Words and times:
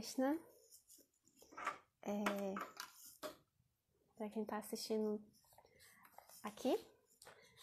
Krishna. 0.00 0.38
É... 2.02 2.54
Para 4.16 4.30
quem 4.30 4.42
está 4.42 4.56
assistindo 4.56 5.20
aqui, 6.42 6.74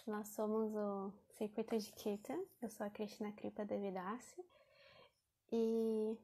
nós 0.06 0.28
somos 0.28 0.72
o 0.76 1.12
Circuito 1.32 1.76
de 1.76 1.92
Kirtan. 1.94 2.40
Eu 2.62 2.70
sou 2.70 2.86
a 2.86 2.92
Krishna 2.92 3.32
Kripa 3.32 3.66
Devidasi. 3.66 4.46
E 5.52 6.16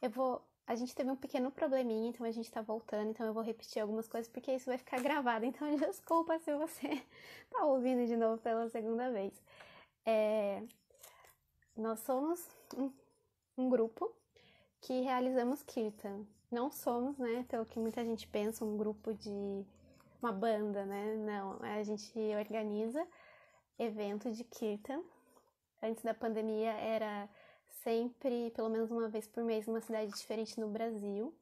eu 0.00 0.08
vou. 0.08 0.42
A 0.66 0.74
gente 0.74 0.94
teve 0.94 1.10
um 1.10 1.16
pequeno 1.16 1.50
probleminha, 1.50 2.08
então 2.08 2.24
a 2.24 2.30
gente 2.30 2.50
tá 2.50 2.62
voltando, 2.62 3.10
então 3.10 3.26
eu 3.26 3.34
vou 3.34 3.42
repetir 3.42 3.82
algumas 3.82 4.08
coisas 4.08 4.30
porque 4.32 4.54
isso 4.54 4.70
vai 4.70 4.78
ficar 4.78 5.02
gravado. 5.02 5.44
Então 5.44 5.68
desculpa 5.76 6.38
se 6.38 6.56
você 6.56 7.04
tá 7.50 7.66
ouvindo 7.66 8.06
de 8.06 8.16
novo 8.16 8.40
pela 8.40 8.70
segunda 8.70 9.12
vez. 9.12 9.34
É... 10.06 10.62
Nós 11.76 12.00
somos 12.00 12.48
um, 12.74 12.90
um 13.58 13.68
grupo 13.68 14.18
que 14.80 15.00
realizamos 15.02 15.62
Kirtan. 15.62 16.24
Não 16.50 16.70
somos, 16.70 17.16
né, 17.18 17.44
pelo 17.48 17.64
que 17.66 17.78
muita 17.78 18.04
gente 18.04 18.26
pensa, 18.26 18.64
um 18.64 18.76
grupo 18.76 19.14
de 19.14 19.64
uma 20.20 20.32
banda, 20.32 20.84
né? 20.84 21.14
Não, 21.16 21.58
a 21.62 21.82
gente 21.82 22.12
organiza 22.38 23.06
evento 23.78 24.30
de 24.30 24.44
Kirtan. 24.44 25.02
Antes 25.82 26.02
da 26.02 26.12
pandemia 26.12 26.72
era 26.72 27.28
sempre, 27.82 28.50
pelo 28.50 28.68
menos 28.68 28.90
uma 28.90 29.08
vez 29.08 29.26
por 29.26 29.42
mês, 29.44 29.66
numa 29.66 29.80
cidade 29.80 30.10
diferente 30.12 30.60
no 30.60 30.68
Brasil. 30.68 31.34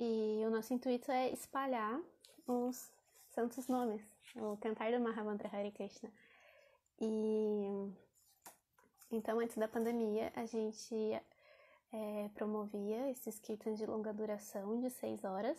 E 0.00 0.42
o 0.46 0.50
nosso 0.50 0.74
intuito 0.74 1.10
é 1.10 1.30
espalhar 1.30 2.00
os 2.46 2.90
santos 3.30 3.68
nomes, 3.68 4.02
o 4.36 4.56
cantar 4.56 4.90
do 4.90 5.00
Mahamantra 5.00 5.48
Hare 5.52 5.70
Krishna. 5.70 6.10
E 7.00 7.92
então, 9.10 9.38
antes 9.38 9.56
da 9.56 9.68
pandemia, 9.68 10.32
a 10.34 10.44
gente 10.44 10.94
é, 11.94 12.28
promovia 12.34 13.08
esses 13.10 13.38
kirtans 13.38 13.78
de 13.78 13.86
longa 13.86 14.12
duração, 14.12 14.80
de 14.80 14.90
seis 14.90 15.22
horas. 15.22 15.56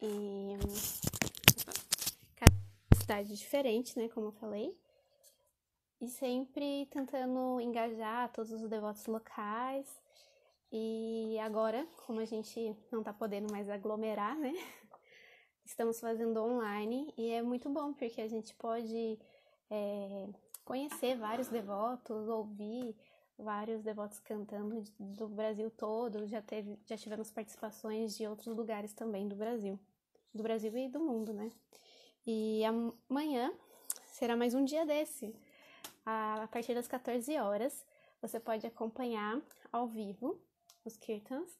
E 0.00 0.56
cada 2.36 2.54
cidade 2.94 3.36
diferente, 3.36 3.98
né, 3.98 4.08
como 4.08 4.28
eu 4.28 4.32
falei. 4.32 4.78
E 6.00 6.08
sempre 6.08 6.86
tentando 6.86 7.60
engajar 7.60 8.32
todos 8.32 8.52
os 8.52 8.68
devotos 8.68 9.06
locais. 9.06 9.88
E 10.70 11.36
agora, 11.40 11.84
como 12.06 12.20
a 12.20 12.24
gente 12.24 12.76
não 12.92 13.02
tá 13.02 13.12
podendo 13.12 13.50
mais 13.50 13.68
aglomerar, 13.68 14.36
né? 14.38 14.52
Estamos 15.64 15.98
fazendo 15.98 16.40
online 16.40 17.12
e 17.16 17.30
é 17.30 17.42
muito 17.42 17.68
bom 17.68 17.92
porque 17.92 18.20
a 18.20 18.28
gente 18.28 18.54
pode 18.54 19.18
é, 19.68 20.28
conhecer 20.64 21.16
vários 21.16 21.48
devotos, 21.48 22.28
ouvir 22.28 22.94
vários 23.38 23.82
devotos 23.82 24.18
cantando 24.20 24.82
do 24.98 25.28
Brasil 25.28 25.70
todo. 25.70 26.26
Já, 26.26 26.40
teve, 26.42 26.78
já 26.86 26.96
tivemos 26.96 27.30
participações 27.30 28.16
de 28.16 28.26
outros 28.26 28.54
lugares 28.54 28.92
também 28.92 29.28
do 29.28 29.36
Brasil, 29.36 29.78
do 30.34 30.42
Brasil 30.42 30.76
e 30.76 30.88
do 30.88 31.00
mundo, 31.00 31.32
né? 31.32 31.50
E 32.26 32.62
amanhã 32.64 33.52
será 34.06 34.36
mais 34.36 34.54
um 34.54 34.64
dia 34.64 34.84
desse. 34.84 35.34
A 36.04 36.48
partir 36.50 36.74
das 36.74 36.88
14 36.88 37.36
horas, 37.38 37.84
você 38.20 38.40
pode 38.40 38.66
acompanhar 38.66 39.40
ao 39.72 39.86
vivo 39.86 40.40
os 40.84 40.96
kirtans 40.96 41.58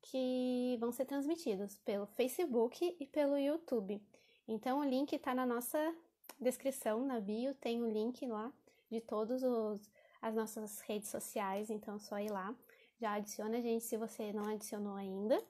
que 0.00 0.76
vão 0.80 0.90
ser 0.90 1.04
transmitidos 1.04 1.76
pelo 1.78 2.06
Facebook 2.06 2.96
e 2.98 3.06
pelo 3.06 3.38
YouTube. 3.38 4.02
Então 4.48 4.80
o 4.80 4.84
link 4.84 5.12
está 5.12 5.34
na 5.34 5.46
nossa 5.46 5.94
descrição, 6.40 7.06
na 7.06 7.20
bio, 7.20 7.54
tem 7.54 7.82
o 7.82 7.90
link 7.90 8.26
lá 8.26 8.52
de 8.90 9.00
todos 9.00 9.42
os 9.42 9.90
as 10.22 10.34
nossas 10.34 10.80
redes 10.80 11.10
sociais, 11.10 11.68
então 11.68 11.96
é 11.96 11.98
só 11.98 12.18
ir 12.20 12.30
lá. 12.30 12.54
Já 12.98 13.14
adiciona 13.14 13.58
a 13.58 13.60
gente 13.60 13.84
se 13.84 13.96
você 13.96 14.32
não 14.32 14.44
adicionou 14.44 14.94
ainda 14.94 15.42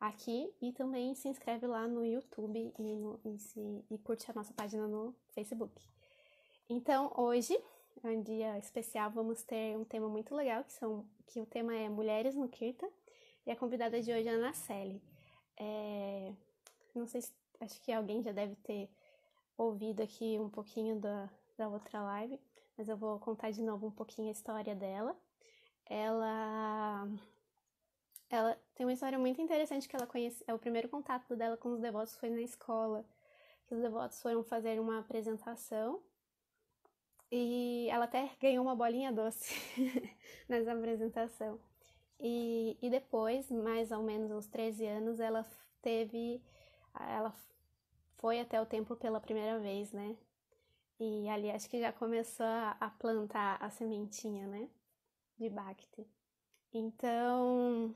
aqui 0.00 0.52
e 0.60 0.72
também 0.72 1.14
se 1.14 1.28
inscreve 1.28 1.64
lá 1.64 1.86
no 1.86 2.04
YouTube 2.04 2.74
e, 2.76 2.96
no, 2.96 3.20
e, 3.24 3.38
se, 3.38 3.84
e 3.88 3.96
curte 3.98 4.28
a 4.28 4.34
nossa 4.34 4.52
página 4.52 4.88
no 4.88 5.14
Facebook. 5.28 5.80
Então, 6.68 7.12
hoje 7.16 7.56
é 8.02 8.08
um 8.08 8.20
dia 8.20 8.58
especial, 8.58 9.10
vamos 9.10 9.44
ter 9.44 9.78
um 9.78 9.84
tema 9.84 10.08
muito 10.08 10.34
legal, 10.34 10.64
que, 10.64 10.72
são, 10.72 11.06
que 11.26 11.40
o 11.40 11.46
tema 11.46 11.72
é 11.72 11.88
Mulheres 11.88 12.34
no 12.34 12.48
Kirta, 12.48 12.88
e 13.46 13.50
a 13.52 13.56
convidada 13.56 14.00
de 14.00 14.12
hoje 14.12 14.26
é 14.26 14.32
a 14.32 14.34
Ana 14.34 14.52
Celi. 14.52 15.00
É, 15.56 16.32
não 16.94 17.06
sei 17.06 17.22
se, 17.22 17.32
acho 17.60 17.80
que 17.82 17.92
alguém 17.92 18.22
já 18.22 18.32
deve 18.32 18.56
ter 18.56 18.90
ouvido 19.56 20.02
aqui 20.02 20.36
um 20.40 20.48
pouquinho 20.48 20.98
da, 20.98 21.30
da 21.56 21.68
outra 21.68 22.02
live, 22.02 22.40
mas 22.82 22.88
eu 22.88 22.96
vou 22.96 23.16
contar 23.20 23.52
de 23.52 23.62
novo 23.62 23.86
um 23.86 23.90
pouquinho 23.92 24.26
a 24.26 24.32
história 24.32 24.74
dela. 24.74 25.16
Ela 25.86 27.08
ela 28.28 28.58
tem 28.74 28.84
uma 28.84 28.92
história 28.92 29.16
muito 29.16 29.40
interessante 29.40 29.88
que 29.88 29.94
ela 29.94 30.06
conhece, 30.06 30.42
é 30.48 30.54
o 30.54 30.58
primeiro 30.58 30.88
contato 30.88 31.36
dela 31.36 31.56
com 31.56 31.68
os 31.68 31.80
devotos 31.80 32.16
foi 32.16 32.28
na 32.28 32.40
escola, 32.40 33.04
que 33.68 33.74
os 33.74 33.80
devotos 33.80 34.20
foram 34.20 34.42
fazer 34.42 34.80
uma 34.80 34.98
apresentação 34.98 36.02
e 37.30 37.86
ela 37.88 38.06
até 38.06 38.30
ganhou 38.40 38.64
uma 38.64 38.74
bolinha 38.74 39.12
doce 39.12 39.54
nessa 40.48 40.72
apresentação. 40.72 41.60
E, 42.18 42.76
e 42.82 42.90
depois, 42.90 43.48
mais 43.48 43.92
ou 43.92 44.02
menos 44.02 44.32
uns 44.32 44.48
13 44.48 44.86
anos, 44.86 45.20
ela 45.20 45.46
teve 45.80 46.42
ela 46.98 47.32
foi 48.18 48.40
até 48.40 48.60
o 48.60 48.66
templo 48.66 48.96
pela 48.96 49.20
primeira 49.20 49.60
vez, 49.60 49.92
né? 49.92 50.16
E 51.00 51.28
ali 51.28 51.50
acho 51.50 51.68
que 51.68 51.80
já 51.80 51.92
começou 51.92 52.46
a 52.46 52.94
plantar 52.98 53.58
a 53.60 53.70
sementinha, 53.70 54.46
né? 54.46 54.68
De 55.38 55.48
Bhakti. 55.48 56.06
Então, 56.72 57.94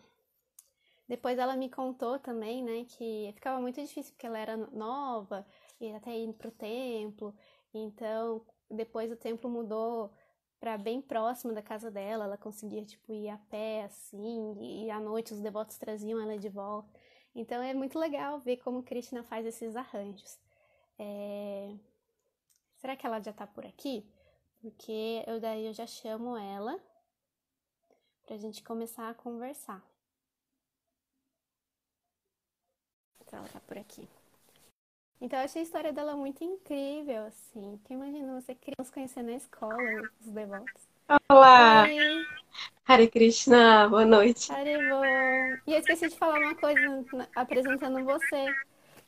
depois 1.09 1.39
ela 1.39 1.57
me 1.57 1.71
contou 1.71 2.19
também, 2.19 2.63
né, 2.65 2.85
que 2.85 3.31
ficava 3.35 3.61
muito 3.61 3.81
difícil 3.81 4.13
porque 4.13 4.27
ela 4.27 4.39
era 4.39 4.57
nova 4.57 5.47
e 5.81 5.93
até 5.95 6.17
ir 6.17 6.33
pro 6.35 6.51
templo. 6.51 7.35
Então, 7.73 8.45
depois 8.71 9.11
o 9.13 9.17
templo 9.17 9.49
mudou 9.49 10.13
para 10.59 10.77
bem 10.77 11.01
próximo 11.01 11.53
da 11.55 11.63
casa 11.63 11.91
dela, 11.91 12.25
ela 12.25 12.37
conseguia 12.37 12.85
tipo 12.85 13.13
ir 13.13 13.29
a 13.29 13.39
pé 13.39 13.85
assim, 13.85 14.57
e 14.61 14.91
à 14.91 14.99
noite 14.99 15.33
os 15.33 15.41
devotos 15.41 15.79
traziam 15.79 16.21
ela 16.21 16.39
de 16.39 16.49
volta. 16.49 16.89
Então 17.35 17.63
é 17.63 17.75
muito 17.75 17.99
legal 17.99 18.41
ver 18.41 18.57
como 18.59 18.83
Krishna 18.83 19.23
faz 19.23 19.47
esses 19.47 19.77
arranjos. 19.77 20.41
É... 20.99 21.75
Será 22.87 22.95
que 22.95 23.05
ela 23.05 23.19
já 23.19 23.33
tá 23.33 23.49
por 23.49 23.67
aqui? 23.67 24.07
Porque 24.63 25.25
eu 25.27 25.41
daí 25.41 25.67
eu 25.67 25.73
já 25.73 25.89
chamo 25.89 26.37
ela 26.37 26.79
pra 28.25 28.37
gente 28.37 28.63
começar 28.63 29.11
a 29.11 29.15
conversar. 29.15 29.83
Então 33.21 33.41
ela 33.41 33.49
tá 33.49 33.59
por 33.59 33.77
aqui. 33.77 34.09
Então 35.21 35.37
eu 35.37 35.45
achei 35.47 35.63
a 35.63 35.65
história 35.65 35.93
dela 35.93 36.15
muito 36.15 36.45
incrível, 36.45 37.25
assim. 37.25 37.77
Porque 37.79 37.93
imagina 37.93 38.41
você 38.41 38.55
criança 38.55 38.93
conhecendo 38.93 39.31
na 39.31 39.37
escola, 39.37 39.77
os 40.21 40.29
devotos. 40.29 40.89
Olá! 41.29 41.83
Oi. 41.83 42.25
Hare 42.87 43.11
Krishna, 43.11 43.89
boa 43.89 44.05
noite. 44.05 44.53
Haribo! 44.53 45.05
E 45.67 45.73
eu 45.73 45.81
esqueci 45.81 46.09
de 46.09 46.17
falar 46.17 46.39
uma 46.39 46.55
coisa 46.55 47.05
apresentando 47.35 48.05
você. 48.05 48.47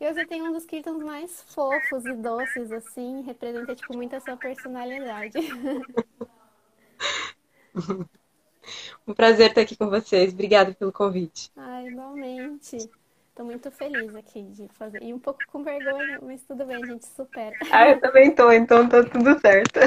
E 0.00 0.12
você 0.12 0.24
tem 0.26 0.42
um 0.42 0.52
dos 0.52 0.64
kirtans 0.64 1.02
mais 1.02 1.42
fofos 1.52 2.04
e 2.06 2.14
doces, 2.14 2.70
assim, 2.70 3.22
representa, 3.22 3.74
tipo, 3.74 3.96
muito 3.96 4.14
a 4.14 4.20
sua 4.20 4.36
personalidade. 4.36 5.38
Um 9.06 9.14
prazer 9.14 9.48
estar 9.48 9.62
aqui 9.62 9.76
com 9.76 9.88
vocês. 9.88 10.32
Obrigada 10.32 10.74
pelo 10.74 10.92
convite. 10.92 11.50
Ah, 11.56 11.82
igualmente. 11.82 12.76
Estou 12.76 13.46
muito 13.46 13.70
feliz 13.70 14.14
aqui 14.14 14.42
de 14.42 14.68
fazer. 14.68 15.02
E 15.02 15.14
um 15.14 15.18
pouco 15.18 15.40
com 15.46 15.62
vergonha, 15.62 16.18
mas 16.20 16.42
tudo 16.42 16.66
bem, 16.66 16.82
a 16.82 16.86
gente 16.86 17.06
supera. 17.06 17.56
Ah, 17.70 17.88
eu 17.88 18.00
também 18.00 18.34
tô, 18.34 18.50
então 18.52 18.88
tá 18.88 19.02
tudo 19.04 19.38
certo. 19.40 19.80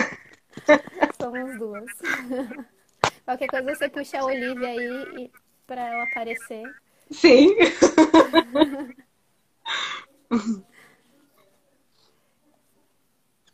Somos 1.22 1.58
duas. 1.60 1.86
Qualquer 3.26 3.48
coisa 3.48 3.76
você 3.76 3.90
puxa 3.90 4.20
a 4.20 4.26
Olivia 4.26 4.70
aí 4.70 5.32
para 5.68 5.88
ela 5.88 6.04
aparecer. 6.04 6.64
Sim. 7.12 7.56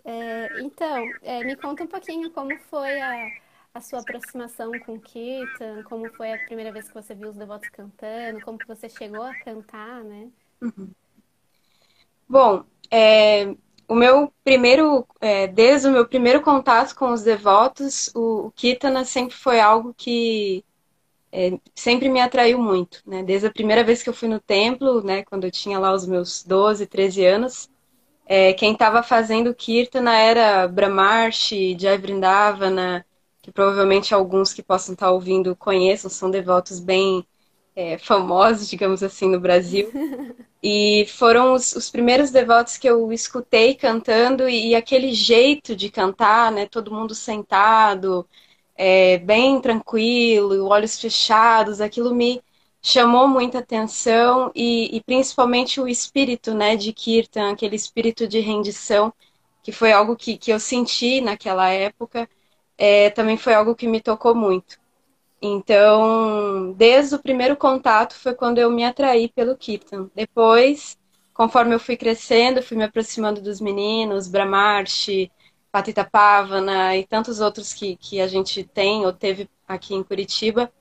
É, 0.10 0.62
então, 0.62 1.06
é, 1.22 1.44
me 1.44 1.58
conta 1.58 1.84
um 1.84 1.88
pouquinho 1.88 2.32
como 2.32 2.58
foi 2.70 3.02
a, 3.02 3.28
a 3.74 3.82
sua 3.82 4.00
aproximação 4.00 4.72
com 4.80 4.94
o 4.94 5.02
Kirtan, 5.02 5.84
como 5.84 6.10
foi 6.14 6.32
a 6.32 6.40
primeira 6.46 6.72
vez 6.72 6.88
que 6.88 6.94
você 6.94 7.14
viu 7.14 7.28
os 7.28 7.36
devotos 7.36 7.68
cantando, 7.70 8.40
como 8.40 8.58
que 8.58 8.66
você 8.66 8.88
chegou 8.88 9.22
a 9.22 9.36
cantar, 9.36 10.06
né? 10.06 10.30
Uhum. 10.62 10.90
Bom, 12.30 12.64
é, 12.90 13.54
o 13.86 13.96
meu 13.96 14.32
primeiro, 14.46 15.06
é, 15.20 15.46
desde 15.48 15.90
o 15.90 15.92
meu 15.92 16.08
primeiro 16.08 16.42
contato 16.42 16.96
com 16.96 17.12
os 17.12 17.22
devotos, 17.22 18.10
o, 18.16 18.48
o 18.48 18.52
Kirtana 18.52 19.04
sempre 19.04 19.36
foi 19.36 19.60
algo 19.60 19.94
que 19.94 20.64
é, 21.32 21.60
sempre 21.76 22.10
me 22.10 22.22
atraiu 22.22 22.60
muito, 22.60 23.02
né? 23.06 23.24
Desde 23.24 23.48
a 23.48 23.52
primeira 23.52 23.84
vez 23.84 24.02
que 24.02 24.10
eu 24.10 24.14
fui 24.14 24.28
no 24.28 24.40
templo, 24.40 25.02
né, 25.04 25.24
quando 25.24 25.44
eu 25.44 25.52
tinha 25.52 25.80
lá 25.80 25.94
os 25.94 26.06
meus 26.06 26.44
12, 26.44 26.86
13 26.88 27.26
anos, 27.26 27.70
é, 28.26 28.54
quem 28.54 28.74
estava 28.74 29.04
fazendo 29.04 29.54
Kirtana 29.56 30.18
era 30.18 30.68
Brahmarshi, 30.68 31.78
Jai 31.80 31.98
Vrindavana, 31.98 33.06
que 33.42 33.52
provavelmente 33.52 34.14
alguns 34.14 34.54
que 34.54 34.62
possam 34.62 34.94
estar 34.94 35.12
ouvindo 35.12 35.56
conheçam, 35.56 36.10
são 36.10 36.30
devotos 36.30 36.80
bem 36.80 37.26
é, 37.76 37.98
famosos, 37.98 38.70
digamos 38.70 39.04
assim, 39.04 39.30
no 39.30 39.40
Brasil. 39.40 39.92
E 40.70 41.06
foram 41.10 41.54
os, 41.54 41.74
os, 41.74 41.90
primeiros 41.90 42.32
devotos 42.32 42.78
que 42.78 42.90
eu 42.90 43.12
escutei 43.14 43.76
cantando 43.76 44.50
e, 44.50 44.70
e, 44.70 44.76
aquele 44.76 45.14
jeito 45.14 45.76
de 45.76 45.90
cantar, 45.90 46.52
né? 46.52 46.66
Todo 46.66 46.92
mundo 46.92 47.14
sentado, 47.14 48.28
é, 48.78 49.18
bem 49.18 49.60
tranquilo, 49.60 50.68
olhos 50.68 51.00
fechados, 51.00 51.82
aquilo 51.82 52.14
me 52.14 52.42
chamou 52.82 53.28
muita 53.28 53.60
atenção 53.60 54.52
e, 54.56 54.96
e, 54.96 55.02
principalmente 55.02 55.82
o 55.82 55.88
espírito, 55.88 56.54
né, 56.54 56.76
de 56.76 56.94
Kirtan, 56.94 57.52
aquele 57.52 57.76
espírito 57.76 58.28
de 58.28 58.40
rendição, 58.40 59.12
que 59.64 59.72
foi 59.72 59.92
algo 59.92 60.16
que, 60.16 60.38
que 60.38 60.52
eu 60.52 60.60
senti 60.60 61.20
naquela 61.20 61.70
época, 61.70 62.30
é, 62.78 63.10
também 63.10 63.36
foi 63.36 63.54
algo 63.54 63.76
que 63.76 63.88
me 63.88 64.00
tocou 64.00 64.36
muito. 64.36 64.80
Então, 65.42 66.74
desde 66.74 67.16
o 67.16 67.20
primeiro 67.20 67.56
contato 67.56 68.16
foi 68.16 68.34
quando 68.34 68.58
eu 68.60 68.72
me 68.72 68.84
atraí 68.84 69.30
pelo 69.30 69.56
Kirtan. 69.56 70.10
Depois, 70.16 70.98
conforme 71.34 71.76
eu 71.76 71.80
fui 71.80 71.98
crescendo, 71.98 72.64
fui 72.64 72.78
me 72.78 72.84
aproximando 72.84 73.42
dos 73.42 73.60
meninos, 73.62 74.28
Brahmarshi, 74.28 75.32
Patita 75.78 76.04
Pavana 76.04 76.96
e 76.98 77.06
tantos 77.06 77.40
outros 77.40 77.72
que, 77.72 77.96
que 77.98 78.20
a 78.20 78.28
gente 78.28 78.64
tem 78.64 79.06
ou 79.06 79.14
teve 79.14 79.48
aqui 79.68 79.94
em 79.94 80.02
Curitiba. 80.02 80.72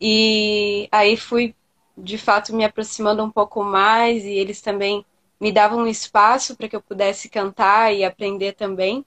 E 0.00 0.88
aí 0.90 1.14
fui, 1.14 1.54
de 1.96 2.16
fato, 2.16 2.56
me 2.56 2.64
aproximando 2.64 3.22
um 3.22 3.30
pouco 3.30 3.62
mais 3.62 4.24
e 4.24 4.30
eles 4.30 4.62
também 4.62 5.04
me 5.38 5.52
davam 5.52 5.80
um 5.80 5.86
espaço 5.86 6.56
para 6.56 6.68
que 6.68 6.74
eu 6.74 6.80
pudesse 6.80 7.28
cantar 7.28 7.94
e 7.94 8.02
aprender 8.02 8.54
também. 8.54 9.04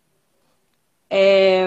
É, 1.09 1.65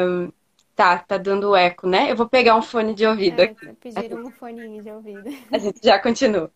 Tá, 0.77 0.99
tá 0.99 1.17
dando 1.17 1.57
eco, 1.57 1.89
né? 1.89 2.13
Eu 2.13 2.17
vou 2.17 2.29
pegar 2.29 2.55
um 2.55 2.61
fone 2.61 2.93
de 2.93 3.07
ouvido 3.07 3.41
é, 3.41 3.45
aqui. 3.45 3.73
Pediram 3.81 4.27
um 4.27 4.31
fone 4.31 4.83
de 4.83 4.91
ouvido. 4.91 5.25
A 5.51 5.57
gente 5.57 5.81
já 5.83 5.99
continua. 5.99 6.53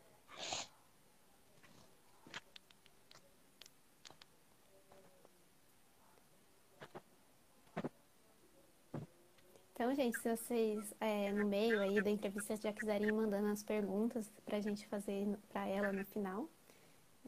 Então, 9.81 9.95
gente, 9.95 10.21
se 10.21 10.29
vocês 10.29 10.95
é, 11.01 11.33
no 11.33 11.47
meio 11.47 11.81
aí 11.81 12.03
da 12.03 12.11
entrevista 12.11 12.55
já 12.55 12.71
quiserem 12.71 13.09
ir 13.09 13.13
mandando 13.15 13.49
as 13.49 13.63
perguntas 13.63 14.31
para 14.45 14.59
a 14.59 14.61
gente 14.61 14.87
fazer 14.87 15.27
para 15.49 15.67
ela 15.67 15.91
no 15.91 16.05
final, 16.05 16.47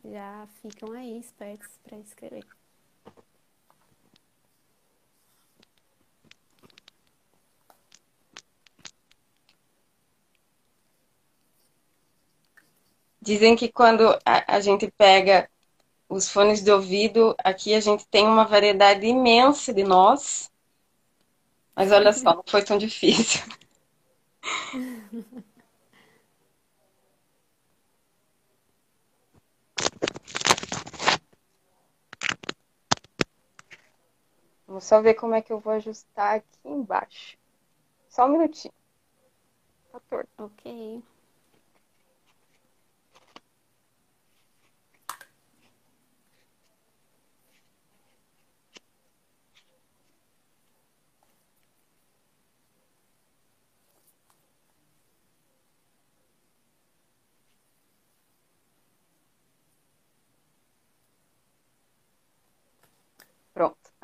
já 0.05 0.47
ficam 0.61 0.93
aí 0.93 1.19
espertos 1.19 1.79
para 1.83 1.97
escrever. 1.97 2.45
Dizem 13.19 13.57
que 13.57 13.73
quando 13.73 14.11
a, 14.27 14.57
a 14.57 14.61
gente 14.61 14.93
pega 14.99 15.49
os 16.07 16.29
fones 16.29 16.63
de 16.63 16.71
ouvido, 16.71 17.35
aqui 17.43 17.73
a 17.73 17.81
gente 17.81 18.07
tem 18.09 18.27
uma 18.27 18.45
variedade 18.45 19.07
imensa 19.07 19.73
de 19.73 19.85
nós. 19.85 20.52
Mas 21.75 21.91
olha 21.93 22.13
só, 22.13 22.35
não 22.35 22.45
foi 22.47 22.63
tão 22.63 22.79
difícil. 22.79 23.43
Vamos 34.67 34.85
só 34.85 35.03
ver 35.03 35.15
como 35.15 35.35
é 35.35 35.43
que 35.43 35.53
eu 35.53 35.61
vou 35.61 35.75
ajustar 35.75 36.37
aqui 36.37 36.59
embaixo. 36.65 37.37
Só 38.09 38.27
um 38.27 38.31
minutinho. 38.31 38.73
Tá 39.91 40.01
torto. 40.09 40.31
Ok. 40.39 41.03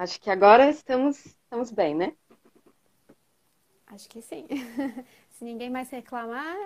Acho 0.08 0.22
que 0.22 0.30
agora 0.30 0.70
estamos, 0.70 1.22
estamos 1.26 1.70
bem, 1.70 1.94
né? 1.94 2.14
Acho 3.88 4.08
que 4.08 4.22
sim. 4.22 4.46
Se 5.28 5.44
ninguém 5.44 5.68
mais 5.68 5.90
reclamar, 5.90 6.56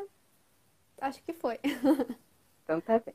acho 1.00 1.20
que 1.24 1.32
foi. 1.32 1.58
Então 2.62 2.80
tá 2.80 3.00
bem. 3.00 3.12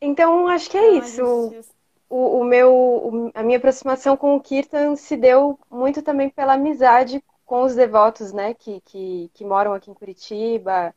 Então, 0.00 0.46
acho 0.46 0.70
que 0.70 0.78
é 0.78 0.94
então, 0.94 1.04
isso. 1.04 1.50
Gente... 1.50 1.68
O, 2.08 2.38
o 2.38 2.44
meu, 2.44 3.32
a 3.34 3.42
minha 3.42 3.58
aproximação 3.58 4.16
com 4.16 4.36
o 4.36 4.40
Kirtan 4.40 4.94
se 4.94 5.16
deu 5.16 5.58
muito 5.68 6.00
também 6.00 6.30
pela 6.30 6.52
amizade 6.52 7.20
com 7.44 7.64
os 7.64 7.74
devotos, 7.74 8.32
né, 8.32 8.54
que, 8.54 8.80
que, 8.82 9.28
que 9.34 9.44
moram 9.44 9.74
aqui 9.74 9.90
em 9.90 9.94
Curitiba. 9.94 10.94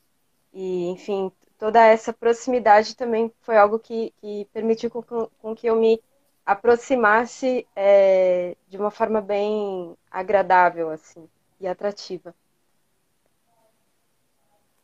E, 0.54 0.86
enfim, 0.90 1.32
toda 1.58 1.86
essa 1.86 2.14
proximidade 2.14 2.96
também 2.96 3.32
foi 3.42 3.58
algo 3.58 3.80
que, 3.80 4.14
que 4.22 4.46
permitiu 4.54 4.90
com, 4.90 5.02
com, 5.42 5.56
que 5.56 5.68
eu 5.68 5.76
me 5.76 6.02
aproximasse 6.46 7.68
é, 7.76 8.56
de 8.68 8.78
uma 8.78 8.92
forma 8.92 9.22
bem 9.22 9.96
agradável 10.12 10.90
assim 10.90 11.28
e 11.60 11.68
atrativa. 11.68 12.34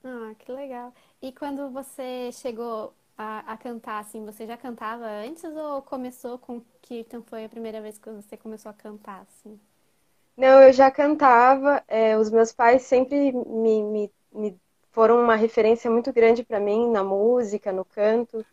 Ah, 0.03 0.33
que 0.39 0.51
legal. 0.51 0.94
E 1.21 1.31
quando 1.31 1.69
você 1.69 2.31
chegou 2.33 2.94
a, 3.18 3.53
a, 3.53 3.57
cantar, 3.57 4.00
assim, 4.00 4.25
você 4.25 4.47
já 4.47 4.57
cantava 4.57 5.06
antes 5.06 5.44
ou 5.44 5.81
começou 5.83 6.39
com 6.39 6.62
Kirtan? 6.81 7.21
Foi 7.23 7.45
a 7.45 7.50
primeira 7.50 7.81
vez 7.81 7.97
que 8.00 8.09
você 8.09 8.35
começou 8.35 8.69
a 8.71 8.73
cantar, 8.73 9.21
assim? 9.21 9.59
Não, 10.35 10.62
eu 10.62 10.73
já 10.73 10.90
cantava. 10.90 11.83
É, 11.87 12.18
os 12.18 12.30
meus 12.31 12.51
pais 12.51 12.81
sempre 12.83 13.31
me, 13.31 13.83
me, 13.83 14.11
me 14.33 14.59
foram 14.92 15.21
uma 15.21 15.36
referência 15.36 15.90
muito 15.90 16.12
grande 16.14 16.44
para 16.44 16.60
mim 16.60 16.90
na 16.90 17.04
música, 17.04 17.71
no 17.71 17.86
canto. 17.86 18.45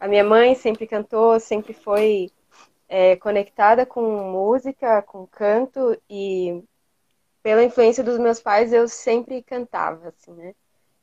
A 0.00 0.08
minha 0.08 0.24
mãe 0.24 0.54
sempre 0.54 0.86
cantou, 0.86 1.38
sempre 1.38 1.72
foi 1.72 2.30
é, 2.88 3.16
conectada 3.16 3.86
com 3.86 4.02
música, 4.02 5.02
com 5.02 5.26
canto 5.26 5.96
e 6.08 6.62
pela 7.42 7.62
influência 7.62 8.02
dos 8.02 8.18
meus 8.18 8.40
pais 8.40 8.72
eu 8.72 8.88
sempre 8.88 9.42
cantava, 9.42 10.08
assim, 10.08 10.32
né? 10.32 10.54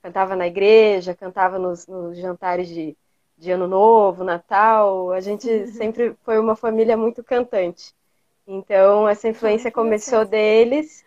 Cantava 0.02 0.36
na 0.36 0.48
igreja, 0.48 1.14
cantava 1.14 1.60
nos, 1.60 1.86
nos 1.86 2.18
jantares 2.18 2.68
de, 2.68 2.98
de 3.38 3.52
Ano 3.52 3.68
Novo, 3.68 4.24
Natal. 4.24 5.12
A 5.12 5.20
gente 5.20 5.68
sempre 5.74 6.16
foi 6.24 6.40
uma 6.40 6.56
família 6.56 6.98
muito 6.98 7.24
cantante. 7.24 7.94
Então 8.48 9.08
essa 9.08 9.28
influência 9.28 9.72
começou 9.72 10.26
deles 10.26 11.06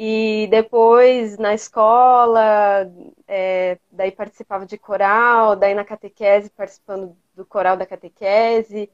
e 0.00 0.46
depois 0.48 1.36
na 1.38 1.54
escola, 1.54 2.88
é, 3.26 3.80
daí 3.90 4.12
participava 4.12 4.64
de 4.64 4.78
coral, 4.78 5.56
daí 5.56 5.74
na 5.74 5.84
catequese 5.84 6.50
participando 6.50 7.16
do 7.34 7.44
coral 7.44 7.76
da 7.76 7.84
catequese 7.84 8.88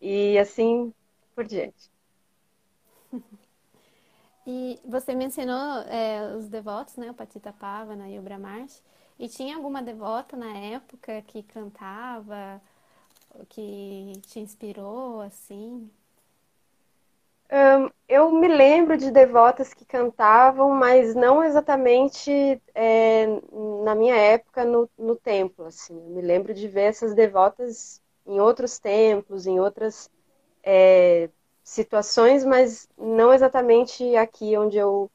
e 0.00 0.38
assim 0.38 0.94
por 1.34 1.44
diante. 1.44 1.90
E 4.48 4.78
você 4.84 5.12
mencionou 5.12 5.82
é, 5.88 6.36
os 6.36 6.48
devotos, 6.48 6.94
né, 6.96 7.10
o 7.10 7.14
Patita 7.14 7.52
Pavana 7.52 8.08
e 8.08 8.16
o 8.16 8.22
Brahmarsh. 8.22 8.80
E 9.18 9.28
tinha 9.28 9.56
alguma 9.56 9.82
devota 9.82 10.36
na 10.36 10.56
época 10.56 11.20
que 11.22 11.42
cantava, 11.42 12.62
que 13.48 14.12
te 14.28 14.38
inspirou, 14.38 15.20
assim? 15.20 15.90
Um, 17.50 17.90
eu 18.08 18.32
me 18.32 18.48
lembro 18.48 18.96
de 18.96 19.10
devotas 19.10 19.72
que 19.72 19.84
cantavam, 19.84 20.70
mas 20.70 21.14
não 21.14 21.44
exatamente 21.44 22.60
é, 22.74 23.26
na 23.84 23.94
minha 23.94 24.16
época 24.16 24.64
no, 24.64 24.88
no 24.98 25.16
templo. 25.16 25.66
Assim. 25.66 25.94
Eu 25.94 26.10
me 26.10 26.20
lembro 26.22 26.52
de 26.52 26.66
ver 26.68 26.82
essas 26.82 27.14
devotas 27.14 28.02
em 28.26 28.40
outros 28.40 28.78
templos, 28.78 29.46
em 29.46 29.60
outras 29.60 30.10
é, 30.62 31.30
situações, 31.62 32.44
mas 32.44 32.88
não 32.98 33.32
exatamente 33.32 34.16
aqui 34.16 34.56
onde 34.56 34.76
eu, 34.76 35.10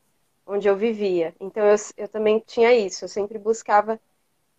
onde 0.46 0.68
eu 0.68 0.76
vivia. 0.76 1.36
Então 1.40 1.66
eu, 1.66 1.76
eu 1.98 2.08
também 2.08 2.40
tinha 2.40 2.74
isso, 2.74 3.04
eu 3.04 3.10
sempre 3.10 3.38
buscava 3.38 4.00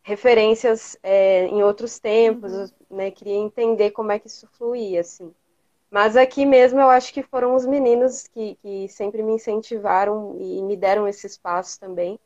referências 0.02 0.96
é, 1.02 1.46
em 1.46 1.62
outros 1.62 1.98
tempos, 1.98 2.52
uhum. 2.52 2.68
né, 2.90 3.10
queria 3.10 3.36
entender 3.36 3.92
como 3.92 4.12
é 4.12 4.18
que 4.18 4.26
isso 4.26 4.48
fluía, 4.58 5.00
assim. 5.00 5.32
Mas 5.92 6.16
aqui 6.16 6.46
mesmo 6.46 6.80
eu 6.80 6.88
acho 6.88 7.12
que 7.12 7.22
foram 7.22 7.54
os 7.54 7.66
meninos 7.66 8.26
que, 8.26 8.54
que 8.62 8.88
sempre 8.88 9.22
me 9.22 9.34
incentivaram 9.34 10.38
e 10.40 10.62
me 10.62 10.74
deram 10.74 11.06
esse 11.06 11.26
espaço 11.26 11.78
também. 11.78 12.18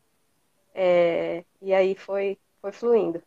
É, 0.72 1.44
e 1.60 1.74
aí 1.74 1.96
foi, 1.96 2.38
foi 2.62 2.70
fluindo. 2.70 3.20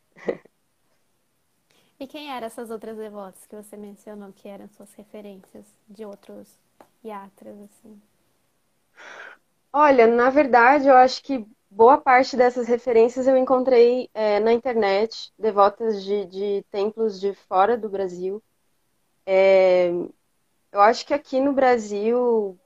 E 1.99 2.07
quem 2.07 2.31
eram 2.31 2.47
essas 2.47 2.71
outras 2.71 2.95
devotas 2.95 3.45
que 3.45 3.53
você 3.53 3.75
mencionou 3.75 4.31
que 4.31 4.47
eram 4.47 4.69
suas 4.69 4.93
referências 4.93 5.65
de 5.89 6.05
outros 6.05 6.47
yatras, 7.03 7.59
assim? 7.59 8.01
Olha, 9.73 10.07
na 10.07 10.29
verdade, 10.29 10.87
eu 10.87 10.95
acho 10.95 11.21
que 11.21 11.45
boa 11.69 11.97
parte 11.97 12.37
dessas 12.37 12.65
referências 12.65 13.27
eu 13.27 13.35
encontrei 13.35 14.09
é, 14.13 14.39
na 14.39 14.53
internet, 14.53 15.33
devotas 15.37 16.01
de, 16.01 16.25
de, 16.27 16.63
templos 16.71 17.19
de 17.19 17.33
fora 17.33 17.77
do 17.77 17.89
Brasil. 17.89 18.41
É, 19.25 19.91
eu 20.71 20.81
acho 20.81 21.05
que 21.05 21.13
aqui 21.13 21.39
no 21.39 21.53
Brasil 21.53 22.57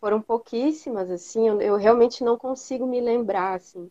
foram 0.00 0.20
pouquíssimas, 0.22 1.10
assim, 1.10 1.48
eu, 1.48 1.60
eu, 1.60 1.76
realmente 1.76 2.24
não 2.24 2.36
consigo 2.38 2.86
me 2.86 3.00
lembrar, 3.00 3.56
assim, 3.56 3.90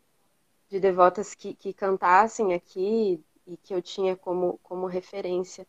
de 0.70 0.80
devotas 0.80 1.36
que, 1.36 1.54
que 1.54 1.74
cantassem 1.74 2.54
aqui 2.54 3.24
e 3.48 3.58
que 3.58 3.74
eu 3.74 3.82
tinha 3.82 4.16
como, 4.16 4.60
como 4.64 4.86
referência. 4.88 5.68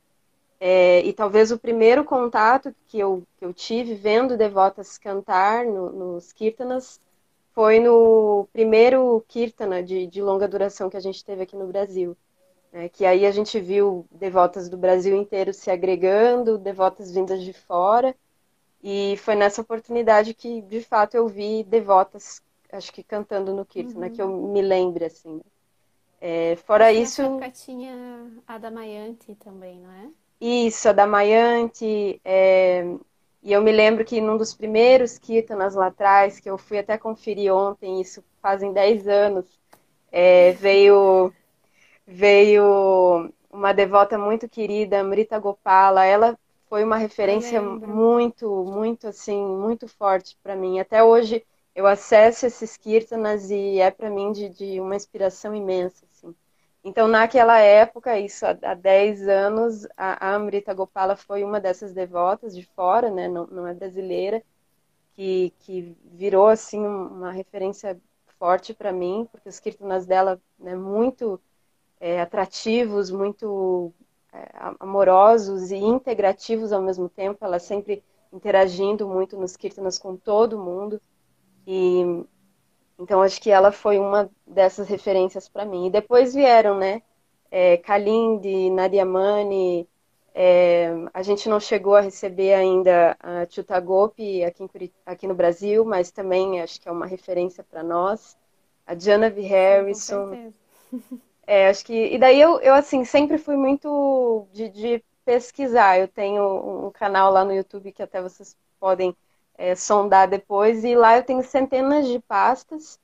É, 0.61 1.01
e 1.03 1.13
talvez 1.13 1.51
o 1.51 1.59
primeiro 1.59 2.05
contato 2.05 2.75
que 2.87 2.99
eu, 2.99 3.27
que 3.39 3.45
eu 3.45 3.53
tive 3.53 3.95
vendo 3.95 4.37
devotas 4.37 4.99
cantar 4.99 5.65
no, 5.65 5.91
nos 5.91 6.33
kirtanas 6.33 7.01
foi 7.53 7.81
no 7.81 8.47
primeiro 8.53 9.25
kirtana 9.27 9.83
de, 9.83 10.07
de, 10.07 10.23
longa 10.23 10.47
duração 10.47 10.91
que 10.91 10.97
a 10.97 11.01
gente 11.01 11.25
teve 11.25 11.43
aqui 11.43 11.57
no 11.57 11.67
Brasil. 11.67 12.17
Né? 12.73 12.89
Que 12.89 13.05
aí 13.05 13.27
a 13.27 13.31
gente 13.31 13.59
viu 13.61 14.07
devotas 14.11 14.69
do 14.69 14.77
Brasil 14.77 15.17
inteiro 15.17 15.53
se 15.53 15.71
agregando, 15.71 16.59
devotas 16.59 17.13
vindas 17.13 17.43
de 17.43 17.53
fora. 17.53 18.15
E 18.83 19.17
foi 19.19 19.35
nessa 19.35 19.61
oportunidade 19.61 20.33
que, 20.33 20.63
de 20.63 20.81
fato, 20.81 21.15
eu 21.15 21.29
vi 21.29 21.65
devotas, 21.65 22.43
acho 22.73 22.93
que 22.93 23.03
cantando 23.03 23.55
no 23.55 23.65
kirtana, 23.65 24.07
uhum. 24.07 24.13
que 24.13 24.23
eu 24.23 24.29
me 24.29 24.63
lembre, 24.63 25.05
assim. 25.05 25.41
É, 26.21 26.57
fora 26.57 26.93
e 26.93 27.03
isso... 27.03 27.23
Nessa 27.39 27.51
tinha 27.51 28.27
a 28.47 28.59
Damayanti 28.59 29.35
também, 29.35 29.81
não 29.81 29.91
é? 29.91 30.09
Isso, 30.41 30.89
a 30.89 30.93
Damayanti. 30.93 32.21
É... 32.25 32.85
E 33.43 33.53
eu 33.53 33.63
me 33.63 33.73
lembro 33.73 34.05
que 34.05 34.21
num 34.21 34.37
dos 34.37 34.55
primeiros 34.55 35.19
kirtanas 35.19 35.75
lá 35.75 35.87
atrás, 35.87 36.39
que 36.39 36.51
eu 36.51 36.59
fui 36.59 36.79
até 36.79 36.99
conferir 36.99 37.55
ontem, 37.55 38.01
isso 38.01 38.23
fazem 38.41 38.73
10 38.73 39.09
anos, 39.09 39.47
é, 40.13 40.53
veio, 40.53 41.33
veio 42.11 43.33
uma 43.51 43.73
devota 43.73 44.19
muito 44.19 44.49
querida, 44.49 45.01
Amrita 45.01 45.39
Gopala. 45.39 46.05
Ela 46.05 46.39
foi 46.69 46.85
uma 46.85 46.97
referência 46.97 47.63
muito, 47.63 48.65
muito 48.65 49.09
assim, 49.09 49.45
muito 49.45 49.87
forte 49.87 50.37
para 50.43 50.57
mim. 50.57 50.81
Até 50.81 51.03
hoje 51.03 51.45
eu 51.75 51.87
acesso 51.87 52.47
esses 52.47 52.77
kirtanas 52.77 53.51
e 53.51 53.79
é 53.79 53.91
para 53.91 54.11
mim 54.11 54.33
de, 54.33 54.49
de 54.49 54.81
uma 54.81 54.97
inspiração 54.97 55.55
imensa. 55.55 56.05
Então, 56.83 57.07
naquela 57.07 57.59
época, 57.59 58.19
isso 58.19 58.47
há 58.47 58.75
10 58.75 59.29
anos, 59.29 59.87
a 59.95 60.35
Amrita 60.35 60.73
Gopala 60.73 61.15
foi 61.15 61.45
uma 61.45 61.61
dessas 61.61 61.93
devotas 61.93 62.57
de 62.57 62.65
fora, 62.65 63.11
né, 63.11 63.29
não, 63.29 63.47
não 63.49 63.67
é 63.67 63.75
brasileira, 63.75 64.43
que, 65.15 65.53
que 65.59 65.95
virou 66.05 66.47
assim 66.47 66.81
uma 66.81 67.31
referência 67.31 68.01
forte 68.39 68.73
para 68.73 68.93
mim, 68.93 69.29
porque 69.31 69.51
os 69.51 69.61
kirtanas 69.61 70.07
dela, 70.07 70.41
né, 70.59 70.75
muito 70.75 71.39
é, 72.01 72.21
atrativos, 72.21 73.11
muito 73.11 73.93
é, 74.33 74.49
amorosos 74.81 75.71
e 75.71 75.77
integrativos 75.77 76.73
ao 76.73 76.83
mesmo 76.83 77.09
tempo, 77.09 77.45
ela 77.45 77.59
sempre 77.59 78.03
interagindo 78.33 79.07
muito 79.07 79.37
nos 79.37 79.57
kirtanas 79.57 79.99
com 79.99 80.17
todo 80.17 80.59
mundo. 80.59 81.01
E 81.67 82.25
então, 83.01 83.23
acho 83.23 83.41
que 83.41 83.51
ela 83.51 83.73
foi 83.73 83.99
uma 83.99 84.31
dessas 84.47 84.87
referências 84.87 85.49
para 85.49 85.65
mim. 85.65 85.87
E 85.87 85.91
depois 85.91 86.35
vieram, 86.35 86.77
né? 86.77 87.01
É, 87.51 87.79
Kalindi, 87.79 88.69
Nadiamani. 88.71 89.89
É, 90.35 90.91
a 91.15 91.23
gente 91.23 91.49
não 91.49 91.59
chegou 91.59 91.97
a 91.97 92.03
receber 92.03 92.53
ainda 92.53 93.17
a 93.19 93.47
Chutagopi 93.49 94.45
aqui, 94.45 94.93
aqui 95.05 95.27
no 95.27 95.35
Brasil, 95.35 95.83
mas 95.85 96.11
também 96.11 96.61
acho 96.61 96.79
que 96.81 96.89
é 96.89 96.93
uma 96.93 97.07
referência 97.07 97.65
para 97.65 97.83
nós. 97.83 98.37
A 98.87 98.95
Diana 98.95 99.31
V. 99.31 99.41
Harrison. 99.43 100.53
É, 101.51 101.69
acho 101.69 101.85
que. 101.85 102.15
E 102.15 102.17
daí 102.17 102.41
eu, 102.41 102.61
eu 102.61 102.73
assim, 102.75 103.05
sempre 103.05 103.37
fui 103.37 103.57
muito 103.57 104.47
de, 104.53 104.69
de 104.69 105.05
pesquisar. 105.25 105.99
Eu 105.99 106.07
tenho 106.07 106.87
um 106.87 106.93
canal 106.93 107.33
lá 107.33 107.45
no 107.45 107.53
YouTube 107.53 107.91
que 107.91 108.05
até 108.05 108.23
vocês 108.23 108.57
podem 108.79 109.17
é, 109.59 109.75
sondar 109.75 110.29
depois, 110.29 110.85
e 110.85 110.95
lá 110.95 111.17
eu 111.17 111.25
tenho 111.25 111.43
centenas 111.43 112.07
de 112.07 112.21
pastas, 112.21 113.01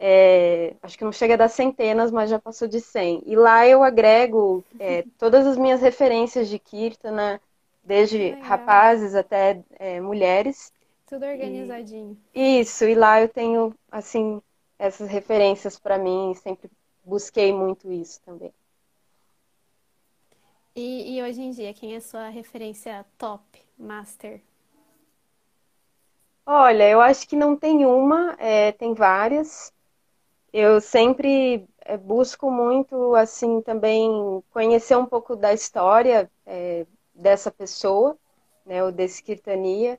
é, 0.00 0.74
acho 0.82 0.98
que 0.98 1.04
não 1.04 1.12
chega 1.12 1.34
a 1.34 1.36
dar 1.36 1.48
centenas, 1.48 2.10
mas 2.10 2.28
já 2.28 2.40
passou 2.40 2.66
de 2.66 2.80
100. 2.80 3.22
E 3.24 3.36
lá 3.36 3.64
eu 3.68 3.84
agrego 3.84 4.64
é, 4.80 5.04
todas 5.16 5.46
as 5.46 5.56
minhas 5.56 5.80
referências 5.80 6.48
de 6.48 6.58
Kirtana, 6.58 7.40
desde 7.84 8.30
rapazes 8.42 9.14
até 9.14 9.62
é, 9.78 10.00
mulheres. 10.00 10.72
Tudo 11.06 11.24
organizadinho. 11.24 12.18
E, 12.34 12.58
isso, 12.58 12.84
e 12.84 12.96
lá 12.96 13.22
eu 13.22 13.28
tenho, 13.28 13.72
assim, 13.92 14.42
essas 14.76 15.08
referências 15.08 15.78
para 15.78 15.96
mim, 15.96 16.34
sempre 16.34 16.68
busquei 17.06 17.52
muito 17.52 17.90
isso 17.90 18.20
também. 18.22 18.52
E, 20.74 21.16
e, 21.16 21.22
hoje 21.22 21.40
em 21.40 21.50
dia, 21.52 21.72
quem 21.72 21.94
é 21.94 21.96
a 21.96 22.00
sua 22.02 22.28
referência 22.28 23.06
top, 23.16 23.62
master? 23.78 24.42
Olha, 26.44 26.88
eu 26.88 27.00
acho 27.00 27.26
que 27.26 27.34
não 27.34 27.56
tem 27.56 27.86
uma, 27.86 28.36
é, 28.38 28.72
tem 28.72 28.92
várias. 28.92 29.72
Eu 30.52 30.80
sempre 30.80 31.66
é, 31.80 31.96
busco 31.96 32.50
muito, 32.50 33.14
assim, 33.14 33.62
também 33.62 34.42
conhecer 34.50 34.96
um 34.96 35.06
pouco 35.06 35.34
da 35.34 35.54
história 35.54 36.30
é, 36.44 36.86
dessa 37.14 37.50
pessoa, 37.50 38.16
né, 38.64 38.84
o 38.84 38.92
desse 38.92 39.22
Kirtania, 39.22 39.98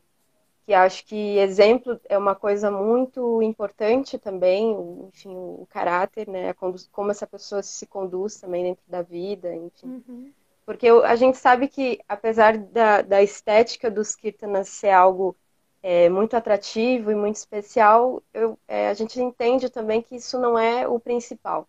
que 0.67 0.74
acho 0.74 1.05
que 1.05 1.38
exemplo 1.38 1.97
é 2.09 2.17
uma 2.17 2.36
coisa 2.36 2.69
muito 2.69 3.41
importante 3.41 4.17
também, 4.17 4.74
enfim, 5.07 5.33
o 5.33 5.65
caráter, 5.69 6.27
né, 6.27 6.53
como 6.91 7.09
essa 7.09 7.25
pessoa 7.25 7.63
se 7.63 7.88
conduz 7.88 8.36
também 8.36 8.65
dentro 8.65 8.83
da 8.86 9.01
vida, 9.01 9.55
enfim. 9.55 10.03
Uhum. 10.05 10.29
Porque 10.65 10.89
a 10.89 11.15
gente 11.15 11.38
sabe 11.38 11.69
que, 11.69 12.01
apesar 12.05 12.57
da, 12.57 13.01
da 13.01 13.24
estética 13.24 13.89
dos 13.89 14.13
Kirtanas 14.13 14.67
ser 14.67 14.89
algo 14.89 15.38
é, 15.81 16.09
muito 16.09 16.36
atrativo 16.36 17.12
e 17.12 17.15
muito 17.15 17.38
especial, 17.38 18.21
eu, 18.33 18.59
é, 18.67 18.89
a 18.89 18.93
gente 18.93 19.21
entende 19.21 19.69
também 19.69 20.01
que 20.01 20.17
isso 20.17 20.38
não 20.38 20.59
é 20.59 20.86
o 20.86 21.00
principal. 21.00 21.65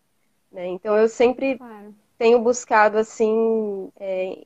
Né? 0.51 0.67
Então 0.67 0.97
eu 0.97 1.07
sempre 1.07 1.57
claro. 1.57 1.95
tenho 2.17 2.41
buscado 2.41 2.97
assim 2.97 3.89
é, 3.97 4.45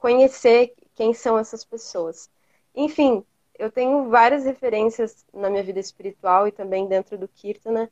conhecer 0.00 0.74
quem 0.92 1.14
são 1.14 1.38
essas 1.38 1.64
pessoas. 1.64 2.28
Enfim, 2.74 3.24
eu 3.62 3.70
tenho 3.70 4.08
várias 4.08 4.44
referências 4.44 5.24
na 5.32 5.48
minha 5.48 5.62
vida 5.62 5.78
espiritual 5.78 6.48
e 6.48 6.52
também 6.52 6.88
dentro 6.88 7.16
do 7.16 7.28
Kirtana 7.28 7.88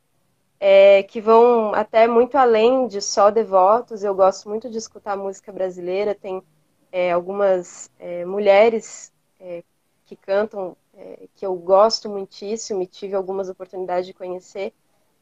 é, 0.59 1.01
que 1.03 1.21
vão 1.21 1.73
até 1.73 2.07
muito 2.07 2.37
além 2.37 2.87
de 2.87 3.01
só 3.01 3.31
devotos. 3.31 4.03
Eu 4.03 4.13
gosto 4.13 4.49
muito 4.49 4.69
de 4.69 4.77
escutar 4.77 5.15
música 5.15 5.49
brasileira. 5.49 6.13
Tem 6.13 6.43
é, 6.91 7.13
algumas 7.13 7.89
é, 7.97 8.25
mulheres 8.25 9.13
é, 9.39 9.63
que 10.05 10.17
cantam 10.17 10.75
é, 10.93 11.29
que 11.33 11.45
eu 11.45 11.55
gosto 11.55 12.09
muitíssimo 12.09 12.81
e 12.81 12.85
tive 12.85 13.15
algumas 13.15 13.47
oportunidades 13.47 14.05
de 14.05 14.13
conhecer. 14.13 14.73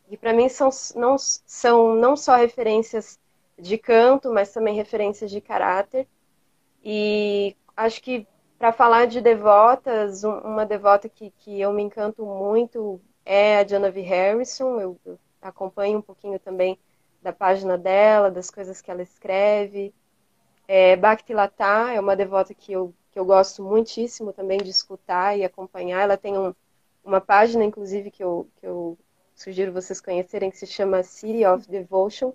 E 0.10 0.18
para 0.18 0.34
mim 0.34 0.50
são 0.50 0.70
não, 0.96 1.16
são 1.20 1.94
não 1.94 2.18
só 2.18 2.36
referências 2.36 3.20
de 3.56 3.78
canto, 3.78 4.34
mas 4.34 4.52
também 4.52 4.76
referências 4.76 5.30
de 5.30 5.40
caráter. 5.40 6.08
E 6.84 7.56
acho 7.78 8.02
que 8.02 8.28
para 8.60 8.72
falar 8.74 9.08
de 9.08 9.22
devotas, 9.22 10.24
uma 10.24 10.66
devota 10.66 11.10
que, 11.10 11.32
que 11.40 11.60
eu 11.60 11.74
me 11.74 11.82
encanto 11.82 12.26
muito 12.26 13.02
é 13.26 13.60
a 13.60 13.64
V. 13.64 14.02
Harrison. 14.02 14.80
Eu, 14.80 15.00
eu 15.06 15.18
acompanho 15.42 16.00
um 16.00 16.02
pouquinho 16.02 16.38
também 16.38 16.78
da 17.22 17.34
página 17.34 17.78
dela, 17.78 18.30
das 18.30 18.52
coisas 18.52 18.82
que 18.82 18.92
ela 18.92 19.02
escreve. 19.02 19.94
É, 20.68 20.96
Bhakti 20.96 21.34
Lata 21.34 21.94
é 21.94 22.00
uma 22.00 22.16
devota 22.16 22.54
que 22.54 22.72
eu 22.72 22.94
que 23.12 23.18
eu 23.20 23.26
gosto 23.26 23.64
muitíssimo 23.64 24.32
também 24.32 24.60
de 24.60 24.70
escutar 24.70 25.38
e 25.38 25.44
acompanhar. 25.44 26.02
Ela 26.02 26.18
tem 26.18 26.38
um, 26.38 26.54
uma 27.04 27.20
página, 27.20 27.64
inclusive, 27.64 28.12
que 28.12 28.24
eu, 28.24 28.48
que 28.60 28.68
eu 28.68 28.98
sugiro 29.36 29.74
vocês 29.74 30.00
conhecerem, 30.00 30.52
que 30.52 30.58
se 30.58 30.68
chama 30.68 31.04
City 31.04 31.46
of 31.46 31.68
Devotion, 31.68 32.34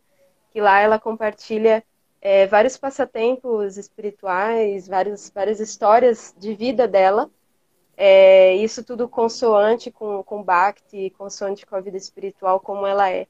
que 0.50 0.60
lá 0.60 0.80
ela 0.80 0.98
compartilha 0.98 1.84
é, 2.24 2.46
vários 2.46 2.78
passatempos 2.78 3.76
espirituais, 3.76 4.88
vários, 4.88 5.28
várias 5.28 5.60
histórias 5.60 6.34
de 6.38 6.54
vida 6.54 6.88
dela. 6.88 7.30
É, 7.98 8.56
isso 8.56 8.82
tudo 8.82 9.06
consoante 9.06 9.90
com, 9.90 10.22
com 10.24 10.42
Bhakti, 10.42 11.10
consoante 11.18 11.66
com 11.66 11.76
a 11.76 11.80
vida 11.80 11.98
espiritual, 11.98 12.58
como 12.58 12.86
ela 12.86 13.10
é. 13.10 13.28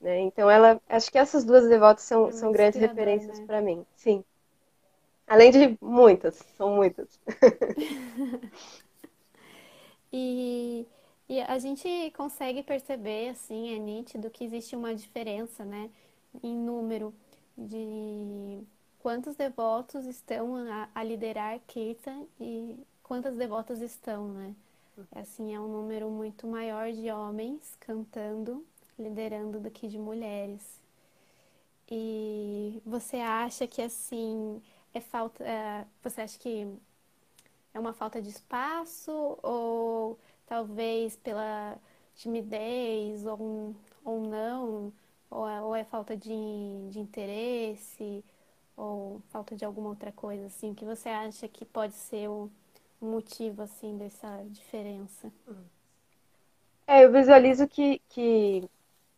Né? 0.00 0.20
Então, 0.20 0.48
ela, 0.48 0.80
acho 0.88 1.10
que 1.10 1.18
essas 1.18 1.44
duas 1.44 1.68
devotas 1.68 2.04
são, 2.04 2.28
é 2.28 2.32
são 2.32 2.52
grandes 2.52 2.80
referências 2.80 3.40
né? 3.40 3.44
para 3.44 3.60
mim. 3.60 3.84
Sim. 3.96 4.24
Além 5.26 5.50
de 5.50 5.76
muitas, 5.80 6.36
são 6.56 6.76
muitas. 6.76 7.20
e, 10.12 10.86
e 11.28 11.40
a 11.40 11.58
gente 11.58 12.12
consegue 12.16 12.62
perceber, 12.62 13.30
assim, 13.30 13.74
é 13.74 13.78
nítido 13.80 14.30
que 14.30 14.44
existe 14.44 14.76
uma 14.76 14.94
diferença, 14.94 15.64
né, 15.64 15.90
em 16.40 16.56
número 16.56 17.12
de 17.58 18.62
quantos 19.00 19.34
devotos 19.36 20.06
estão 20.06 20.56
a, 20.56 20.88
a 20.94 21.02
liderar 21.02 21.58
Kirtan 21.66 22.24
e 22.40 22.76
quantas 23.02 23.36
devotas 23.36 23.80
estão, 23.80 24.28
né? 24.28 24.54
Assim, 25.12 25.54
é 25.54 25.60
um 25.60 25.68
número 25.68 26.10
muito 26.10 26.46
maior 26.46 26.92
de 26.92 27.10
homens 27.10 27.76
cantando, 27.80 28.64
liderando 28.98 29.60
do 29.60 29.70
que 29.70 29.88
de 29.88 29.98
mulheres. 29.98 30.80
E 31.90 32.82
você 32.84 33.16
acha 33.18 33.66
que 33.66 33.80
assim 33.82 34.62
é 34.92 35.00
falta, 35.00 35.42
é, 35.44 35.86
você 36.02 36.20
acha 36.22 36.38
que 36.38 36.66
é 37.72 37.80
uma 37.80 37.92
falta 37.92 38.20
de 38.20 38.28
espaço 38.28 39.38
ou 39.42 40.18
talvez 40.46 41.16
pela 41.16 41.78
timidez 42.16 43.24
ou, 43.26 43.74
ou 44.04 44.20
não, 44.20 44.92
ou 45.30 45.48
é, 45.48 45.60
ou 45.62 45.74
é 45.74 45.84
falta 45.84 46.16
de, 46.16 46.30
de 46.90 46.98
interesse 46.98 48.24
ou 48.76 49.20
falta 49.30 49.56
de 49.56 49.64
alguma 49.64 49.90
outra 49.90 50.12
coisa 50.12 50.46
assim 50.46 50.74
que 50.74 50.84
você 50.84 51.08
acha 51.08 51.48
que 51.48 51.64
pode 51.64 51.94
ser 51.94 52.28
o 52.28 52.50
motivo 53.00 53.62
assim 53.62 53.96
dessa 53.96 54.44
diferença? 54.50 55.32
É, 56.86 57.04
eu 57.04 57.12
visualizo 57.12 57.68
que, 57.68 58.00
que 58.08 58.68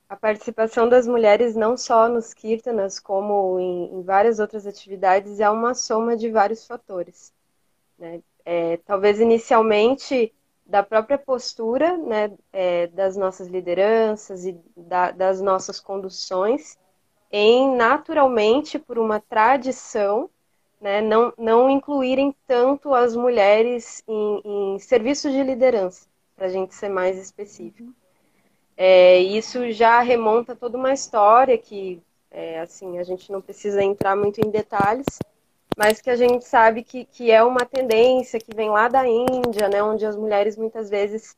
a 0.09 0.17
participação 0.17 0.89
das 0.89 1.07
mulheres 1.07 1.55
não 1.55 1.77
só 1.77 2.09
nos 2.09 2.35
kirtanas, 2.35 2.99
como 2.99 3.59
em, 3.61 3.95
em 3.95 4.03
várias 4.03 4.41
outras 4.41 4.67
atividades, 4.67 5.41
é 5.41 5.49
uma 5.49 5.75
soma 5.75 6.17
de 6.17 6.29
vários 6.31 6.67
fatores. 6.67 7.33
Né? 7.99 8.23
É, 8.45 8.79
talvez 8.79 9.21
inicialmente 9.21 10.35
da 10.71 10.85
própria 10.85 11.19
postura 11.19 11.97
né, 11.97 12.31
é, 12.53 12.87
das 12.87 13.17
nossas 13.17 13.49
lideranças 13.49 14.47
e 14.47 14.57
da, 14.77 15.11
das 15.11 15.41
nossas 15.41 15.81
conduções, 15.81 16.79
em 17.31 17.75
naturalmente, 17.75 18.79
por 18.79 18.97
uma 18.97 19.19
tradição, 19.19 20.31
né, 20.81 21.01
não, 21.01 21.33
não 21.37 21.69
incluírem 21.69 22.35
tanto 22.47 22.95
as 22.95 23.17
mulheres 23.17 24.05
em, 24.07 24.43
em 24.45 24.79
serviços 24.79 25.33
de 25.33 25.43
liderança, 25.43 26.07
para 26.37 26.47
a 26.47 26.51
gente 26.51 26.73
ser 26.73 26.89
mais 26.89 27.19
específico. 27.19 27.93
É, 28.77 29.19
isso 29.19 29.73
já 29.73 30.01
remonta 30.01 30.55
toda 30.55 30.79
uma 30.79 30.93
história 30.93 31.59
que, 31.59 32.01
é, 32.31 32.61
assim, 32.61 32.97
a 32.99 33.03
gente 33.03 33.31
não 33.33 33.41
precisa 33.41 33.83
entrar 33.83 34.15
muito 34.15 34.41
em 34.41 34.51
detalhes, 34.51 35.19
mas 35.81 35.99
que 35.99 36.11
a 36.11 36.15
gente 36.15 36.45
sabe 36.45 36.85
que, 36.85 37.07
que 37.07 37.31
é 37.31 37.43
uma 37.43 37.65
tendência 37.65 38.39
que 38.39 38.55
vem 38.55 38.69
lá 38.69 38.87
da 38.87 39.09
Índia, 39.09 39.67
né, 39.67 39.83
onde 39.83 40.05
as 40.05 40.15
mulheres 40.15 40.55
muitas 40.55 40.91
vezes, 40.91 41.35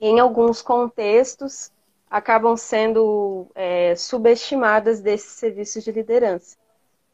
em 0.00 0.18
alguns 0.18 0.60
contextos, 0.60 1.70
acabam 2.10 2.56
sendo 2.56 3.46
é, 3.54 3.94
subestimadas 3.94 5.00
desses 5.00 5.34
serviços 5.34 5.84
de 5.84 5.92
liderança. 5.92 6.56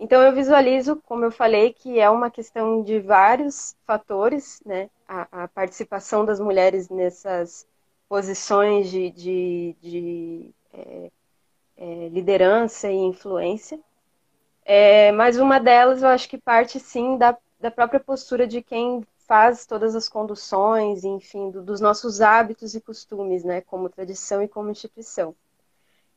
Então 0.01 0.23
eu 0.23 0.35
visualizo, 0.35 0.97
como 1.05 1.27
eu 1.27 1.31
falei, 1.31 1.75
que 1.75 2.01
é 2.01 2.09
uma 2.09 2.31
questão 2.31 2.83
de 2.83 3.01
vários 3.01 3.77
fatores, 3.87 4.63
né? 4.65 4.89
A, 5.07 5.45
a 5.45 5.49
participação 5.49 6.25
das 6.25 6.41
mulheres 6.41 6.89
nessas 6.89 7.67
posições 8.09 8.91
de, 8.91 9.11
de, 9.11 9.77
de 9.79 10.51
é, 10.73 11.11
é, 11.77 12.09
liderança 12.09 12.91
e 12.91 12.97
influência. 12.97 13.79
É, 14.65 15.13
mas 15.13 15.39
uma 15.39 15.59
delas 15.59 16.03
eu 16.03 16.09
acho 16.09 16.29
que 16.29 16.39
parte 16.39 16.81
sim 16.81 17.19
da, 17.19 17.37
da 17.61 17.71
própria 17.71 18.01
postura 18.01 18.47
de 18.47 18.63
quem 18.63 19.05
faz 19.27 19.67
todas 19.67 19.95
as 19.95 20.09
conduções, 20.09 21.05
enfim, 21.05 21.51
do, 21.51 21.63
dos 21.63 21.81
nossos 21.81 22.21
hábitos 22.21 22.75
e 22.75 22.81
costumes, 22.81 23.45
né, 23.45 23.61
como 23.63 23.89
tradição 23.89 24.43
e 24.43 24.49
como 24.49 24.71
instituição. 24.71 25.35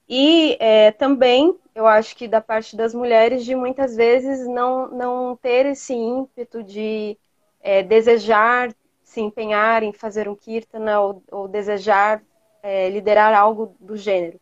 E 0.10 0.58
é, 0.60 0.92
também, 0.92 1.58
eu 1.76 1.86
acho 1.86 2.16
que 2.16 2.28
da 2.28 2.40
parte 2.40 2.76
das 2.76 2.94
mulheres, 2.94 3.44
de 3.44 3.56
muitas 3.56 3.96
vezes 3.96 4.48
não, 4.48 4.88
não 4.90 5.36
ter 5.36 5.66
esse 5.66 5.94
ímpeto 5.94 6.64
de 6.64 7.18
é, 7.62 7.84
desejar 7.84 8.74
se 9.04 9.22
empenhar 9.22 9.84
em 9.84 9.94
fazer 9.94 10.28
um 10.28 10.36
kirtana 10.36 11.00
ou, 11.02 11.24
ou 11.32 11.48
desejar 11.48 12.22
é, 12.62 12.90
liderar 12.90 13.34
algo 13.34 13.76
do 13.80 13.96
gênero. 13.98 14.40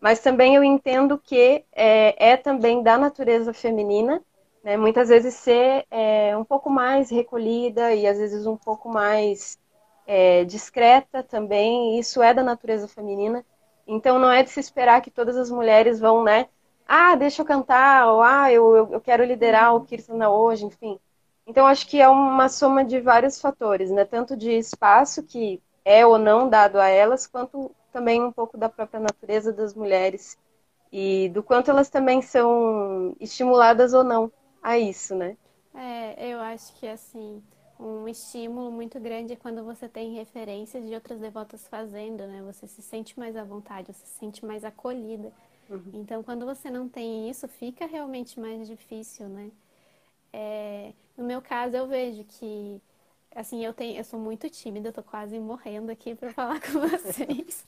Mas 0.00 0.20
também 0.20 0.54
eu 0.54 0.62
entendo 0.62 1.18
que 1.18 1.64
é, 1.72 2.32
é 2.32 2.36
também 2.36 2.82
da 2.82 2.96
natureza 2.96 3.52
feminina, 3.52 4.22
né, 4.62 4.76
muitas 4.76 5.08
vezes 5.08 5.34
ser 5.34 5.86
é, 5.90 6.36
um 6.36 6.44
pouco 6.44 6.70
mais 6.70 7.10
recolhida 7.10 7.94
e 7.94 8.06
às 8.06 8.18
vezes 8.18 8.46
um 8.46 8.56
pouco 8.56 8.88
mais 8.88 9.58
é, 10.06 10.44
discreta 10.44 11.22
também, 11.22 11.98
isso 11.98 12.22
é 12.22 12.32
da 12.32 12.42
natureza 12.42 12.88
feminina. 12.88 13.44
Então 13.86 14.18
não 14.18 14.30
é 14.30 14.42
de 14.42 14.50
se 14.50 14.60
esperar 14.60 15.00
que 15.00 15.10
todas 15.10 15.36
as 15.36 15.50
mulheres 15.50 15.98
vão, 15.98 16.22
né? 16.22 16.48
Ah, 16.86 17.14
deixa 17.14 17.42
eu 17.42 17.46
cantar, 17.46 18.06
ou 18.08 18.22
ah, 18.22 18.52
eu, 18.52 18.92
eu 18.92 19.00
quero 19.00 19.24
liderar 19.24 19.74
o 19.74 19.84
Kirtana 19.84 20.30
hoje, 20.30 20.64
enfim. 20.64 20.98
Então 21.46 21.66
acho 21.66 21.86
que 21.86 22.00
é 22.00 22.08
uma 22.08 22.48
soma 22.48 22.84
de 22.84 23.00
vários 23.00 23.40
fatores, 23.40 23.90
né? 23.90 24.04
Tanto 24.04 24.36
de 24.36 24.50
espaço 24.52 25.22
que 25.22 25.62
é 25.84 26.06
ou 26.06 26.18
não 26.18 26.48
dado 26.48 26.78
a 26.78 26.88
elas, 26.88 27.26
quanto 27.26 27.70
também 27.92 28.22
um 28.22 28.32
pouco 28.32 28.56
da 28.58 28.68
própria 28.68 29.00
natureza 29.00 29.52
das 29.52 29.74
mulheres 29.74 30.38
e 30.92 31.28
do 31.30 31.42
quanto 31.42 31.70
elas 31.70 31.90
também 31.90 32.22
são 32.22 33.16
estimuladas 33.20 33.94
ou 33.94 34.04
não 34.04 34.32
a 34.62 34.78
isso, 34.78 35.14
né? 35.14 35.36
É, 35.74 36.32
eu 36.32 36.40
acho 36.40 36.74
que 36.74 36.86
assim, 36.86 37.42
um 37.78 38.08
estímulo 38.08 38.70
muito 38.70 38.98
grande 38.98 39.32
é 39.34 39.36
quando 39.36 39.64
você 39.64 39.88
tem 39.88 40.14
referências 40.14 40.84
de 40.86 40.94
outras 40.94 41.20
devotas 41.20 41.66
fazendo, 41.68 42.26
né? 42.26 42.42
Você 42.42 42.66
se 42.66 42.82
sente 42.82 43.18
mais 43.18 43.36
à 43.36 43.44
vontade, 43.44 43.92
você 43.92 44.06
se 44.06 44.18
sente 44.18 44.44
mais 44.44 44.64
acolhida. 44.64 45.32
Uhum. 45.70 45.92
Então, 45.92 46.22
quando 46.22 46.46
você 46.46 46.70
não 46.70 46.88
tem 46.88 47.30
isso, 47.30 47.48
fica 47.48 47.86
realmente 47.86 48.40
mais 48.40 48.66
difícil, 48.66 49.28
né? 49.28 49.50
É, 50.32 50.92
no 51.16 51.24
meu 51.24 51.42
caso, 51.42 51.76
eu 51.76 51.86
vejo 51.88 52.24
que, 52.24 52.80
assim, 53.34 53.64
eu 53.64 53.72
tenho, 53.74 53.98
eu 53.98 54.04
sou 54.04 54.18
muito 54.18 54.48
tímida, 54.50 54.88
eu 54.88 54.92
tô 54.92 55.02
quase 55.02 55.38
morrendo 55.38 55.90
aqui 55.90 56.14
para 56.14 56.32
falar 56.32 56.60
com 56.62 56.80
vocês. 56.88 57.66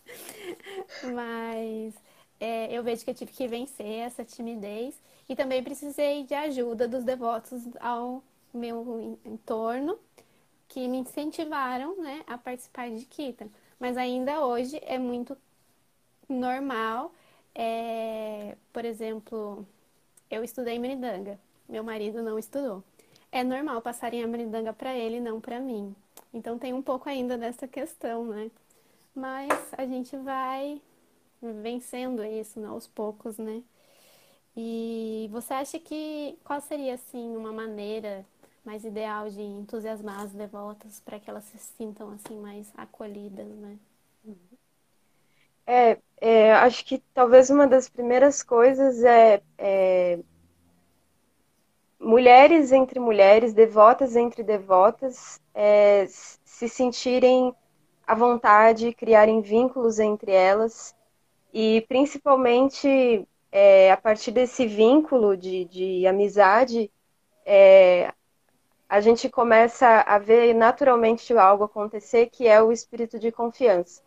Mas 1.15 1.95
é, 2.39 2.73
eu 2.77 2.83
vejo 2.83 3.05
que 3.05 3.11
eu 3.11 3.15
tive 3.15 3.33
que 3.33 3.47
vencer 3.49 3.87
essa 3.87 4.25
timidez 4.25 5.01
e 5.29 5.37
também 5.37 5.63
precisei 5.63 6.25
de 6.25 6.35
ajuda 6.35 6.89
dos 6.89 7.05
devotos 7.05 7.63
ao 7.81 8.23
meu 8.53 9.19
entorno 9.25 9.99
que 10.69 10.87
me 10.89 10.99
incentivaram 10.99 11.97
né, 12.01 12.23
a 12.27 12.39
participar 12.39 12.91
de 12.91 13.05
Kita. 13.05 13.49
Mas 13.79 13.97
ainda 13.97 14.45
hoje 14.45 14.81
é 14.85 14.99
muito 14.99 15.37
normal, 16.29 17.13
é, 17.55 18.57
por 18.73 18.85
exemplo, 18.85 19.67
eu 20.31 20.45
estudei 20.45 20.79
Mridanga, 20.79 21.39
meu 21.69 21.85
marido 21.85 22.23
não 22.23 22.39
estudou. 22.39 22.85
É 23.33 23.43
normal 23.45 23.81
passarem 23.83 24.23
a 24.23 24.27
Mridanga 24.27 24.73
para 24.73 24.95
ele, 24.95 25.21
não 25.21 25.41
para 25.41 25.61
mim. 25.61 25.95
Então 26.33 26.59
tem 26.59 26.73
um 26.73 26.83
pouco 26.83 27.09
ainda 27.09 27.37
dessa 27.39 27.67
questão, 27.69 28.25
né? 28.27 28.51
Mas 29.15 29.51
a 29.77 29.87
gente 29.87 30.17
vai 30.19 30.81
vencendo 31.43 32.25
isso 32.25 32.61
né, 32.61 32.69
aos 32.69 32.87
poucos, 32.87 33.39
né? 33.39 33.63
E 34.57 35.29
você 35.33 35.55
acha 35.55 35.79
que 35.79 36.39
qual 36.45 36.61
seria 36.61 36.95
assim 36.95 37.37
uma 37.37 37.53
maneira 37.53 38.25
mais 38.65 38.85
ideal 38.85 39.29
de 39.31 39.41
entusiasmar 39.43 40.21
as 40.23 40.33
devotas 40.33 41.01
para 41.01 41.19
que 41.21 41.31
elas 41.31 41.45
se 41.45 41.59
sintam 41.59 42.11
assim 42.13 42.39
mais 42.41 42.71
acolhidas, 42.77 43.49
né? 43.49 43.79
É, 45.67 45.99
é, 46.21 46.53
acho 46.55 46.85
que 46.85 46.99
talvez 47.15 47.49
uma 47.49 47.67
das 47.67 47.89
primeiras 47.89 48.43
coisas 48.43 49.05
é, 49.05 49.41
é, 49.57 50.19
mulheres 52.01 52.73
entre 52.73 52.99
mulheres, 52.99 53.53
devotas 53.53 54.17
entre 54.17 54.43
devotas, 54.43 55.41
é, 55.55 56.07
se 56.09 56.69
sentirem 56.69 57.55
à 58.07 58.15
vontade, 58.15 58.95
criarem 58.95 59.41
vínculos 59.43 59.99
entre 59.99 60.33
elas 60.33 60.95
e 61.53 61.85
principalmente 61.89 63.29
é, 63.53 63.91
a 63.91 63.97
partir 63.97 64.31
desse 64.31 64.67
vínculo 64.67 65.37
de, 65.37 65.65
de 65.67 66.07
amizade, 66.07 66.91
é, 67.45 68.13
a 68.89 69.01
gente 69.01 69.29
começa 69.29 69.87
a 70.01 70.19
ver 70.19 70.55
naturalmente 70.55 71.37
algo 71.37 71.65
acontecer 71.65 72.27
que 72.27 72.49
é 72.49 72.63
o 72.63 72.73
espírito 72.73 73.19
de 73.19 73.31
confiança. 73.31 74.03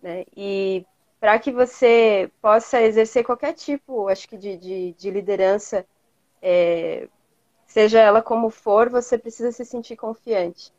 Né? 0.00 0.24
E 0.36 0.86
para 1.18 1.38
que 1.38 1.50
você 1.50 2.30
possa 2.40 2.80
exercer 2.80 3.24
qualquer 3.24 3.52
tipo, 3.54 4.08
acho 4.08 4.28
que, 4.28 4.36
de, 4.36 4.56
de, 4.56 4.92
de 4.92 5.10
liderança, 5.10 5.86
é, 6.40 7.08
seja 7.76 8.00
ela 8.00 8.22
como 8.22 8.48
for, 8.48 8.88
você 8.88 9.18
precisa 9.18 9.52
se 9.52 9.62
sentir 9.62 9.96
confiante. 9.96 10.72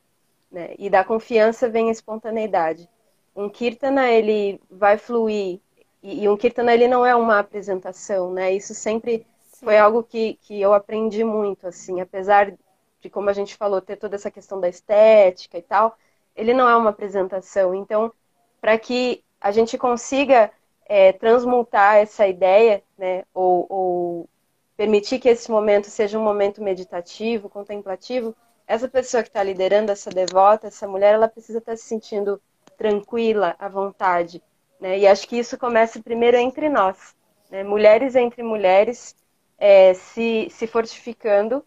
Né? 0.51 0.73
E 0.79 0.89
da 0.89 1.03
confiança 1.03 1.69
vem 1.69 1.89
a 1.89 1.91
espontaneidade. 1.91 2.89
Um 3.35 3.47
kirtana, 3.49 4.09
ele 4.09 4.59
vai 4.67 4.97
fluir, 4.97 5.59
e, 6.01 6.23
e 6.23 6.27
um 6.27 6.35
kirtana, 6.35 6.73
ele 6.73 6.87
não 6.87 7.05
é 7.05 7.15
uma 7.15 7.37
apresentação, 7.37 8.33
né? 8.33 8.51
Isso 8.51 8.73
sempre 8.73 9.27
Sim. 9.51 9.65
foi 9.67 9.77
algo 9.77 10.01
que, 10.01 10.39
que 10.41 10.59
eu 10.59 10.73
aprendi 10.73 11.23
muito, 11.23 11.67
assim, 11.67 12.01
apesar 12.01 12.51
de 12.99 13.09
como 13.11 13.29
a 13.29 13.33
gente 13.33 13.55
falou, 13.55 13.79
ter 13.79 13.97
toda 13.97 14.15
essa 14.15 14.31
questão 14.31 14.59
da 14.59 14.67
estética 14.67 15.55
e 15.59 15.61
tal, 15.61 15.95
ele 16.35 16.51
não 16.51 16.67
é 16.67 16.75
uma 16.75 16.89
apresentação. 16.89 17.75
Então, 17.75 18.11
para 18.59 18.75
que 18.79 19.23
a 19.39 19.51
gente 19.51 19.77
consiga 19.77 20.49
é, 20.87 21.13
transmutar 21.13 21.97
essa 21.97 22.27
ideia, 22.27 22.81
né, 22.97 23.23
ou, 23.35 23.67
ou, 23.69 24.29
permitir 24.77 25.19
que 25.19 25.27
esse 25.27 25.49
momento 25.49 25.89
seja 25.89 26.19
um 26.19 26.23
momento 26.23 26.63
meditativo, 26.63 27.49
contemplativo, 27.49 28.35
essa 28.67 28.87
pessoa 28.87 29.23
que 29.23 29.29
está 29.29 29.41
liderando, 29.41 29.91
essa 29.91 30.11
devota, 30.11 30.67
essa 30.67 30.87
mulher, 30.87 31.15
ela 31.15 31.27
precisa 31.27 31.57
estar 31.57 31.71
tá 31.71 31.77
se 31.77 31.83
sentindo 31.83 32.39
tranquila, 32.77 33.55
à 33.57 33.67
vontade. 33.67 34.41
Né? 34.79 34.99
E 34.99 35.07
acho 35.07 35.27
que 35.27 35.37
isso 35.37 35.57
começa 35.57 36.01
primeiro 36.01 36.37
entre 36.37 36.69
nós. 36.69 37.15
Né? 37.49 37.63
Mulheres 37.63 38.15
entre 38.15 38.43
mulheres 38.43 39.15
é, 39.57 39.95
se, 39.95 40.47
se 40.51 40.67
fortificando 40.67 41.65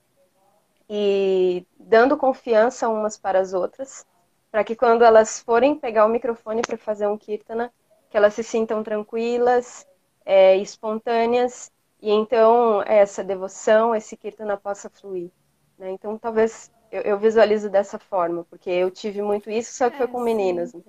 e 0.88 1.66
dando 1.78 2.16
confiança 2.16 2.88
umas 2.88 3.18
para 3.18 3.40
as 3.40 3.52
outras, 3.52 4.06
para 4.50 4.62
que 4.62 4.76
quando 4.76 5.04
elas 5.04 5.40
forem 5.40 5.74
pegar 5.74 6.04
o 6.04 6.08
microfone 6.08 6.62
para 6.62 6.76
fazer 6.76 7.06
um 7.08 7.16
kirtana, 7.16 7.72
que 8.08 8.16
elas 8.16 8.34
se 8.34 8.44
sintam 8.44 8.82
tranquilas, 8.82 9.86
é, 10.24 10.56
espontâneas, 10.56 11.72
e 12.00 12.10
então 12.10 12.82
essa 12.82 13.22
devoção, 13.22 13.94
esse 13.94 14.16
kirtana 14.16 14.56
possa 14.56 14.88
fluir. 14.88 15.30
Né? 15.78 15.92
Então 15.92 16.18
talvez 16.18 16.70
eu, 16.90 17.02
eu, 17.02 17.18
visualizo 17.18 17.68
dessa 17.68 17.98
forma, 17.98 18.44
porque 18.44 18.70
eu 18.70 18.90
tive 18.90 19.22
muito 19.22 19.50
isso, 19.50 19.72
só 19.72 19.88
que 19.88 19.96
é, 19.96 19.98
foi 19.98 20.08
com 20.08 20.20
meninas. 20.20 20.72
Né? 20.72 20.82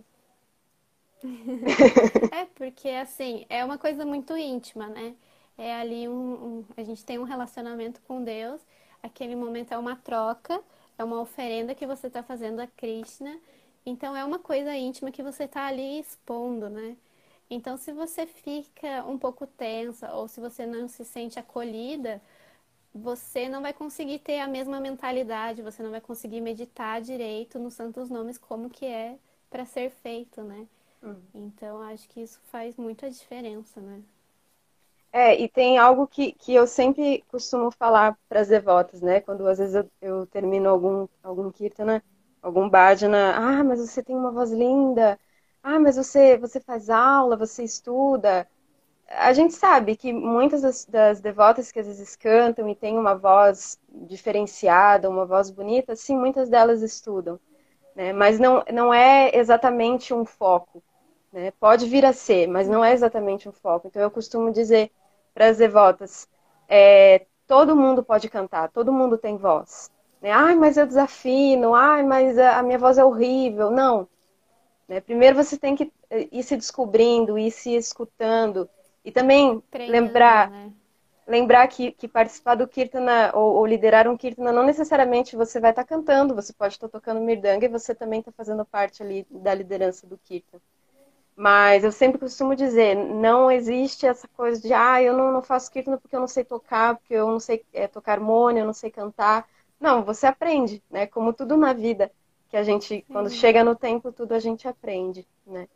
é, 2.32 2.45
porque 2.56 2.89
assim, 2.89 3.45
é 3.50 3.63
uma 3.63 3.78
coisa 3.78 4.06
muito 4.06 4.36
íntima, 4.36 4.88
né? 4.88 5.15
É 5.58 5.76
ali 5.76 6.08
um, 6.08 6.13
um, 6.13 6.65
a 6.76 6.84
gente 6.84 7.06
tem 7.06 7.19
um 7.19 7.24
relacionamento 7.24 8.02
com 8.08 8.24
Deus, 8.24 8.62
aquele 9.04 9.36
momento 9.36 9.74
é 9.74 9.78
uma 9.78 9.95
troca, 9.95 10.62
é 10.97 11.04
uma 11.04 11.19
oferenda 11.21 11.76
que 11.76 11.86
você 11.86 12.08
está 12.08 12.24
fazendo 12.24 12.60
a 12.62 12.67
Krishna, 12.67 13.38
então 13.86 14.15
é 14.15 14.24
uma 14.24 14.39
coisa 14.39 14.76
íntima 14.76 15.12
que 15.12 15.21
você 15.21 15.43
está 15.43 15.67
ali 15.67 16.00
expondo, 16.00 16.69
né? 16.69 16.95
Então, 17.52 17.78
se 17.78 17.94
você 17.94 18.26
fica 18.28 19.06
um 19.06 19.18
pouco 19.20 19.46
tensa 19.48 20.12
ou 20.16 20.28
se 20.28 20.40
você 20.42 20.66
não 20.66 20.88
se 20.88 21.06
sente 21.06 21.38
acolhida, 21.40 22.22
você 22.94 23.50
não 23.50 23.62
vai 23.62 23.74
conseguir 23.74 24.20
ter 24.20 24.40
a 24.40 24.48
mesma 24.48 24.80
mentalidade, 24.80 25.62
você 25.62 25.84
não 25.84 25.92
vai 25.92 26.02
conseguir 26.02 26.42
meditar 26.42 27.02
direito 27.02 27.60
nos 27.60 27.76
santos 27.76 28.10
nomes 28.10 28.38
como 28.38 28.70
que 28.70 28.86
é 28.86 29.18
para 29.50 29.66
ser 29.66 29.90
feito, 29.92 30.44
né? 30.44 30.68
Uhum. 31.04 31.22
Então, 31.34 31.82
acho 31.82 32.08
que 32.10 32.22
isso 32.22 32.40
faz 32.52 32.78
muita 32.78 33.10
diferença, 33.12 33.82
né? 33.82 34.04
É, 35.14 35.40
e 35.42 35.50
tem 35.50 35.78
algo 35.78 36.08
que, 36.08 36.32
que 36.34 36.54
eu 36.54 36.66
sempre 36.66 37.22
costumo 37.28 37.70
falar 37.72 38.18
para 38.30 38.40
as 38.42 38.48
devotas, 38.48 39.02
né? 39.02 39.20
Quando 39.22 39.46
às 39.48 39.58
vezes 39.60 39.76
eu, 39.76 39.92
eu 40.02 40.28
termino 40.28 40.70
algum, 40.70 41.08
algum 41.22 41.52
kirtana, 41.52 42.02
algum 42.42 42.70
bhajana, 42.70 43.34
ah, 43.36 43.64
mas 43.64 43.80
você 43.82 44.02
tem 44.02 44.16
uma 44.16 44.32
voz 44.32 44.52
linda, 44.52 45.20
ah, 45.63 45.80
mas 45.80 45.95
você, 45.95 46.38
você 46.38 46.60
faz 46.60 46.89
aula, 46.89 47.38
você 47.38 47.63
estuda. 47.63 48.47
A 49.08 49.34
gente 49.34 49.54
sabe 49.54 49.95
que 49.95 50.13
muitas 50.13 50.62
das, 50.62 50.86
das 50.86 51.21
devotas 51.21 51.71
que 51.71 51.80
às 51.80 51.88
vezes 51.88 52.15
cantam 52.15 52.67
e 52.69 52.76
têm 52.76 52.97
uma 52.97 53.15
voz 53.15 53.80
diferenciada, 53.89 55.10
uma 55.10 55.26
voz 55.26 55.52
bonita, 55.52 55.95
sim, 55.95 56.17
muitas 56.17 56.50
delas 56.50 56.82
estudam. 56.82 57.39
Né? 57.95 58.13
Mas 58.13 58.39
não, 58.39 58.63
não 58.74 58.93
é 58.93 59.36
exatamente 59.36 60.13
um 60.13 60.26
foco. 60.26 60.82
Né? 61.32 61.52
Pode 61.60 61.88
vir 61.88 62.06
a 62.06 62.13
ser, 62.13 62.47
mas 62.47 62.67
não 62.67 62.84
é 62.84 62.93
exatamente 62.93 63.47
um 63.50 63.52
foco. 63.52 63.88
Então 63.88 64.02
eu 64.02 64.12
costumo 64.12 64.52
dizer 64.52 64.91
para 65.34 65.47
as 65.50 65.58
devotas, 65.58 66.28
é, 66.67 67.26
todo 67.47 67.76
mundo 67.76 68.04
pode 68.04 68.30
cantar, 68.30 68.69
todo 68.69 68.93
mundo 68.93 69.17
tem 69.17 69.38
voz. 69.38 69.91
Né? 70.21 70.32
Ai, 70.32 70.56
mas 70.56 70.78
eu 70.78 70.88
desafino, 70.88 71.76
ai, 71.76 72.04
mas 72.04 72.38
a 72.38 72.63
minha 72.63 72.80
voz 72.80 72.97
é 72.97 73.06
horrível. 73.06 73.69
Não. 73.71 74.08
Né? 74.91 74.99
Primeiro 74.99 75.38
você 75.38 75.58
tem 75.58 75.73
que 75.73 75.89
eh, 76.10 76.27
ir 76.34 76.43
se 76.43 76.58
descobrindo, 76.58 77.39
ir 77.39 77.49
se 77.49 77.73
escutando. 77.73 78.69
E 79.06 79.10
também 79.10 79.63
lembrar, 79.88 80.51
né? 80.51 80.69
lembrar 81.25 81.65
que, 81.69 81.93
que 81.93 82.10
participar 82.10 82.56
do 82.56 82.67
Kirtana 82.67 83.32
ou, 83.34 83.56
ou, 83.56 83.65
liderar 83.65 84.06
um 84.06 84.17
Kirtana 84.17 84.51
não 84.51 84.65
necessariamente 84.65 85.38
você 85.38 85.62
vai 85.62 85.69
estar 85.69 85.86
tá 85.86 85.88
cantando, 85.88 86.36
você 86.36 86.51
pode 86.51 86.73
estar 86.73 86.89
tá 86.89 86.99
tocando 86.99 87.21
Mirdanga 87.21 87.65
e 87.65 87.69
você 87.69 87.95
também 87.95 88.19
está 88.19 88.34
fazendo 88.34 88.65
parte 88.65 89.01
ali 89.01 89.25
da 89.32 89.54
liderança 89.54 90.06
do 90.06 90.17
Kirtana. 90.17 90.62
Mas 91.38 91.86
eu 91.86 91.91
sempre 91.93 92.19
costumo 92.19 92.54
dizer, 92.54 92.93
não 92.93 93.49
existe 93.49 94.06
essa 94.06 94.27
coisa 94.27 94.62
de, 94.62 94.73
ah, 94.73 95.01
eu 95.01 95.15
não, 95.15 95.32
não 95.32 95.41
faço 95.41 95.71
kirtana 95.71 95.97
porque 95.97 96.17
eu 96.17 96.19
não 96.19 96.27
sei 96.27 96.43
tocar, 96.43 96.97
porque 96.97 97.13
eu 97.13 97.27
não 97.27 97.39
sei 97.39 97.65
é, 97.71 97.88
tocar 97.88 98.12
harmônio, 98.12 98.60
eu 98.60 98.65
não 98.65 98.73
sei 98.73 98.91
cantar. 98.91 99.47
Não, 99.80 100.04
você 100.04 100.27
aprende, 100.27 100.84
né? 100.91 101.08
Como 101.08 101.32
tudo 101.32 101.56
na 101.56 101.71
vida, 101.71 102.12
que 102.52 102.58
a 102.58 102.64
gente, 102.64 102.88
Sim. 102.88 103.04
quando 103.08 103.30
chega 103.32 103.64
no 103.64 103.76
tempo, 103.76 104.12
tudo 104.12 104.34
a 104.34 104.40
gente 104.40 104.68
aprende, 104.68 105.28
né? 105.48 105.68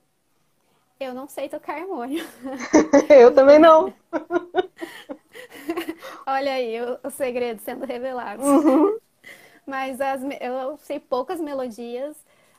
Eu 1.00 1.14
não 1.14 1.28
sei 1.28 1.50
tocar 1.50 1.82
harmônio. 1.82 2.24
eu 3.10 3.34
também 3.34 3.58
não. 3.58 3.94
Olha 6.28 6.54
aí, 6.54 6.80
o, 6.82 7.00
o 7.04 7.10
segredo 7.10 7.60
sendo 7.62 7.86
revelado. 7.86 8.44
Uhum. 8.44 8.98
Mas 9.66 10.00
as, 10.00 10.22
eu 10.40 10.78
sei 10.78 11.00
poucas 11.00 11.42
melodias 11.42 12.16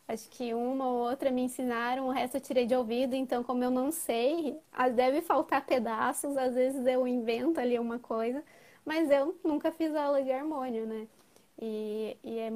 Acho 0.09 0.29
que 0.31 0.55
uma 0.55 0.87
ou 0.87 1.09
outra 1.09 1.33
me 1.33 1.43
ensinaram, 1.43 2.07
o 2.07 2.13
resto 2.13 2.37
eu 2.37 2.41
tirei 2.41 2.65
de 2.65 2.77
ouvido, 2.77 3.17
então 3.17 3.43
como 3.43 3.65
eu 3.65 3.71
não 3.71 3.91
sei, 3.91 4.57
deve 4.95 5.21
faltar 5.21 5.67
pedaços, 5.67 6.37
às 6.37 6.55
vezes 6.55 6.87
eu 6.87 7.09
invento 7.09 7.59
ali 7.59 7.77
uma 7.77 7.99
coisa, 7.99 8.43
mas 8.85 9.11
eu 9.11 9.37
nunca 9.43 9.73
fiz 9.73 9.93
aula 9.97 10.23
de 10.23 10.31
harmônio, 10.31 10.87
né? 10.87 11.09
E, 11.61 12.17
e 12.23 12.39
é 12.39 12.53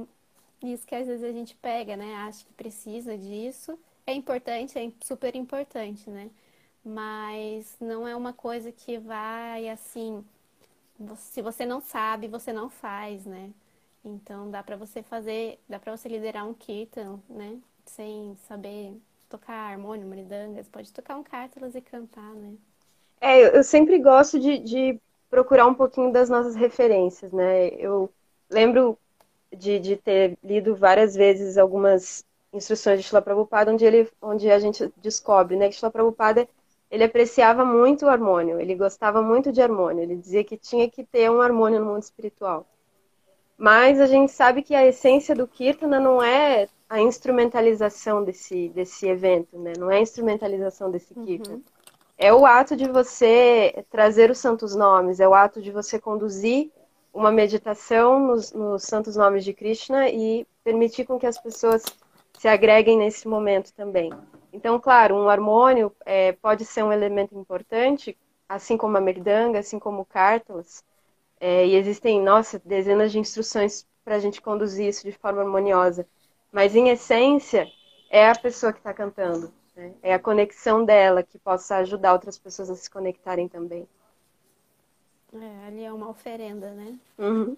isso 0.62 0.86
que 0.86 0.94
às 0.94 1.06
vezes 1.06 1.24
a 1.24 1.32
gente 1.32 1.54
pega, 1.56 1.96
né? 1.96 2.14
Acha 2.16 2.44
que 2.44 2.52
precisa 2.52 3.16
disso. 3.16 3.78
É 4.06 4.12
importante, 4.12 4.78
é 4.78 4.90
super 5.02 5.34
importante, 5.36 6.08
né? 6.10 6.30
Mas 6.84 7.76
não 7.80 8.06
é 8.06 8.14
uma 8.16 8.32
coisa 8.32 8.72
que 8.72 8.98
vai 8.98 9.68
assim. 9.68 10.24
Se 11.16 11.42
você 11.42 11.64
não 11.64 11.80
sabe, 11.80 12.28
você 12.28 12.52
não 12.52 12.68
faz, 12.70 13.24
né? 13.24 13.50
Então 14.04 14.50
dá 14.50 14.62
para 14.62 14.76
você 14.76 15.02
fazer, 15.02 15.58
dá 15.68 15.78
para 15.78 15.96
você 15.96 16.08
liderar 16.08 16.46
um 16.46 16.54
kirtan, 16.54 17.20
né? 17.28 17.58
Sem 17.86 18.36
saber 18.48 18.94
tocar 19.28 19.54
harmônio, 19.54 20.06
mridanga, 20.06 20.62
você 20.62 20.70
pode 20.70 20.92
tocar 20.92 21.16
um 21.16 21.22
cártelas 21.22 21.74
e 21.74 21.80
cantar, 21.80 22.34
né? 22.34 22.54
É, 23.20 23.56
eu 23.56 23.62
sempre 23.62 23.98
gosto 23.98 24.38
de, 24.38 24.58
de, 24.58 25.00
procurar 25.28 25.66
um 25.66 25.74
pouquinho 25.74 26.12
das 26.12 26.28
nossas 26.28 26.56
referências, 26.56 27.30
né? 27.32 27.68
Eu 27.68 28.10
lembro 28.50 28.98
de, 29.56 29.78
de 29.78 29.96
ter 29.96 30.38
lido 30.42 30.74
várias 30.74 31.14
vezes 31.14 31.58
algumas 31.58 32.24
instruções 32.52 32.98
de 32.98 33.06
Shila 33.06 33.22
Prabhupada, 33.22 33.72
onde, 33.72 33.84
ele, 33.84 34.08
onde 34.20 34.50
a 34.50 34.58
gente 34.58 34.92
descobre 34.96 35.56
né, 35.56 35.68
que 35.68 35.74
Shila 35.74 35.90
Prabhupada 35.90 36.48
ele 36.90 37.04
apreciava 37.04 37.64
muito 37.64 38.04
o 38.04 38.08
harmônio, 38.08 38.60
ele 38.60 38.74
gostava 38.74 39.22
muito 39.22 39.52
de 39.52 39.62
harmônio, 39.62 40.02
ele 40.02 40.16
dizia 40.16 40.42
que 40.42 40.56
tinha 40.56 40.90
que 40.90 41.04
ter 41.04 41.30
um 41.30 41.40
harmônio 41.40 41.78
no 41.78 41.86
mundo 41.86 42.02
espiritual. 42.02 42.66
Mas 43.56 44.00
a 44.00 44.06
gente 44.06 44.32
sabe 44.32 44.62
que 44.62 44.74
a 44.74 44.86
essência 44.86 45.34
do 45.34 45.46
Kirtana 45.46 46.00
não 46.00 46.20
é 46.20 46.66
a 46.88 47.00
instrumentalização 47.00 48.24
desse, 48.24 48.70
desse 48.70 49.06
evento, 49.06 49.56
né? 49.58 49.74
Não 49.78 49.90
é 49.90 49.98
a 49.98 50.00
instrumentalização 50.00 50.90
desse 50.90 51.12
uhum. 51.16 51.24
Kirtana. 51.24 51.56
Uhum. 51.56 51.62
É 52.18 52.34
o 52.34 52.44
ato 52.44 52.74
de 52.74 52.88
você 52.88 53.84
trazer 53.88 54.30
os 54.30 54.38
santos 54.38 54.74
nomes, 54.74 55.20
é 55.20 55.28
o 55.28 55.34
ato 55.34 55.62
de 55.62 55.70
você 55.70 55.98
conduzir 55.98 56.70
uma 57.12 57.30
meditação 57.30 58.18
nos, 58.20 58.52
nos 58.52 58.82
santos 58.82 59.16
nomes 59.16 59.44
de 59.44 59.52
Krishna 59.52 60.08
e 60.08 60.46
permitir 60.62 61.04
com 61.04 61.18
que 61.18 61.26
as 61.26 61.38
pessoas 61.38 61.84
se 62.38 62.48
agreguem 62.48 62.96
nesse 62.96 63.26
momento 63.28 63.72
também. 63.74 64.10
Então, 64.52 64.78
claro, 64.78 65.14
um 65.14 65.28
harmônio 65.28 65.94
é, 66.04 66.32
pode 66.32 66.64
ser 66.64 66.82
um 66.82 66.92
elemento 66.92 67.36
importante, 67.36 68.16
assim 68.48 68.76
como 68.76 68.96
a 68.96 69.00
merdanga, 69.00 69.58
assim 69.58 69.78
como 69.78 70.02
o 70.02 70.06
é, 71.40 71.66
e 71.66 71.74
existem, 71.74 72.20
nossa, 72.20 72.60
dezenas 72.64 73.10
de 73.12 73.18
instruções 73.18 73.86
para 74.04 74.16
a 74.16 74.18
gente 74.18 74.42
conduzir 74.42 74.88
isso 74.88 75.04
de 75.04 75.12
forma 75.12 75.40
harmoniosa. 75.40 76.06
Mas, 76.52 76.76
em 76.76 76.88
essência, 76.88 77.66
é 78.10 78.28
a 78.28 78.34
pessoa 78.34 78.72
que 78.72 78.78
está 78.78 78.92
cantando. 78.92 79.52
Né? 79.74 79.94
É 80.02 80.12
a 80.12 80.18
conexão 80.18 80.84
dela 80.84 81.22
que 81.22 81.38
possa 81.38 81.76
ajudar 81.76 82.12
outras 82.12 82.38
pessoas 82.38 82.68
a 82.68 82.74
se 82.74 82.90
conectarem 82.90 83.48
também. 83.48 83.88
É, 85.32 85.66
ali 85.66 85.84
é 85.84 85.92
uma 85.92 86.08
oferenda, 86.08 86.72
né? 86.72 86.98
Uhum. 87.18 87.56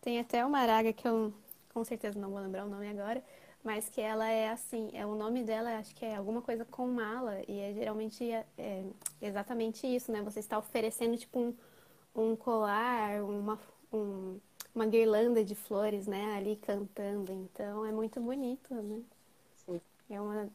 Tem 0.00 0.18
até 0.18 0.44
uma 0.44 0.58
araga 0.58 0.92
que 0.92 1.06
eu 1.06 1.32
com 1.76 1.84
certeza 1.84 2.18
não 2.18 2.30
vou 2.30 2.40
lembrar 2.40 2.64
o 2.64 2.70
nome 2.70 2.88
agora, 2.88 3.22
mas 3.62 3.88
que 3.88 4.00
ela 4.00 4.26
é 4.30 4.48
assim, 4.48 4.88
é 4.94 5.04
o 5.04 5.14
nome 5.14 5.42
dela 5.44 5.76
acho 5.76 5.94
que 5.94 6.06
é 6.06 6.16
alguma 6.16 6.40
coisa 6.40 6.64
com 6.64 6.86
mala 6.86 7.42
e 7.46 7.60
é 7.60 7.74
geralmente 7.74 8.24
é, 8.30 8.46
é 8.56 8.84
exatamente 9.20 9.86
isso, 9.86 10.10
né? 10.10 10.22
Você 10.22 10.40
está 10.40 10.56
oferecendo 10.58 11.18
tipo 11.18 11.38
um, 11.38 11.54
um 12.14 12.34
colar, 12.34 13.22
uma, 13.22 13.58
um, 13.92 14.40
uma 14.74 14.86
guirlanda 14.86 15.44
de 15.44 15.54
flores, 15.54 16.06
né, 16.06 16.36
ali 16.36 16.56
cantando. 16.56 17.32
Então 17.32 17.84
é 17.84 17.92
muito 17.92 18.20
bonito, 18.20 18.74
né? 18.74 19.02
Sim. 19.66 19.80
É 20.08 20.18
uma, 20.18 20.48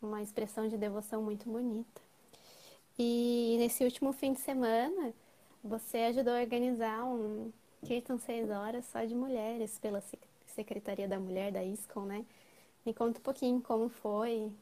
uma 0.00 0.22
expressão 0.22 0.66
de 0.66 0.78
devoção 0.78 1.20
muito 1.20 1.50
bonita. 1.50 2.07
E 2.98 3.56
nesse 3.58 3.84
último 3.84 4.12
fim 4.12 4.32
de 4.32 4.40
semana, 4.40 5.14
você 5.62 5.98
ajudou 5.98 6.34
a 6.34 6.40
organizar 6.40 7.04
um 7.04 7.52
Kirtan 7.82 8.18
6 8.18 8.50
horas 8.50 8.84
só 8.86 9.04
de 9.04 9.14
mulheres 9.14 9.78
pela 9.78 10.02
Secretaria 10.46 11.08
da 11.08 11.18
Mulher 11.20 11.52
da 11.52 11.62
ISCOM, 11.64 12.04
né? 12.06 12.24
Me 12.84 12.94
conta 12.94 13.20
um 13.20 13.22
pouquinho 13.22 13.60
como 13.62 13.88
foi 13.88 14.52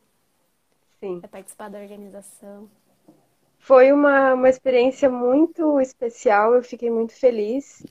Sim. 1.01 1.25
participar 1.31 1.68
da 1.68 1.79
organização. 1.79 2.68
Foi 3.59 3.92
uma, 3.92 4.33
uma 4.35 4.49
experiência 4.49 5.11
muito 5.11 5.79
especial, 5.81 6.55
eu 6.55 6.62
fiquei 6.62 6.90
muito 6.90 7.12
feliz. 7.12 7.85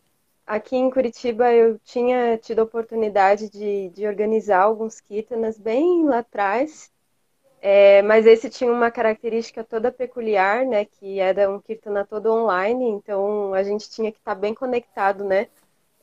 aqui 0.48 0.76
em 0.78 0.90
Curitiba 0.92 1.54
eu 1.54 1.80
tinha 1.80 2.38
tido 2.38 2.60
a 2.60 2.64
oportunidade 2.64 3.50
de, 3.50 3.90
de 3.90 4.08
organizar 4.08 4.64
alguns 4.64 5.02
kirtanas 5.02 5.58
bem 5.60 6.06
lá 6.06 6.20
atrás, 6.20 6.92
é, 7.68 8.04
mas 8.04 8.28
esse 8.28 8.48
tinha 8.48 8.72
uma 8.72 8.92
característica 8.92 9.64
toda 9.64 9.92
peculiar, 9.92 10.64
né, 10.68 10.86
que 10.86 11.20
era 11.20 11.50
um 11.50 11.60
kirtana 11.60 12.06
todo 12.06 12.32
online, 12.32 12.86
então 12.90 13.56
a 13.56 13.64
gente 13.64 13.90
tinha 13.90 14.12
que 14.12 14.20
estar 14.20 14.36
bem 14.36 14.54
conectado, 14.54 15.24
né, 15.24 15.48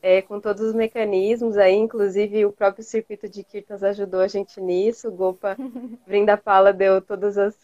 é, 0.02 0.20
com 0.22 0.40
todos 0.40 0.60
os 0.60 0.74
mecanismos 0.74 1.56
aí, 1.56 1.76
inclusive 1.76 2.44
o 2.44 2.50
próprio 2.50 2.82
circuito 2.82 3.28
de 3.28 3.44
kirtans 3.44 3.84
ajudou 3.84 4.18
a 4.18 4.26
gente 4.26 4.60
nisso, 4.60 5.06
o 5.06 5.12
Gopa 5.12 5.56
Vrindapala 6.04 6.72
deu 6.72 7.00
todas 7.00 7.38
as, 7.38 7.54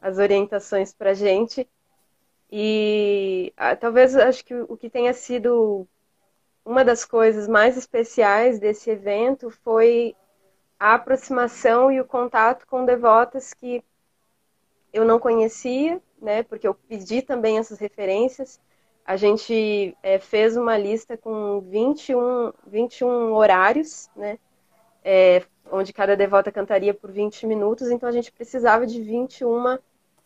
as 0.00 0.16
orientações 0.16 0.94
para 0.94 1.10
a 1.10 1.14
gente, 1.14 1.68
e 2.50 3.52
ah, 3.54 3.76
talvez 3.76 4.16
acho 4.16 4.46
que 4.46 4.54
o 4.54 4.78
que 4.78 4.88
tenha 4.88 5.12
sido 5.12 5.86
uma 6.64 6.82
das 6.82 7.04
coisas 7.04 7.46
mais 7.46 7.76
especiais 7.76 8.58
desse 8.58 8.88
evento 8.88 9.50
foi 9.62 10.16
a 10.82 10.94
aproximação 10.94 11.92
e 11.92 12.00
o 12.00 12.04
contato 12.04 12.66
com 12.66 12.84
devotas 12.84 13.54
que 13.54 13.84
eu 14.92 15.04
não 15.04 15.16
conhecia, 15.20 16.02
né? 16.20 16.42
Porque 16.42 16.66
eu 16.66 16.74
pedi 16.74 17.22
também 17.22 17.56
essas 17.56 17.78
referências. 17.78 18.60
A 19.06 19.16
gente 19.16 19.96
é, 20.02 20.18
fez 20.18 20.56
uma 20.56 20.76
lista 20.76 21.16
com 21.16 21.60
21, 21.60 22.52
21 22.66 23.32
horários, 23.32 24.10
né? 24.16 24.40
É, 25.04 25.44
onde 25.70 25.92
cada 25.92 26.16
devota 26.16 26.50
cantaria 26.50 26.92
por 26.92 27.12
20 27.12 27.46
minutos, 27.46 27.88
então 27.88 28.08
a 28.08 28.12
gente 28.12 28.32
precisava 28.32 28.84
de 28.84 29.00
21 29.00 29.78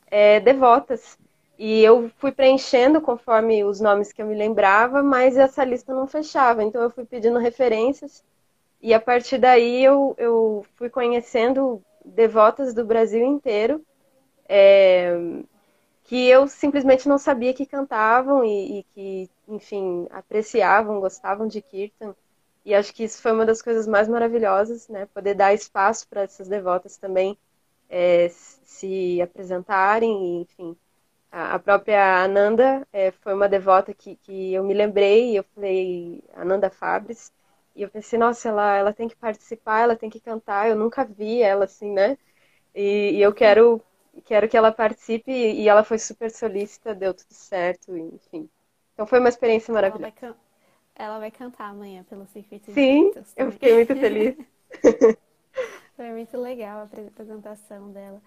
é, 0.07 0.41
devotas. 0.41 1.19
E 1.59 1.85
eu 1.85 2.11
fui 2.17 2.33
preenchendo 2.33 3.03
conforme 3.03 3.63
os 3.63 3.79
nomes 3.79 4.11
que 4.11 4.23
eu 4.23 4.27
me 4.27 4.35
lembrava, 4.35 5.03
mas 5.03 5.37
essa 5.37 5.63
lista 5.63 5.95
não 5.95 6.07
fechava. 6.07 6.65
Então 6.65 6.81
eu 6.81 6.89
fui 6.89 7.05
pedindo 7.05 7.39
referências 7.39 8.25
e 8.81 8.95
a 8.95 9.01
partir 9.01 9.39
daí 9.39 9.85
eu, 9.85 10.15
eu 10.19 10.67
fui 10.77 10.91
conhecendo 10.91 11.83
devotas 12.05 12.75
do 12.75 12.85
Brasil 12.85 13.25
inteiro 13.25 13.85
é, 14.49 15.17
que 16.05 16.29
eu 16.29 16.47
simplesmente 16.47 17.09
não 17.09 17.19
sabia 17.19 17.55
que 17.55 17.67
cantavam 17.67 18.45
e, 18.45 18.81
e, 18.81 18.85
que, 18.95 19.31
enfim, 19.49 20.07
apreciavam, 20.11 21.01
gostavam 21.01 21.49
de 21.49 21.61
Kirtan. 21.61 22.15
E 22.65 22.75
acho 22.75 22.95
que 22.95 23.05
isso 23.05 23.21
foi 23.23 23.33
uma 23.33 23.47
das 23.47 23.63
coisas 23.63 23.87
mais 23.87 24.09
maravilhosas, 24.09 24.89
né? 24.89 25.07
Poder 25.15 25.35
dar 25.35 25.55
espaço 25.55 26.07
para 26.09 26.23
essas 26.23 26.49
devotas 26.49 26.97
também 26.97 27.37
é, 27.89 28.29
se 28.29 29.21
apresentarem, 29.23 30.43
enfim 30.43 30.77
a 31.31 31.59
própria 31.59 32.25
Ananda 32.25 32.87
é, 32.93 33.11
foi 33.11 33.35
uma 33.35 33.49
devota 33.49 33.93
que, 33.93 34.17
que 34.17 34.55
eu 34.55 34.65
me 34.65 34.73
lembrei, 34.73 35.39
eu 35.39 35.45
falei, 35.55 36.25
Ananda 36.35 36.71
Fabres, 36.71 37.31
e 37.77 37.83
eu 37.83 37.91
pensei, 37.91 38.19
nossa, 38.19 38.49
ela, 38.49 38.77
ela 38.77 38.93
tem 38.93 39.09
que 39.09 39.17
participar, 39.17 39.81
ela 39.83 39.97
tem 39.97 40.11
que 40.11 40.21
cantar, 40.21 40.69
eu 40.69 40.77
nunca 40.77 41.05
vi 41.05 41.43
ela 41.43 41.67
assim, 41.67 41.93
né? 41.93 42.19
E, 42.75 43.13
e 43.13 43.23
eu 43.23 43.33
quero, 43.35 43.83
quero 44.25 44.49
que 44.49 44.57
ela 44.57 44.73
participe, 44.73 45.31
e 45.31 45.69
ela 45.69 45.85
foi 45.85 45.99
super 45.99 46.31
solícita, 46.31 46.95
deu 46.95 47.15
tudo 47.15 47.33
certo, 47.33 47.97
enfim. 47.97 48.49
Então 48.95 49.07
foi 49.07 49.21
uma 49.21 49.29
experiência 49.29 49.73
maravilhosa. 49.73 50.13
Ela 50.23 50.33
vai, 50.33 51.07
ela 51.07 51.19
vai 51.19 51.31
cantar 51.31 51.69
amanhã 51.69 52.05
pelo 52.05 52.27
circuito 52.27 52.73
Sim, 52.73 53.13
eu 53.37 53.53
fiquei 53.53 53.75
muito 53.75 53.95
feliz. 53.95 54.37
foi 55.97 56.13
muito 56.13 56.37
legal 56.39 56.81
a 56.81 56.83
apresentação 56.83 57.91
dela. 57.91 58.21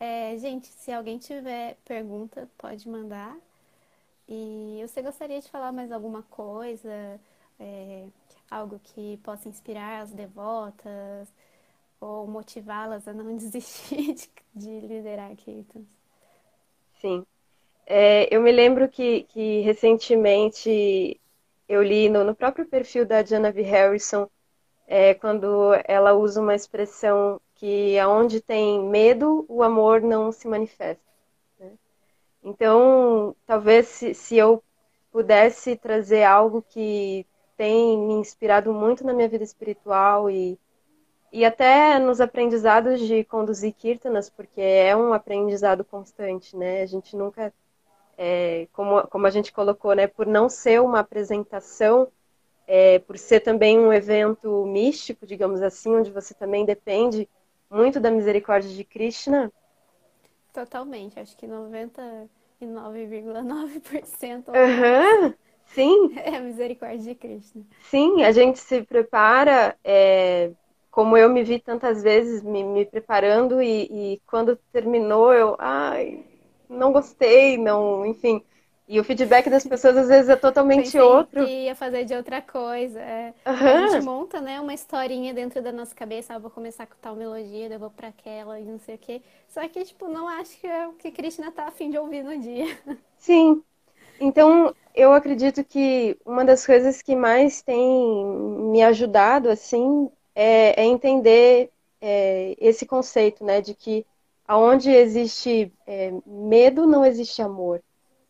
É, 0.00 0.36
gente, 0.38 0.68
se 0.68 0.92
alguém 0.92 1.18
tiver 1.18 1.76
pergunta, 1.84 2.48
pode 2.58 2.88
mandar. 2.88 3.36
E 4.28 4.80
você 4.86 5.02
gostaria 5.02 5.40
de 5.40 5.50
falar 5.50 5.72
mais 5.72 5.90
alguma 5.92 6.22
coisa? 6.24 7.20
É, 7.60 8.06
algo 8.50 8.80
que 8.82 9.18
possa 9.18 9.48
inspirar 9.48 10.02
as 10.02 10.12
devotas 10.12 11.28
ou 12.00 12.26
motivá-las 12.26 13.06
a 13.08 13.12
não 13.12 13.34
desistir 13.36 14.14
de, 14.14 14.30
de 14.54 14.80
liderar 14.86 15.34
Kirtans? 15.36 15.86
Sim. 17.00 17.24
É, 17.86 18.34
eu 18.34 18.42
me 18.42 18.52
lembro 18.52 18.88
que, 18.88 19.22
que 19.24 19.60
recentemente 19.60 21.18
eu 21.68 21.82
li 21.82 22.08
no, 22.08 22.24
no 22.24 22.34
próprio 22.34 22.66
perfil 22.66 23.06
da 23.06 23.22
Diana 23.22 23.52
V. 23.52 23.62
Harrison, 23.62 24.28
é, 24.86 25.14
quando 25.14 25.72
ela 25.84 26.14
usa 26.14 26.40
uma 26.40 26.54
expressão 26.54 27.40
que 27.54 27.98
aonde 27.98 28.40
tem 28.40 28.82
medo, 28.82 29.44
o 29.48 29.62
amor 29.62 30.00
não 30.00 30.32
se 30.32 30.48
manifesta. 30.48 31.02
Né? 31.58 31.72
Então, 32.42 33.34
talvez 33.46 33.88
se, 33.88 34.14
se 34.14 34.36
eu 34.36 34.62
pudesse 35.10 35.76
trazer 35.76 36.24
algo 36.24 36.62
que 36.62 37.26
tem 37.58 37.98
me 37.98 38.14
inspirado 38.14 38.72
muito 38.72 39.04
na 39.04 39.12
minha 39.12 39.28
vida 39.28 39.42
espiritual 39.42 40.30
e, 40.30 40.56
e 41.32 41.44
até 41.44 41.98
nos 41.98 42.20
aprendizados 42.20 43.00
de 43.00 43.24
conduzir 43.24 43.74
kirtanas, 43.74 44.30
porque 44.30 44.60
é 44.60 44.96
um 44.96 45.12
aprendizado 45.12 45.84
constante, 45.84 46.56
né? 46.56 46.82
A 46.82 46.86
gente 46.86 47.16
nunca, 47.16 47.52
é, 48.16 48.68
como, 48.72 49.04
como 49.08 49.26
a 49.26 49.30
gente 49.30 49.52
colocou, 49.52 49.92
né, 49.92 50.06
por 50.06 50.24
não 50.24 50.48
ser 50.48 50.80
uma 50.80 51.00
apresentação, 51.00 52.06
é, 52.64 53.00
por 53.00 53.18
ser 53.18 53.40
também 53.40 53.76
um 53.76 53.92
evento 53.92 54.64
místico, 54.64 55.26
digamos 55.26 55.60
assim, 55.60 55.96
onde 55.96 56.12
você 56.12 56.34
também 56.34 56.64
depende 56.64 57.28
muito 57.68 57.98
da 57.98 58.10
misericórdia 58.10 58.70
de 58.70 58.84
Krishna? 58.84 59.52
Totalmente, 60.52 61.18
acho 61.18 61.36
que 61.36 61.48
99,9% 61.48 64.48
uhum, 64.48 65.34
sim. 65.68 66.12
é 66.18 66.36
a 66.36 66.40
misericórdia 66.40 66.98
de 66.98 67.14
Krishna. 67.14 67.62
Sim, 67.82 68.22
a 68.22 68.32
gente 68.32 68.58
se 68.58 68.82
prepara, 68.82 69.76
é, 69.84 70.50
como 70.90 71.16
eu 71.16 71.28
me 71.28 71.42
vi 71.42 71.58
tantas 71.58 72.02
vezes 72.02 72.42
me, 72.42 72.64
me 72.64 72.84
preparando 72.84 73.62
e, 73.62 74.14
e, 74.14 74.22
quando 74.26 74.56
terminou 74.72 75.32
eu, 75.32 75.56
ai, 75.58 76.24
não 76.68 76.92
gostei, 76.92 77.56
não, 77.56 78.04
enfim. 78.04 78.42
E 78.88 78.98
o 78.98 79.04
feedback 79.04 79.50
das 79.50 79.66
pessoas 79.66 79.96
às 79.98 80.08
vezes 80.08 80.30
é 80.30 80.36
totalmente 80.36 80.84
Pensei 80.84 81.00
outro. 81.00 81.44
Que 81.44 81.64
ia 81.64 81.74
fazer 81.74 82.04
de 82.04 82.14
outra 82.14 82.40
coisa. 82.40 82.98
É. 83.00 83.34
Uhum. 83.46 83.84
A 83.84 83.88
gente 83.88 84.04
monta, 84.04 84.40
né, 84.40 84.58
uma 84.60 84.72
historinha 84.72 85.34
dentro 85.34 85.62
da 85.62 85.70
nossa 85.70 85.94
cabeça. 85.94 86.34
Ah, 86.34 86.38
vou 86.38 86.50
começar 86.50 86.86
com 86.86 86.96
tal 87.00 87.14
melodia, 87.14 87.68
eu 87.68 87.78
vou 87.78 87.90
para 87.90 88.08
aquela 88.08 88.58
e 88.58 88.64
não 88.64 88.78
sei 88.78 88.94
o 88.94 88.98
quê. 88.98 89.22
Só 89.46 89.66
que, 89.68 89.84
tipo, 89.84 90.08
não 90.08 90.26
acho 90.26 90.58
que 90.58 90.66
é 90.66 90.88
o 90.88 90.94
que 90.94 91.10
Krishna 91.10 91.52
tá 91.52 91.66
afim 91.66 91.90
de 91.90 91.98
ouvir 91.98 92.22
no 92.24 92.38
dia. 92.38 92.66
Sim. 93.18 93.62
Então, 94.20 94.74
eu 94.94 95.12
acredito 95.12 95.64
que 95.64 96.18
uma 96.24 96.44
das 96.44 96.66
coisas 96.66 97.00
que 97.02 97.14
mais 97.14 97.62
tem 97.62 98.26
me 98.70 98.82
ajudado, 98.82 99.48
assim, 99.48 100.10
é, 100.34 100.82
é 100.82 100.84
entender 100.84 101.70
é, 102.00 102.56
esse 102.58 102.84
conceito, 102.86 103.44
né, 103.44 103.60
de 103.60 103.74
que 103.74 104.04
aonde 104.46 104.90
existe 104.90 105.72
é, 105.86 106.12
medo, 106.26 106.86
não 106.86 107.04
existe 107.04 107.42
amor. 107.42 107.82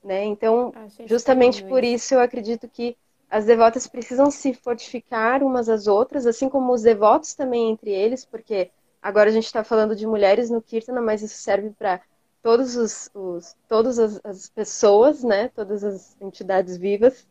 Né? 0.02 0.24
Então, 0.24 0.72
justamente 1.06 1.64
por 1.64 1.82
isso 1.84 2.14
eu 2.14 2.20
acredito 2.20 2.68
que 2.68 2.96
as 3.30 3.44
devotas 3.44 3.86
precisam 3.86 4.30
se 4.30 4.54
fortificar 4.54 5.42
umas 5.42 5.68
às 5.68 5.86
outras, 5.86 6.26
assim 6.26 6.48
como 6.48 6.72
os 6.72 6.82
devotos 6.82 7.34
também 7.34 7.70
entre 7.70 7.90
eles, 7.90 8.24
porque 8.24 8.70
agora 9.02 9.28
a 9.28 9.32
gente 9.32 9.44
está 9.44 9.62
falando 9.62 9.94
de 9.94 10.06
mulheres 10.06 10.48
no 10.48 10.62
Kirtana, 10.62 11.02
mas 11.02 11.22
isso 11.22 11.36
serve 11.36 11.70
para 11.70 12.00
todos 12.42 12.76
os, 12.76 13.10
os, 13.14 13.56
todas 13.68 13.98
as, 13.98 14.20
as, 14.24 14.48
pessoas, 14.48 15.22
né? 15.22 15.48
Todas 15.48 15.84
as 15.84 16.16
entidades 16.20 16.76
vivas 16.76 17.26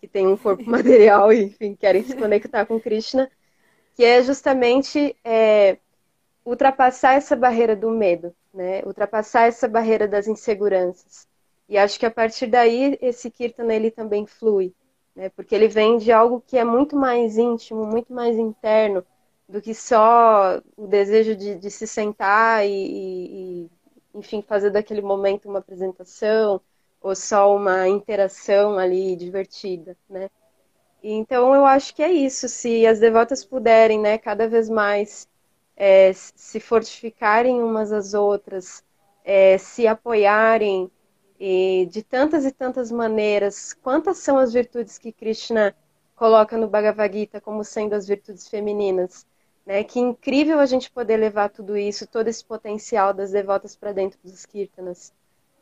que 0.00 0.08
têm 0.08 0.26
um 0.26 0.36
corpo 0.36 0.64
material 0.68 1.32
e, 1.32 1.44
enfim, 1.44 1.74
querem 1.74 2.04
se 2.04 2.16
conectar 2.16 2.66
com 2.66 2.80
Krishna, 2.80 3.30
que 3.94 4.04
é 4.04 4.22
justamente 4.22 5.16
é, 5.24 5.78
ultrapassar 6.44 7.14
essa 7.14 7.36
barreira 7.36 7.76
do 7.76 7.90
medo, 7.90 8.34
né? 8.52 8.82
Ultrapassar 8.84 9.46
essa 9.46 9.68
barreira 9.68 10.08
das 10.08 10.26
inseguranças. 10.26 11.26
E 11.68 11.78
acho 11.78 11.98
que 11.98 12.06
a 12.06 12.10
partir 12.10 12.46
daí 12.46 12.98
esse 13.00 13.30
kirtan 13.30 13.72
ele 13.72 13.90
também 13.90 14.26
flui, 14.26 14.74
né? 15.14 15.28
Porque 15.30 15.54
ele 15.54 15.68
vem 15.68 15.98
de 15.98 16.12
algo 16.12 16.42
que 16.46 16.58
é 16.58 16.64
muito 16.64 16.96
mais 16.96 17.38
íntimo, 17.38 17.86
muito 17.86 18.12
mais 18.12 18.36
interno 18.38 19.04
do 19.48 19.60
que 19.60 19.74
só 19.74 20.60
o 20.76 20.86
desejo 20.86 21.36
de, 21.36 21.56
de 21.56 21.70
se 21.70 21.86
sentar 21.86 22.66
e, 22.66 22.70
e, 22.70 23.70
enfim, 24.14 24.42
fazer 24.42 24.70
daquele 24.70 25.02
momento 25.02 25.48
uma 25.48 25.58
apresentação 25.60 26.60
ou 27.00 27.14
só 27.16 27.54
uma 27.54 27.88
interação 27.88 28.78
ali 28.78 29.16
divertida, 29.16 29.96
né? 30.08 30.30
Então 31.02 31.54
eu 31.54 31.66
acho 31.66 31.94
que 31.94 32.02
é 32.02 32.12
isso. 32.12 32.48
Se 32.48 32.86
as 32.86 33.00
devotas 33.00 33.44
puderem, 33.44 33.98
né, 34.00 34.18
cada 34.18 34.48
vez 34.48 34.68
mais 34.68 35.28
é, 35.76 36.12
se 36.12 36.60
fortificarem 36.60 37.62
umas 37.62 37.92
às 37.92 38.14
outras, 38.14 38.84
é, 39.24 39.58
se 39.58 39.86
apoiarem 39.86 40.90
e 41.40 41.88
de 41.90 42.02
tantas 42.04 42.44
e 42.44 42.52
tantas 42.52 42.92
maneiras, 42.92 43.72
quantas 43.72 44.18
são 44.18 44.38
as 44.38 44.52
virtudes 44.52 44.96
que 44.98 45.12
Krishna 45.12 45.74
coloca 46.14 46.56
no 46.56 46.68
Bhagavad 46.68 47.12
Gita 47.12 47.40
como 47.40 47.64
sendo 47.64 47.94
as 47.94 48.06
virtudes 48.06 48.48
femininas? 48.48 49.26
Né? 49.64 49.84
Que 49.84 50.00
incrível 50.00 50.58
a 50.58 50.66
gente 50.66 50.90
poder 50.90 51.16
levar 51.16 51.48
tudo 51.48 51.76
isso, 51.76 52.06
todo 52.06 52.28
esse 52.28 52.44
potencial 52.44 53.12
das 53.14 53.30
devotas 53.30 53.76
para 53.76 53.92
dentro 53.92 54.18
dos 54.22 54.44
kirtanas. 54.44 55.12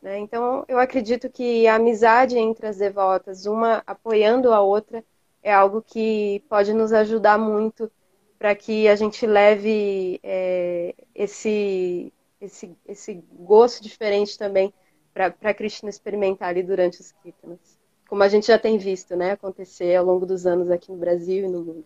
Né? 0.03 0.19
Então, 0.19 0.65
eu 0.69 0.79
acredito 0.79 1.29
que 1.29 1.67
a 1.67 1.75
amizade 1.75 2.39
entre 2.39 2.67
as 2.67 2.79
devotas, 2.79 3.47
uma 3.47 3.83
apoiando 3.87 4.53
a 4.53 4.61
outra, 4.61 5.05
é 5.43 5.53
algo 5.53 5.83
que 5.83 6.43
pode 6.49 6.73
nos 6.73 6.93
ajudar 6.93 7.39
muito 7.39 7.91
para 8.39 8.55
que 8.55 8.89
a 8.89 8.97
gente 8.97 9.27
leve 9.27 10.19
é, 10.23 10.95
esse, 11.15 12.13
esse, 12.41 12.75
esse 12.87 13.23
gosto 13.33 13.83
diferente 13.83 14.39
também 14.39 14.73
para 15.13 15.55
Krishna 15.55 15.91
experimentar 15.91 16.49
ali 16.49 16.63
durante 16.63 17.01
os 17.01 17.13
kirtanas. 17.13 17.79
Como 18.09 18.23
a 18.23 18.29
gente 18.29 18.47
já 18.47 18.59
tem 18.59 18.79
visto 18.79 19.15
né, 19.15 19.33
acontecer 19.33 19.95
ao 19.95 20.05
longo 20.05 20.25
dos 20.25 20.47
anos 20.47 20.71
aqui 20.71 20.91
no 20.91 20.97
Brasil 20.97 21.45
e 21.45 21.49
no 21.49 21.63
mundo. 21.63 21.85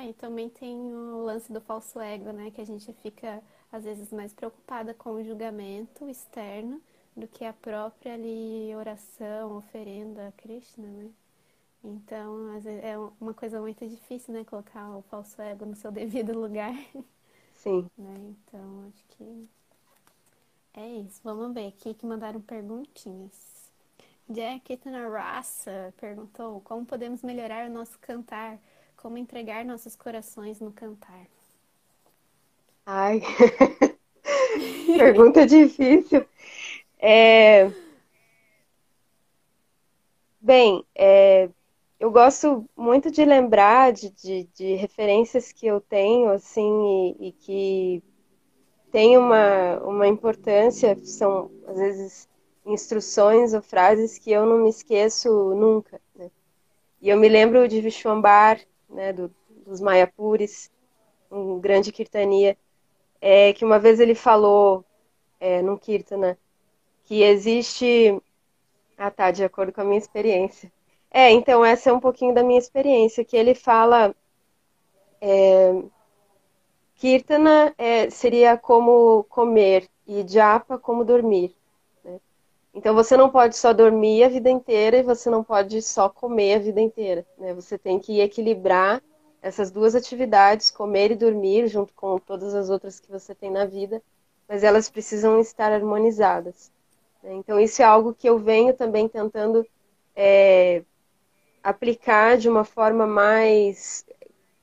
É, 0.00 0.08
e 0.08 0.12
também 0.14 0.48
tem 0.48 0.76
o 0.76 1.22
lance 1.24 1.52
do 1.52 1.60
falso 1.60 2.00
ego, 2.00 2.32
né? 2.32 2.50
Que 2.50 2.60
a 2.60 2.64
gente 2.64 2.90
fica, 3.02 3.42
às 3.70 3.84
vezes, 3.84 4.10
mais 4.10 4.32
preocupada 4.32 4.94
com 4.94 5.10
o 5.10 5.22
julgamento 5.24 6.08
externo 6.08 6.80
do 7.14 7.28
que 7.28 7.44
a 7.44 7.52
própria 7.52 8.14
ali 8.14 8.74
oração, 8.74 9.58
oferenda 9.58 10.28
a 10.28 10.32
Krishna, 10.32 10.86
né? 10.86 11.10
Então, 11.84 12.56
às 12.56 12.64
vezes, 12.64 12.82
é 12.82 12.96
uma 13.20 13.34
coisa 13.34 13.60
muito 13.60 13.86
difícil, 13.86 14.32
né? 14.32 14.44
Colocar 14.44 14.96
o 14.96 15.02
falso 15.02 15.40
ego 15.42 15.66
no 15.66 15.76
seu 15.76 15.92
devido 15.92 16.32
lugar. 16.32 16.74
Sim. 17.56 17.90
Né? 17.98 18.34
Então, 18.48 18.86
acho 18.88 19.04
que 19.10 19.48
é 20.74 20.88
isso. 20.96 21.20
Vamos 21.22 21.52
ver 21.52 21.68
aqui 21.68 21.92
que 21.92 22.06
mandaram 22.06 22.40
perguntinhas. 22.40 23.50
Jack 24.28 24.78
Raça 25.12 25.92
perguntou 25.98 26.60
como 26.60 26.86
podemos 26.86 27.22
melhorar 27.22 27.68
o 27.68 27.72
nosso 27.72 27.98
cantar 27.98 28.58
como 29.00 29.16
entregar 29.16 29.64
nossos 29.64 29.96
corações 29.96 30.60
no 30.60 30.72
cantar? 30.72 31.26
Ai, 32.84 33.22
pergunta 34.98 35.46
difícil. 35.46 36.26
É... 36.98 37.70
Bem, 40.40 40.84
é... 40.94 41.48
eu 41.98 42.10
gosto 42.10 42.68
muito 42.76 43.10
de 43.10 43.24
lembrar 43.24 43.92
de, 43.92 44.10
de, 44.10 44.48
de, 44.54 44.74
referências 44.74 45.50
que 45.50 45.66
eu 45.66 45.80
tenho, 45.80 46.30
assim, 46.30 47.16
e, 47.18 47.28
e 47.28 47.32
que 47.32 48.02
têm 48.92 49.16
uma, 49.16 49.78
uma 49.78 50.06
importância, 50.06 50.98
são, 51.04 51.50
às 51.66 51.76
vezes, 51.78 52.28
instruções 52.66 53.54
ou 53.54 53.62
frases 53.62 54.18
que 54.18 54.30
eu 54.30 54.44
não 54.44 54.58
me 54.58 54.68
esqueço 54.68 55.54
nunca. 55.54 56.00
Né? 56.14 56.30
E 57.00 57.08
eu 57.08 57.16
me 57.16 57.28
lembro 57.28 57.66
de 57.66 57.80
Vishwambar, 57.80 58.60
né, 58.90 59.12
do, 59.12 59.34
dos 59.66 59.80
Mayapuris, 59.80 60.70
um 61.30 61.60
grande 61.60 61.92
kirtania, 61.92 62.56
é, 63.20 63.52
que 63.52 63.64
uma 63.64 63.78
vez 63.78 64.00
ele 64.00 64.14
falou 64.14 64.84
é, 65.38 65.62
num 65.62 65.76
kirtana 65.76 66.38
que 67.04 67.22
existe. 67.22 68.20
Ah, 68.96 69.10
tá, 69.10 69.30
de 69.30 69.42
acordo 69.42 69.72
com 69.72 69.80
a 69.80 69.84
minha 69.84 69.98
experiência. 69.98 70.70
É, 71.10 71.30
então 71.30 71.64
essa 71.64 71.90
é 71.90 71.92
um 71.92 72.00
pouquinho 72.00 72.34
da 72.34 72.42
minha 72.42 72.58
experiência, 72.58 73.24
que 73.24 73.36
ele 73.36 73.54
fala. 73.54 74.14
É, 75.20 75.82
kirtana 76.96 77.74
é, 77.78 78.10
seria 78.10 78.56
como 78.56 79.24
comer 79.24 79.88
e 80.06 80.26
japa 80.26 80.78
como 80.78 81.04
dormir. 81.04 81.54
Então 82.72 82.94
você 82.94 83.16
não 83.16 83.28
pode 83.28 83.56
só 83.56 83.72
dormir 83.72 84.22
a 84.22 84.28
vida 84.28 84.48
inteira 84.48 84.98
e 84.98 85.02
você 85.02 85.28
não 85.28 85.42
pode 85.42 85.82
só 85.82 86.08
comer 86.08 86.54
a 86.54 86.58
vida 86.58 86.80
inteira. 86.80 87.26
Né? 87.36 87.52
Você 87.52 87.76
tem 87.76 87.98
que 87.98 88.20
equilibrar 88.20 89.02
essas 89.42 89.70
duas 89.70 89.94
atividades, 89.94 90.70
comer 90.70 91.10
e 91.10 91.16
dormir, 91.16 91.66
junto 91.66 91.92
com 91.94 92.18
todas 92.18 92.54
as 92.54 92.70
outras 92.70 93.00
que 93.00 93.10
você 93.10 93.34
tem 93.34 93.50
na 93.50 93.64
vida, 93.64 94.02
mas 94.48 94.62
elas 94.62 94.88
precisam 94.88 95.40
estar 95.40 95.72
harmonizadas. 95.72 96.70
Né? 97.22 97.34
Então 97.34 97.58
isso 97.58 97.82
é 97.82 97.84
algo 97.84 98.14
que 98.14 98.28
eu 98.28 98.38
venho 98.38 98.72
também 98.74 99.08
tentando 99.08 99.66
é, 100.14 100.82
aplicar 101.62 102.36
de 102.36 102.48
uma 102.48 102.64
forma 102.64 103.06
mais 103.06 104.04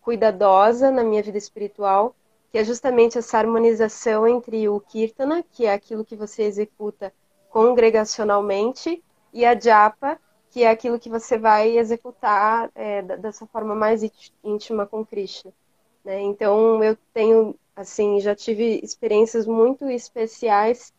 cuidadosa 0.02 0.89
na 0.91 1.04
minha 1.04 1.22
vida 1.22 1.38
espiritual, 1.38 2.15
que 2.52 2.58
é 2.58 2.63
justamente 2.63 3.17
essa 3.17 3.38
harmonização 3.38 4.26
entre 4.26 4.70
o 4.70 4.80
kirtana, 4.80 5.43
que 5.52 5.65
é 5.65 5.74
aquilo 5.74 6.06
que 6.06 6.15
você 6.15 6.43
executa 6.43 7.12
congregacionalmente, 7.58 9.04
e 9.34 9.43
a 9.43 9.60
japa, 9.60 10.20
que 10.52 10.62
é 10.62 10.70
aquilo 10.70 11.00
que 11.00 11.10
você 11.10 11.39
vai 11.39 11.76
executar 11.76 12.70
é, 12.76 13.02
dessa 13.02 13.48
forma 13.48 13.74
mais 13.74 14.04
íntima 14.43 14.86
com 14.86 15.04
Krishna. 15.04 15.52
Né? 16.06 16.22
Então, 16.22 16.84
eu 16.84 16.96
tenho, 17.12 17.56
assim, 17.76 18.20
já 18.20 18.36
tive 18.36 18.80
experiências 18.84 19.48
muito 19.48 19.89
especiais 19.89 20.93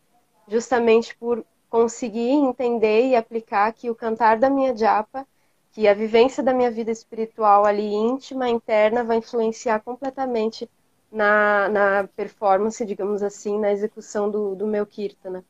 justamente 0.49 1.15
por 1.15 1.45
conseguir 1.69 2.31
entender 2.31 3.07
e 3.07 3.15
aplicar 3.15 3.71
que 3.71 3.89
o 3.89 3.95
cantar 3.95 4.37
da 4.37 4.49
minha 4.49 4.75
japa, 4.75 5.25
que 5.71 5.87
a 5.87 5.93
vivência 5.93 6.43
da 6.43 6.53
minha 6.53 6.69
vida 6.69 6.91
espiritual 6.91 7.65
ali 7.65 7.85
íntima, 7.85 8.49
interna, 8.49 9.01
vai 9.01 9.15
influenciar 9.15 9.79
completamente 9.79 10.69
na, 11.09 11.69
na 11.69 12.09
performance, 12.17 12.85
digamos 12.85 13.23
assim, 13.23 13.57
na 13.57 13.71
execução 13.71 14.29
do, 14.29 14.55
do 14.55 14.67
meu 14.67 14.85
kirtana. 14.85 15.41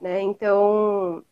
Né? 0.00 0.22
Então, 0.22 1.22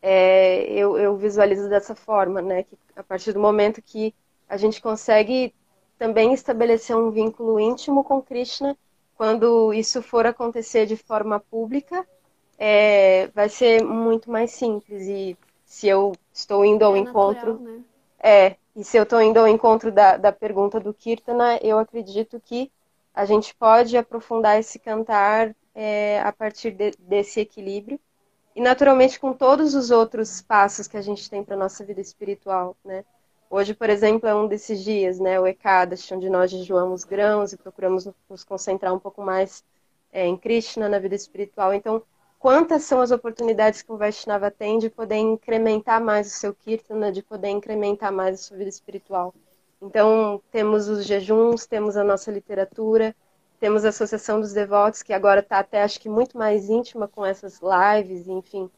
é, 0.00 0.64
eu, 0.72 0.96
eu 0.98 1.16
visualizo 1.16 1.68
dessa 1.68 1.94
forma, 1.94 2.40
né? 2.40 2.62
que 2.62 2.76
a 2.96 3.02
partir 3.02 3.32
do 3.32 3.40
momento 3.40 3.82
que 3.82 4.14
a 4.48 4.56
gente 4.56 4.80
consegue 4.80 5.54
também 5.98 6.32
estabelecer 6.32 6.96
um 6.96 7.10
vínculo 7.10 7.60
íntimo 7.60 8.02
com 8.02 8.22
Krishna, 8.22 8.76
quando 9.16 9.74
isso 9.74 10.00
for 10.00 10.26
acontecer 10.26 10.86
de 10.86 10.96
forma 10.96 11.38
pública, 11.38 12.06
é, 12.58 13.26
vai 13.34 13.48
ser 13.48 13.84
muito 13.84 14.30
mais 14.30 14.52
simples. 14.52 15.06
E 15.06 15.36
se 15.64 15.86
eu 15.86 16.12
estou 16.32 16.64
indo 16.64 16.84
ao 16.84 16.96
é 16.96 17.00
encontro. 17.00 17.52
Natural, 17.52 17.76
né? 17.76 17.84
É, 18.22 18.56
e 18.74 18.82
se 18.82 18.96
eu 18.96 19.02
estou 19.02 19.20
indo 19.20 19.38
ao 19.38 19.48
encontro 19.48 19.92
da, 19.92 20.16
da 20.16 20.32
pergunta 20.32 20.80
do 20.80 20.94
Kirtana, 20.94 21.58
eu 21.62 21.78
acredito 21.78 22.40
que 22.40 22.70
a 23.14 23.24
gente 23.24 23.54
pode 23.54 23.96
aprofundar 23.96 24.58
esse 24.58 24.78
cantar 24.78 25.54
é, 25.74 26.20
a 26.20 26.32
partir 26.32 26.72
de, 26.72 26.92
desse 26.98 27.40
equilíbrio. 27.40 27.98
E, 28.54 28.60
naturalmente, 28.60 29.18
com 29.20 29.32
todos 29.32 29.74
os 29.74 29.90
outros 29.90 30.42
passos 30.42 30.88
que 30.88 30.96
a 30.96 31.02
gente 31.02 31.30
tem 31.30 31.44
para 31.44 31.56
nossa 31.56 31.84
vida 31.84 32.00
espiritual, 32.00 32.76
né? 32.84 33.04
Hoje, 33.48 33.74
por 33.74 33.90
exemplo, 33.90 34.28
é 34.28 34.34
um 34.34 34.46
desses 34.46 34.82
dias, 34.82 35.18
né? 35.18 35.40
O 35.40 35.46
Ekadashi, 35.46 36.14
onde 36.14 36.28
nós 36.28 36.50
jejuamos 36.50 37.04
grãos 37.04 37.52
e 37.52 37.56
procuramos 37.56 38.08
nos 38.28 38.44
concentrar 38.44 38.94
um 38.94 38.98
pouco 38.98 39.22
mais 39.22 39.64
é, 40.12 40.26
em 40.26 40.36
Krishna, 40.36 40.88
na 40.88 40.98
vida 40.98 41.14
espiritual. 41.14 41.74
Então, 41.74 42.02
quantas 42.38 42.84
são 42.84 43.00
as 43.00 43.10
oportunidades 43.10 43.82
que 43.82 43.92
o 43.92 43.96
Vaishnava 43.96 44.50
tem 44.50 44.78
de 44.78 44.88
poder 44.88 45.16
incrementar 45.16 46.02
mais 46.02 46.28
o 46.28 46.30
seu 46.30 46.54
Kirtana, 46.54 47.10
de 47.10 47.22
poder 47.22 47.48
incrementar 47.48 48.12
mais 48.12 48.36
a 48.36 48.42
sua 48.42 48.56
vida 48.56 48.70
espiritual. 48.70 49.34
Então, 49.82 50.40
temos 50.50 50.88
os 50.88 51.04
jejuns, 51.04 51.66
temos 51.66 51.96
a 51.96 52.04
nossa 52.04 52.30
literatura, 52.30 53.14
temos 53.60 53.84
a 53.84 53.90
Associação 53.90 54.40
dos 54.40 54.54
Devotos, 54.54 55.02
que 55.02 55.12
agora 55.12 55.40
está 55.40 55.58
até, 55.58 55.82
acho 55.82 56.00
que, 56.00 56.08
muito 56.08 56.36
mais 56.36 56.70
íntima 56.70 57.06
com 57.06 57.24
essas 57.24 57.60
lives, 57.60 58.26
enfim. 58.26 58.70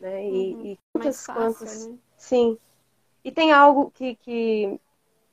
Né? 0.00 0.26
E, 0.26 0.54
uhum. 0.54 0.66
e 0.66 0.78
quantas, 0.92 1.26
fácil, 1.26 1.42
quantas. 1.42 1.86
Né? 1.86 1.98
Sim. 2.16 2.58
E 3.22 3.30
tem 3.30 3.52
algo 3.52 3.90
que, 3.90 4.16
que, 4.16 4.80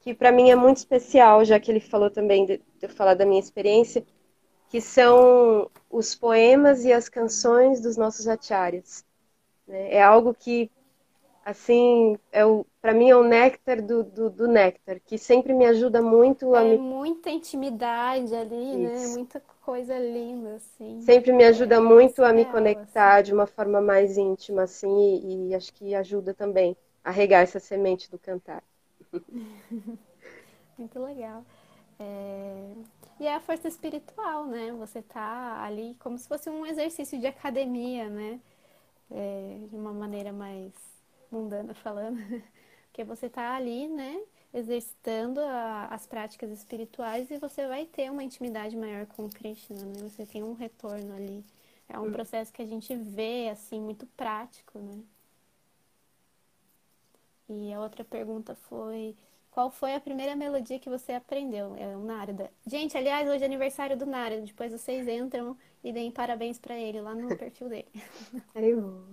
que 0.02 0.14
para 0.14 0.34
mim 0.34 0.52
é 0.52 0.56
muito 0.56 0.78
especial, 0.78 1.46
já 1.46 1.58
que 1.60 1.72
ele 1.72 1.80
falou 1.80 2.12
também 2.12 2.46
de, 2.46 2.58
de 2.58 2.64
eu 2.86 2.90
falar 2.90 3.14
da 3.14 3.26
minha 3.26 3.40
experiência, 3.40 4.06
que 4.68 4.82
são 4.82 5.72
os 5.90 6.14
poemas 6.14 6.84
e 6.84 6.92
as 6.92 7.08
canções 7.08 7.80
dos 7.80 7.96
nossos 7.96 8.28
acharyas. 8.28 9.06
Né? 9.66 9.94
É 9.94 10.04
algo 10.04 10.34
que, 10.34 10.70
assim, 11.45 12.18
é 12.34 12.45
o, 12.45 12.66
para 12.82 12.93
mim 12.93 13.09
é 13.09 13.15
o 13.15 13.23
néctar 13.23 13.82
do, 13.82 14.03
do, 14.03 14.30
do, 14.30 14.47
néctar, 14.47 14.99
que 15.05 15.17
sempre 15.17 15.53
me 15.53 15.65
ajuda 15.65 16.01
muito 16.01 16.55
a 16.55 16.63
é 16.63 16.69
me... 16.71 16.77
muita 16.77 17.30
intimidade 17.30 18.34
ali, 18.34 18.77
né? 18.77 18.93
Isso. 18.93 19.09
né? 19.09 19.15
Muita 19.15 19.43
coisa 19.61 19.97
linda, 19.99 20.55
assim. 20.55 21.01
Sempre 21.01 21.34
me 21.34 21.43
ajuda 21.43 21.75
é, 21.75 21.80
muito 21.80 22.23
a 22.23 22.32
me 22.32 22.43
assim. 22.43 22.51
conectar 22.51 23.21
de 23.21 23.34
uma 23.34 23.45
forma 23.45 23.82
mais 23.82 24.17
íntima, 24.17 24.63
assim, 24.63 24.89
e, 24.89 25.49
e, 25.49 25.55
acho 25.55 25.73
que 25.73 25.93
ajuda 25.93 26.34
também 26.34 26.75
a 27.03 27.11
regar 27.11 27.43
essa 27.43 27.59
semente 27.59 28.09
do 28.09 28.17
cantar. 28.17 28.63
muito 30.77 30.99
legal. 30.99 31.43
É... 31.99 32.71
E 33.19 33.27
é 33.27 33.36
a 33.36 33.41
força 33.41 33.67
espiritual, 33.67 34.45
né? 34.45 34.71
Você 34.80 35.01
tá 35.01 35.61
ali 35.61 35.97
como 35.99 36.17
se 36.17 36.27
fosse 36.27 36.49
um 36.49 36.65
exercício 36.65 37.19
de 37.19 37.27
academia, 37.27 38.09
né? 38.09 38.39
É, 39.11 39.57
de 39.69 39.75
uma 39.75 39.91
maneira 39.91 40.32
mais 40.32 40.71
mundana 41.30 41.73
falando. 41.73 42.17
Porque 43.00 43.16
você 43.16 43.28
está 43.28 43.56
ali, 43.56 43.88
né, 43.88 44.22
exercitando 44.54 45.39
a, 45.39 45.86
as 45.86 46.06
práticas 46.06 46.52
espirituais 46.52 47.32
e 47.32 47.38
você 47.38 47.66
vai 47.66 47.86
ter 47.86 48.12
uma 48.12 48.22
intimidade 48.22 48.76
maior 48.76 49.06
com 49.06 49.24
o 49.24 49.30
Krishna, 49.30 49.78
né? 49.78 50.10
Você 50.10 50.26
tem 50.26 50.43
um 50.43 50.52
retorno 50.52 51.16
ali. 51.16 51.45
É 51.88 51.97
um 51.97 52.08
hum. 52.08 52.12
processo 52.12 52.52
que 52.52 52.62
a 52.62 52.66
gente 52.66 52.93
vê, 52.93 53.47
assim, 53.50 53.80
muito 53.80 54.06
prático, 54.18 54.80
né? 54.80 55.02
E 57.47 57.72
a 57.72 57.80
outra 57.80 58.04
pergunta 58.04 58.54
foi: 58.54 59.16
qual 59.50 59.72
foi 59.72 59.95
a 59.95 60.00
primeira 60.02 60.36
melodia 60.36 60.78
que 60.78 60.89
você 60.89 61.14
aprendeu? 61.14 61.78
É 61.78 61.95
o 61.95 62.04
Narada. 62.04 62.52
Gente, 62.68 62.97
aliás, 62.97 63.30
hoje 63.30 63.43
é 63.43 63.45
aniversário 63.45 63.95
do 63.95 64.06
Narada. 64.06 64.41
Depois 64.41 64.74
vocês 64.74 65.08
entram 65.08 65.56
e 65.82 65.93
deem 65.93 66.12
parabéns 66.12 66.60
para 66.60 66.78
ele 66.78 67.00
lá 67.00 67.16
no 67.16 67.30
perfil 67.39 67.70
dele. 67.70 67.88
Eu. 68.54 69.06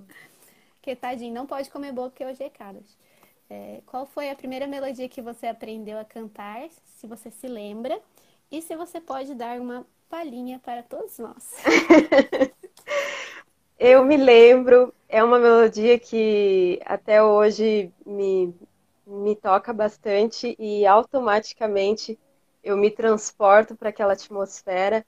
Porque, 0.74 0.96
tadinho, 0.96 1.32
não 1.32 1.46
pode 1.46 1.70
comer 1.70 1.92
bolo 1.92 2.10
porque 2.10 2.24
hoje 2.24 2.42
é 2.42 2.50
Kadas. 2.50 3.05
É, 3.48 3.80
qual 3.86 4.06
foi 4.06 4.30
a 4.30 4.36
primeira 4.36 4.66
melodia 4.66 5.08
que 5.08 5.22
você 5.22 5.46
aprendeu 5.46 5.98
a 5.98 6.04
cantar, 6.04 6.68
se 6.84 7.06
você 7.06 7.30
se 7.30 7.46
lembra, 7.46 8.00
e 8.50 8.62
se 8.62 8.76
você 8.76 9.00
pode 9.00 9.34
dar 9.34 9.60
uma 9.60 9.86
palhinha 10.08 10.58
para 10.58 10.82
todos 10.82 11.18
nós. 11.18 11.54
Eu 13.78 14.04
me 14.04 14.16
lembro, 14.16 14.94
é 15.06 15.22
uma 15.22 15.38
melodia 15.38 15.98
que 15.98 16.80
até 16.84 17.22
hoje 17.22 17.92
me, 18.06 18.54
me 19.06 19.36
toca 19.36 19.70
bastante 19.70 20.56
e 20.58 20.86
automaticamente 20.86 22.18
eu 22.64 22.74
me 22.76 22.90
transporto 22.90 23.76
para 23.76 23.90
aquela 23.90 24.14
atmosfera, 24.14 25.04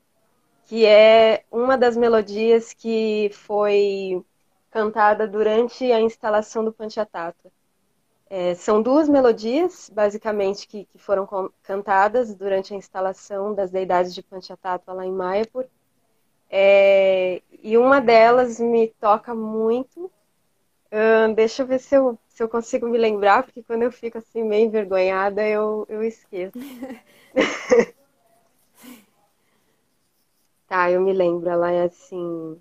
que 0.66 0.84
é 0.84 1.45
uma 1.51 1.78
das 1.78 1.97
melodias 1.97 2.74
que 2.74 3.30
foi 3.32 4.22
cantada 4.70 5.26
durante 5.26 5.91
a 5.91 6.01
instalação 6.01 6.62
do 6.62 6.72
Panchatattva. 6.72 7.51
É, 8.31 8.55
são 8.55 8.83
duas 8.83 9.09
melodias, 9.09 9.91
basicamente, 9.91 10.68
que, 10.68 10.85
que 10.85 10.99
foram 10.99 11.26
cantadas 11.62 12.35
durante 12.35 12.74
a 12.74 12.76
instalação 12.76 13.55
das 13.55 13.70
deidades 13.70 14.14
de 14.14 14.22
Panchatattva 14.22 14.93
lá 14.93 15.07
em 15.07 15.12
Mayapur. 15.12 15.64
É, 16.51 17.43
e 17.62 17.76
uma 17.79 18.01
delas 18.01 18.61
me 18.61 18.89
toca 19.01 19.35
muito. 19.35 20.11
Deixa 21.35 21.62
eu 21.62 21.66
ver 21.66 21.79
se 21.79 21.95
eu, 21.95 22.18
se 22.29 22.43
eu 22.43 22.49
consigo 22.49 22.87
me 22.89 22.99
lembrar, 22.99 23.45
porque 23.45 23.62
quando 23.62 23.83
eu 23.83 23.93
fico 23.93 24.18
assim 24.18 24.43
meio 24.43 24.66
envergonhada, 24.66 25.47
eu, 25.47 25.87
eu 25.89 26.03
esqueço. 26.03 26.59
tá, 30.68 30.91
eu 30.91 31.01
me 31.01 31.12
lembro, 31.12 31.49
ela 31.49 31.70
é 31.70 31.85
assim. 31.85 32.61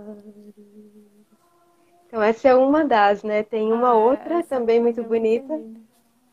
Então, 2.11 2.21
essa 2.21 2.49
é 2.49 2.53
uma 2.53 2.83
das, 2.83 3.23
né? 3.23 3.41
Tem 3.41 3.71
uma 3.71 3.91
ah, 3.91 3.95
outra 3.95 4.43
também 4.43 4.81
muito 4.81 5.01
bonita. 5.01 5.63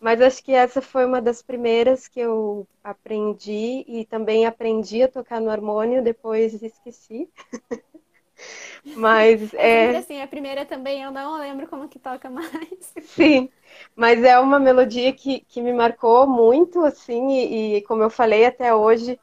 Mas 0.00 0.20
acho 0.20 0.42
que 0.42 0.52
essa 0.52 0.82
foi 0.82 1.06
uma 1.06 1.22
das 1.22 1.40
primeiras 1.40 2.08
que 2.08 2.18
eu 2.18 2.66
aprendi 2.82 3.84
e 3.86 4.04
também 4.04 4.44
aprendi 4.44 5.04
a 5.04 5.08
tocar 5.08 5.40
no 5.40 5.50
harmônio, 5.50 6.02
depois 6.02 6.60
esqueci. 6.60 7.28
mas 8.96 9.54
é, 9.54 9.92
é 9.92 9.96
assim, 9.98 10.20
a 10.20 10.26
primeira 10.26 10.66
também 10.66 11.02
eu 11.02 11.12
não 11.12 11.38
lembro 11.38 11.68
como 11.68 11.88
que 11.88 11.98
toca 11.98 12.28
mais. 12.28 12.94
Sim, 13.02 13.50
mas 13.96 14.22
é 14.22 14.38
uma 14.38 14.58
melodia 14.60 15.12
que, 15.12 15.40
que 15.40 15.60
me 15.60 15.72
marcou 15.72 16.26
muito, 16.26 16.84
assim, 16.84 17.28
e, 17.30 17.76
e 17.76 17.82
como 17.82 18.02
eu 18.02 18.10
falei 18.10 18.44
até 18.46 18.74
hoje, 18.74 19.18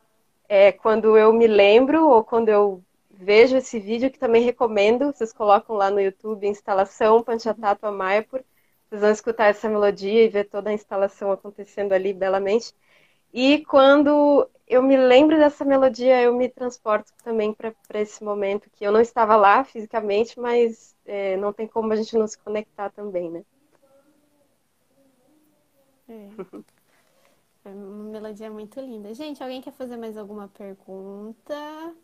é, 0.50 0.72
quando 0.72 1.18
eu 1.18 1.34
me 1.34 1.48
lembro 1.48 2.08
ou 2.10 2.24
quando 2.24 2.50
eu 2.50 2.85
vejo 3.18 3.58
esse 3.58 3.80
vídeo, 3.80 4.12
que 4.12 4.20
também 4.20 4.44
recomendo, 4.44 5.14
vocês 5.14 5.32
colocam 5.32 5.76
lá 5.76 5.90
no 5.90 6.00
YouTube, 6.00 6.48
instalação 6.48 7.24
Panchatattva 7.24 7.92
Mayapur, 7.92 8.44
vocês 8.90 9.02
vão 9.02 9.12
escutar 9.12 9.46
essa 9.46 9.70
melodia 9.70 10.24
e 10.24 10.30
ver 10.30 10.46
toda 10.46 10.70
a 10.70 10.74
instalação 10.74 11.32
acontecendo 11.32 11.94
ali 11.94 12.14
belamente. 12.14 12.74
E 13.34 13.66
quando 13.66 14.50
eu 14.68 14.82
me 14.82 14.98
lembro 14.98 15.38
dessa 15.38 15.66
melodia, 15.66 16.22
eu 16.22 16.34
me 16.36 16.50
transporto 16.50 17.12
também 17.24 17.54
para 17.54 17.74
esse 18.02 18.24
momento 18.24 18.70
que 18.72 18.84
eu 18.86 18.92
não 18.92 19.02
estava 19.02 19.36
lá 19.36 19.64
fisicamente, 19.64 20.40
mas 20.40 20.96
é, 21.06 21.38
não 21.38 21.54
tem 21.54 21.68
como 21.68 21.92
a 21.94 21.96
gente 21.96 22.18
não 22.18 22.28
se 22.28 22.38
conectar 22.38 22.90
também, 22.92 23.30
né? 23.30 23.44
É. 26.08 26.30
Foi 27.64 27.72
uma 27.74 28.12
melodia 28.12 28.50
muito 28.50 28.80
linda. 28.80 29.14
Gente, 29.14 29.42
alguém 29.42 29.62
quer 29.62 29.74
fazer 29.74 29.98
mais 29.98 30.18
alguma 30.18 30.48
pergunta? 30.48 31.96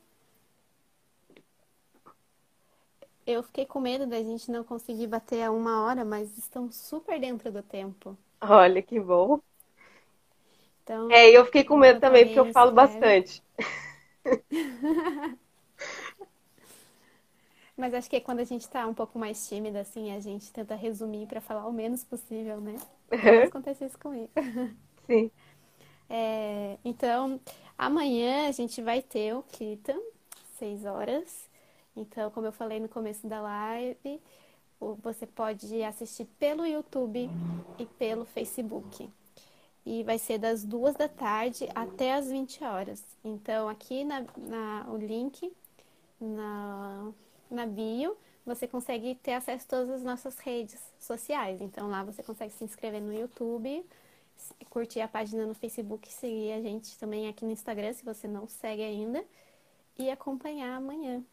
Eu 3.26 3.44
fiquei 3.44 3.66
com 3.66 3.80
medo 3.80 4.06
da 4.08 4.22
gente 4.22 4.52
não 4.52 4.64
conseguir 4.64 5.08
bater 5.08 5.44
a 5.44 5.52
uma 5.52 5.84
hora, 5.84 6.04
mas 6.06 6.38
estamos 6.38 6.76
super 6.76 7.20
dentro 7.20 7.52
do 7.52 7.62
tempo. 7.64 8.18
Olha 8.42 8.82
que 8.84 9.00
bom. 9.00 9.42
Então, 10.84 11.10
é, 11.10 11.30
eu 11.30 11.46
fiquei 11.46 11.64
com 11.64 11.78
medo 11.78 12.00
também, 12.00 12.26
porque 12.26 12.40
eu 12.40 12.52
falo 12.52 12.72
bastante. 12.72 13.42
Mas 17.78 17.94
acho 17.94 18.10
que 18.10 18.16
é 18.18 18.20
quando 18.20 18.40
a 18.40 18.44
gente 18.44 18.70
tá 18.70 18.86
um 18.86 18.94
pouco 18.94 19.18
mais 19.18 19.48
tímida, 19.48 19.80
assim, 19.82 20.12
a 20.12 20.20
gente 20.20 20.52
tenta 20.52 20.76
resumir 20.76 21.26
para 21.28 21.42
falar 21.42 21.66
o 21.68 21.74
menos 21.74 22.04
possível, 22.04 22.60
né? 22.62 22.76
Uhum. 23.12 23.44
Acontece 23.44 23.86
isso 23.86 23.98
comigo. 23.98 24.30
Sim. 25.08 25.32
É, 26.10 26.78
então, 26.84 27.40
amanhã 27.78 28.48
a 28.50 28.52
gente 28.52 28.82
vai 28.82 29.02
ter 29.02 29.34
o 29.34 29.44
Kirtan, 29.44 29.98
seis 30.60 30.86
horas. 30.86 31.50
Então, 31.96 32.32
como 32.32 32.48
eu 32.48 32.52
falei 32.52 32.80
no 32.80 32.88
começo 32.88 33.28
da 33.28 33.42
live, 33.42 34.22
você 35.02 35.28
pode 35.28 35.84
assistir 35.84 36.26
pelo 36.40 36.66
YouTube 36.66 37.30
e 37.78 37.86
pelo 37.86 38.26
Facebook. 38.26 39.10
E 39.86 40.04
vai 40.04 40.18
ser 40.18 40.38
das 40.38 40.64
duas 40.64 40.96
da 40.96 41.08
tarde 41.08 41.68
até 41.76 42.14
as 42.14 42.30
20 42.30 42.64
horas. 42.64 43.04
Então, 43.24 43.68
aqui 43.68 44.04
na, 44.04 44.26
na 44.38 44.86
o 44.90 44.98
link 44.98 45.52
na, 46.20 47.12
na 47.50 47.66
bio, 47.66 48.16
você 48.46 48.68
consegue 48.68 49.16
ter 49.16 49.34
acesso 49.34 49.66
a 49.66 49.70
todas 49.70 49.90
as 49.90 50.04
nossas 50.04 50.38
redes 50.40 50.80
sociais. 51.00 51.62
Então, 51.62 51.90
lá 51.90 52.04
você 52.04 52.24
consegue 52.24 52.54
se 52.54 52.64
inscrever 52.64 53.02
no 53.02 53.14
YouTube, 53.14 53.84
curtir 54.70 55.02
a 55.02 55.08
página 55.08 55.46
no 55.46 55.54
Facebook, 55.54 56.12
seguir 56.12 56.54
a 56.54 56.62
gente 56.62 56.98
também 56.98 57.28
aqui 57.28 57.44
no 57.44 57.52
Instagram, 57.52 57.94
se 57.94 58.06
você 58.06 58.28
não 58.28 58.48
segue 58.48 58.84
ainda, 58.84 59.24
e 59.98 60.10
acompanhar 60.10 60.78
amanhã 60.78 61.24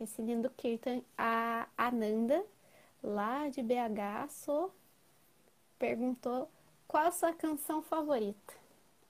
esse 0.00 0.22
lindo 0.22 0.50
Kirtan. 0.50 1.02
A 1.16 1.66
Ananda, 1.76 2.44
lá 3.02 3.48
de 3.48 3.62
BH, 3.62 4.28
sou, 4.30 4.72
perguntou 5.78 6.48
qual 6.86 7.06
a 7.06 7.10
sua 7.10 7.32
canção 7.32 7.82
favorita. 7.82 8.54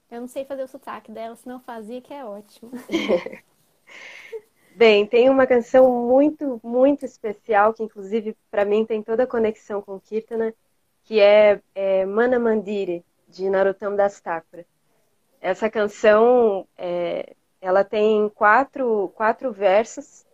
Eu 0.09 0.21
não 0.21 0.27
sei 0.27 0.43
fazer 0.43 0.63
o 0.63 0.67
sotaque 0.67 1.11
dela, 1.11 1.35
se 1.35 1.47
não 1.47 1.59
fazia, 1.59 2.01
que 2.01 2.13
é 2.13 2.25
ótimo. 2.25 2.71
Bem, 4.75 5.05
tem 5.05 5.29
uma 5.29 5.45
canção 5.45 6.07
muito, 6.07 6.59
muito 6.63 7.05
especial, 7.05 7.73
que 7.73 7.83
inclusive 7.83 8.35
para 8.49 8.65
mim 8.65 8.85
tem 8.85 9.03
toda 9.03 9.23
a 9.23 9.27
conexão 9.27 9.81
com 9.81 9.99
Kirtana, 9.99 10.53
que 11.03 11.19
é, 11.19 11.61
é 11.75 12.05
Mana 12.05 12.39
Mandire, 12.39 13.03
de 13.27 13.49
Narottam 13.49 13.95
Das 13.95 14.19
Thakura. 14.19 14.65
Essa 15.41 15.69
canção, 15.69 16.67
é, 16.77 17.35
ela 17.61 17.83
tem 17.83 18.29
quatro, 18.29 19.11
quatro 19.15 19.51
versos, 19.51 20.25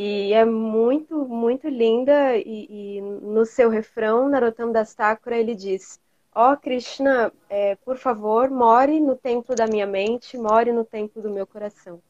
e 0.00 0.32
é 0.32 0.44
muito, 0.44 1.26
muito 1.26 1.68
linda. 1.68 2.36
E, 2.36 2.98
e 2.98 3.00
no 3.00 3.44
seu 3.44 3.68
refrão, 3.68 4.28
Narottam 4.28 4.70
Das 4.70 4.94
Thakura, 4.94 5.36
ele 5.36 5.56
diz: 5.56 5.98
Ó 6.32 6.52
oh, 6.52 6.56
Krishna, 6.56 7.32
é, 7.50 7.74
por 7.74 7.96
favor, 7.96 8.48
more 8.48 9.00
no 9.00 9.16
templo 9.16 9.56
da 9.56 9.66
minha 9.66 9.88
mente, 9.88 10.38
more 10.38 10.70
no 10.70 10.84
templo 10.84 11.20
do 11.20 11.28
meu 11.28 11.44
coração. 11.44 12.00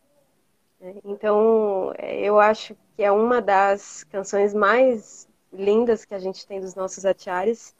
É, 0.83 0.97
então, 1.03 1.95
é, 1.97 2.21
eu 2.21 2.39
acho 2.39 2.77
que 2.95 3.03
é 3.03 3.11
uma 3.11 3.41
das 3.41 4.05
canções 4.05 4.53
mais 4.53 5.27
lindas 5.51 6.05
que 6.05 6.15
a 6.15 6.19
gente 6.19 6.47
tem 6.47 6.61
dos 6.61 6.75
nossos 6.75 7.07
acharyas. 7.07 7.75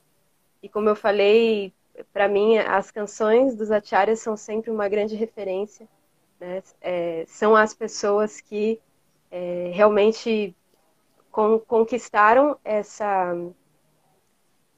E 0.63 0.71
como 0.71 0.89
eu 0.89 0.97
falei, 0.97 1.71
para 2.15 2.29
mim, 2.29 2.57
as 2.57 2.91
canções 2.91 3.55
dos 3.55 3.71
acharyas 3.71 4.21
são 4.21 4.39
sempre 4.39 4.71
uma 4.71 4.89
grande 4.89 5.15
referência. 5.15 5.87
Né? 6.41 6.63
É, 6.81 7.27
são 7.29 7.55
as 7.55 7.75
pessoas 7.75 8.41
que 8.41 8.81
é, 9.31 9.71
realmente 9.75 10.57
con 11.31 11.59
conquistaram 11.61 12.59
essa 12.65 13.35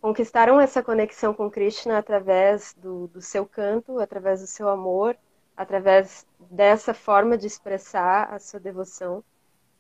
conquistaram 0.01 0.61
essa 0.61 0.83
conexão 0.83 1.35
com 1.35 1.51
Krishna 1.51 1.99
através 1.99 2.75
do, 2.75 3.07
do 3.09 3.21
seu 3.21 3.47
canto, 3.47 3.99
através 3.99 4.41
do 4.41 4.47
seu 4.47 4.69
amor, 4.69 5.17
através 5.57 6.27
dessa 6.39 6.95
forma 6.95 7.37
de 7.37 7.47
expressar 7.47 8.33
a 8.33 8.39
sua 8.39 8.59
devoção. 8.59 9.23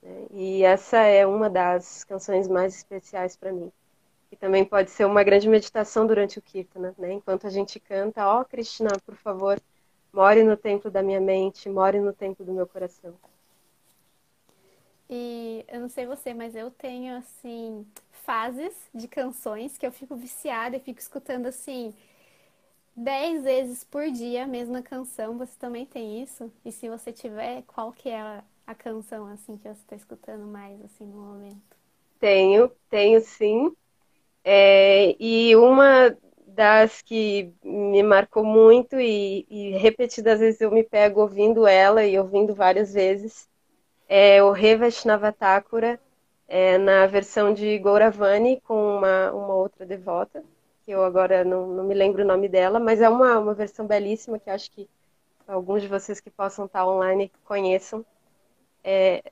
Né? 0.02 0.26
E 0.30 0.62
essa 0.62 0.98
é 0.98 1.26
uma 1.26 1.48
das 1.48 2.04
canções 2.04 2.48
mais 2.48 2.76
especiais 2.76 3.36
para 3.36 3.52
mim. 3.52 3.72
E 4.30 4.36
também 4.36 4.64
pode 4.64 4.90
ser 4.90 5.06
uma 5.06 5.24
grande 5.24 5.48
meditação 5.48 6.06
durante 6.06 6.38
o 6.38 6.42
Kirtana, 6.42 6.94
né? 6.96 7.12
Enquanto 7.14 7.46
a 7.46 7.50
gente 7.50 7.80
canta, 7.80 8.26
ó 8.28 8.40
oh, 8.40 8.44
Krishna, 8.44 8.90
por 9.04 9.16
favor, 9.16 9.60
more 10.12 10.44
no 10.44 10.56
templo 10.56 10.90
da 10.90 11.02
minha 11.02 11.20
mente, 11.20 11.68
more 11.68 11.98
no 11.98 12.12
templo 12.12 12.44
do 12.44 12.52
meu 12.52 12.66
coração. 12.66 13.14
E 15.10 15.64
eu 15.68 15.80
não 15.80 15.90
sei 15.90 16.06
você, 16.06 16.34
mas 16.34 16.56
eu 16.56 16.70
tenho, 16.70 17.16
assim, 17.18 17.86
fases 18.12 18.74
de 18.94 19.08
canções 19.08 19.78
que 19.78 19.86
eu 19.86 19.92
fico 19.92 20.16
viciada 20.16 20.76
e 20.76 20.80
fico 20.80 21.00
escutando, 21.00 21.46
assim, 21.48 21.94
dez 22.96 23.42
vezes 23.44 23.82
por 23.84 24.08
dia 24.10 24.44
a 24.44 24.46
mesma 24.46 24.80
canção. 24.82 25.36
Você 25.38 25.58
também 25.58 25.84
tem 25.86 26.22
isso? 26.22 26.52
E 26.64 26.70
se 26.72 26.88
você 26.88 27.12
tiver, 27.12 27.62
qual 27.62 27.92
que 27.92 28.08
é 28.08 28.20
a, 28.66 28.74
canção, 28.76 29.26
assim, 29.26 29.56
que 29.56 29.64
você 29.64 29.70
está 29.70 29.96
escutando 29.96 30.46
mais, 30.46 30.80
assim, 30.84 31.04
no 31.04 31.16
momento? 31.20 31.76
Tenho, 32.18 32.70
tenho 32.90 33.20
sim. 33.20 33.74
É, 34.44 35.16
e 35.22 35.56
uma 35.56 36.16
das 36.48 37.02
que 37.02 37.54
me 37.64 38.02
marcou 38.04 38.44
muito 38.44 39.00
e, 39.00 39.46
e 39.50 39.72
repetidas 39.78 40.40
vezes 40.40 40.60
eu 40.62 40.72
me 40.72 40.84
pego 40.84 41.22
ouvindo 41.22 41.66
ela 41.68 42.06
e 42.06 42.18
ouvindo 42.18 42.54
várias 42.54 42.94
vezes 42.94 43.49
é 44.12 44.42
o 44.42 44.50
Re 44.50 44.74
Vaishnavatakura, 44.76 46.00
é, 46.48 46.76
na 46.78 47.06
versão 47.06 47.54
de 47.54 47.78
Gouravani 47.78 48.60
com 48.62 48.96
uma, 48.98 49.30
uma 49.30 49.54
outra 49.54 49.86
devota, 49.86 50.42
que 50.84 50.90
eu 50.90 51.04
agora 51.04 51.44
não, 51.44 51.68
não 51.68 51.84
me 51.84 51.94
lembro 51.94 52.24
o 52.24 52.26
nome 52.26 52.48
dela, 52.48 52.80
mas 52.80 53.00
é 53.00 53.08
uma, 53.08 53.38
uma 53.38 53.54
versão 53.54 53.86
belíssima 53.86 54.36
que 54.40 54.50
acho 54.50 54.68
que 54.72 54.88
alguns 55.46 55.82
de 55.82 55.86
vocês 55.86 56.18
que 56.18 56.28
possam 56.28 56.64
estar 56.64 56.84
online 56.84 57.30
conheçam. 57.44 58.04
É, 58.82 59.22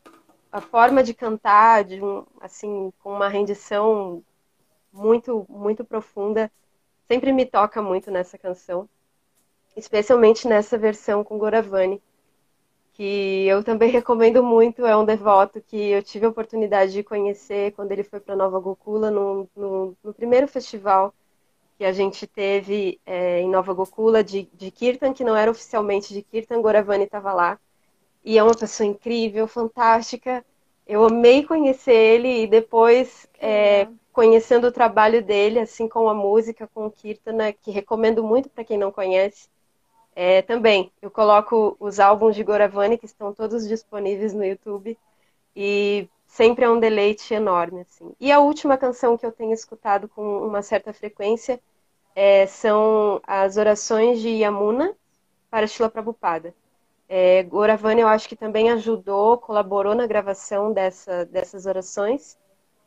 a 0.52 0.60
forma 0.60 1.02
de 1.02 1.12
cantar, 1.12 1.82
de 1.82 2.00
um, 2.00 2.24
assim, 2.40 2.92
com 3.00 3.12
uma 3.12 3.28
rendição 3.28 4.22
muito, 4.92 5.44
muito 5.48 5.84
profunda, 5.84 6.52
sempre 7.08 7.32
me 7.32 7.44
toca 7.44 7.82
muito 7.82 8.12
nessa 8.12 8.38
canção, 8.38 8.88
especialmente 9.76 10.46
nessa 10.46 10.78
versão 10.78 11.24
com 11.24 11.36
Goravani, 11.36 12.00
que 12.98 13.46
eu 13.46 13.62
também 13.62 13.90
recomendo 13.92 14.42
muito, 14.42 14.84
é 14.84 14.96
um 14.96 15.04
devoto 15.04 15.62
que 15.62 15.76
eu 15.76 16.02
tive 16.02 16.26
a 16.26 16.30
oportunidade 16.30 16.92
de 16.92 17.04
conhecer 17.04 17.72
quando 17.72 17.92
ele 17.92 18.02
foi 18.02 18.18
para 18.18 18.34
Nova 18.34 18.58
Gokula, 18.58 19.08
no, 19.08 19.48
no, 19.56 19.96
no, 20.02 20.12
primeiro 20.12 20.48
festival 20.48 21.14
que 21.78 21.84
a 21.84 21.92
gente 21.92 22.26
teve 22.26 23.00
é, 23.06 23.40
em 23.40 23.48
Nova 23.48 23.72
Gokula 23.72 24.24
de, 24.24 24.48
de 24.52 24.72
Kirtan, 24.72 25.14
que 25.14 25.22
não 25.22 25.36
era 25.36 25.48
oficialmente 25.48 26.12
de 26.12 26.22
Kirtan, 26.22 26.60
Goravani 26.60 27.04
estava 27.04 27.32
lá, 27.32 27.58
e 28.24 28.36
é 28.36 28.42
uma 28.42 28.56
pessoa 28.56 28.86
incrível, 28.86 29.46
fantástica, 29.46 30.44
eu 30.84 31.04
amei 31.04 31.44
conhecer 31.44 31.94
ele 31.94 32.42
e 32.42 32.46
depois 32.48 33.28
é, 33.38 33.86
conhecendo 34.12 34.66
o 34.66 34.72
trabalho 34.72 35.22
dele, 35.22 35.60
assim 35.60 35.88
com 35.88 36.08
a 36.08 36.14
música, 36.14 36.68
com 36.74 36.86
o 36.86 36.90
Kirtana, 36.90 37.52
que 37.52 37.70
recomendo 37.70 38.24
muito 38.24 38.48
para 38.50 38.64
quem 38.64 38.76
não 38.76 38.90
conhece. 38.90 39.48
É, 40.20 40.42
também, 40.42 40.90
eu 41.00 41.12
coloco 41.12 41.76
os 41.78 42.00
álbuns 42.00 42.34
de 42.34 42.42
Goravani, 42.42 42.98
que 42.98 43.06
estão 43.06 43.32
todos 43.32 43.68
disponíveis 43.68 44.34
no 44.34 44.44
YouTube, 44.44 44.98
e 45.54 46.08
sempre 46.26 46.64
é 46.64 46.68
um 46.68 46.80
deleite 46.80 47.32
enorme. 47.32 47.82
Assim. 47.82 48.12
E 48.18 48.32
a 48.32 48.40
última 48.40 48.76
canção 48.76 49.16
que 49.16 49.24
eu 49.24 49.30
tenho 49.30 49.52
escutado 49.52 50.08
com 50.08 50.44
uma 50.44 50.60
certa 50.60 50.92
frequência 50.92 51.60
é, 52.16 52.46
são 52.46 53.20
as 53.24 53.56
orações 53.56 54.20
de 54.20 54.28
Yamuna 54.28 54.92
para 55.48 55.68
Shila 55.68 55.88
Prabhupada. 55.88 56.52
É, 57.08 57.44
Goravani, 57.44 58.00
eu 58.00 58.08
acho 58.08 58.28
que 58.28 58.34
também 58.34 58.72
ajudou, 58.72 59.38
colaborou 59.38 59.94
na 59.94 60.08
gravação 60.08 60.72
dessa, 60.72 61.26
dessas 61.26 61.64
orações. 61.64 62.36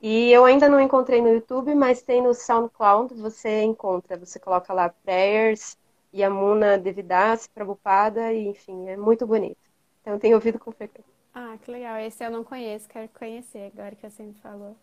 E 0.02 0.30
eu 0.34 0.44
ainda 0.44 0.68
não 0.68 0.82
encontrei 0.82 1.22
no 1.22 1.30
YouTube, 1.30 1.74
mas 1.76 2.02
tem 2.02 2.22
no 2.22 2.34
SoundCloud, 2.34 3.14
você 3.14 3.62
encontra. 3.62 4.18
Você 4.18 4.38
coloca 4.38 4.74
lá 4.74 4.90
Prayers, 4.90 5.78
Yamuna 6.14 6.78
Devidas, 6.78 7.48
Prabhupada, 7.48 8.34
e 8.34 8.48
enfim, 8.48 8.90
é 8.90 8.98
muito 8.98 9.26
bonito. 9.26 9.58
Então 10.02 10.20
tenho 10.20 10.36
ouvido 10.36 10.60
com 10.60 10.72
frequência. 10.72 11.12
Ah, 11.34 11.58
que 11.62 11.72
legal. 11.72 11.98
Esse 11.98 12.26
eu 12.26 12.32
não 12.32 12.44
conheço, 12.44 12.90
quero 12.90 13.08
conhecer 13.10 13.72
agora 13.74 13.96
que 13.96 14.10
você 14.10 14.24
me 14.24 14.34
falou. 14.36 14.76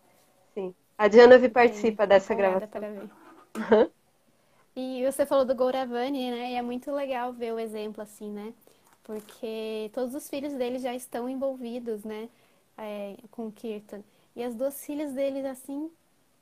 Sim. 0.53 0.73
A 0.97 1.07
Diana 1.07 1.37
participa 1.49 2.07
dessa 2.07 2.33
gravação. 2.33 2.67
Para 2.67 2.89
ver. 2.89 3.09
Uhum. 3.55 3.89
E 4.75 5.05
você 5.05 5.25
falou 5.25 5.45
do 5.45 5.55
Gouravani, 5.55 6.31
né? 6.31 6.51
E 6.51 6.55
é 6.55 6.61
muito 6.61 6.91
legal 6.91 7.33
ver 7.33 7.53
o 7.53 7.59
exemplo 7.59 8.01
assim, 8.01 8.31
né? 8.31 8.53
porque 9.09 9.89
todos 9.91 10.13
os 10.13 10.29
filhos 10.29 10.53
dele 10.53 10.77
já 10.77 10.93
estão 10.93 11.27
envolvidos, 11.27 12.03
né, 12.03 12.29
é, 12.77 13.17
com 13.31 13.47
o 13.47 13.51
Kirtan. 13.51 14.03
E 14.35 14.43
as 14.43 14.53
duas 14.53 14.85
filhas 14.85 15.13
dele, 15.13 15.47
assim, 15.47 15.89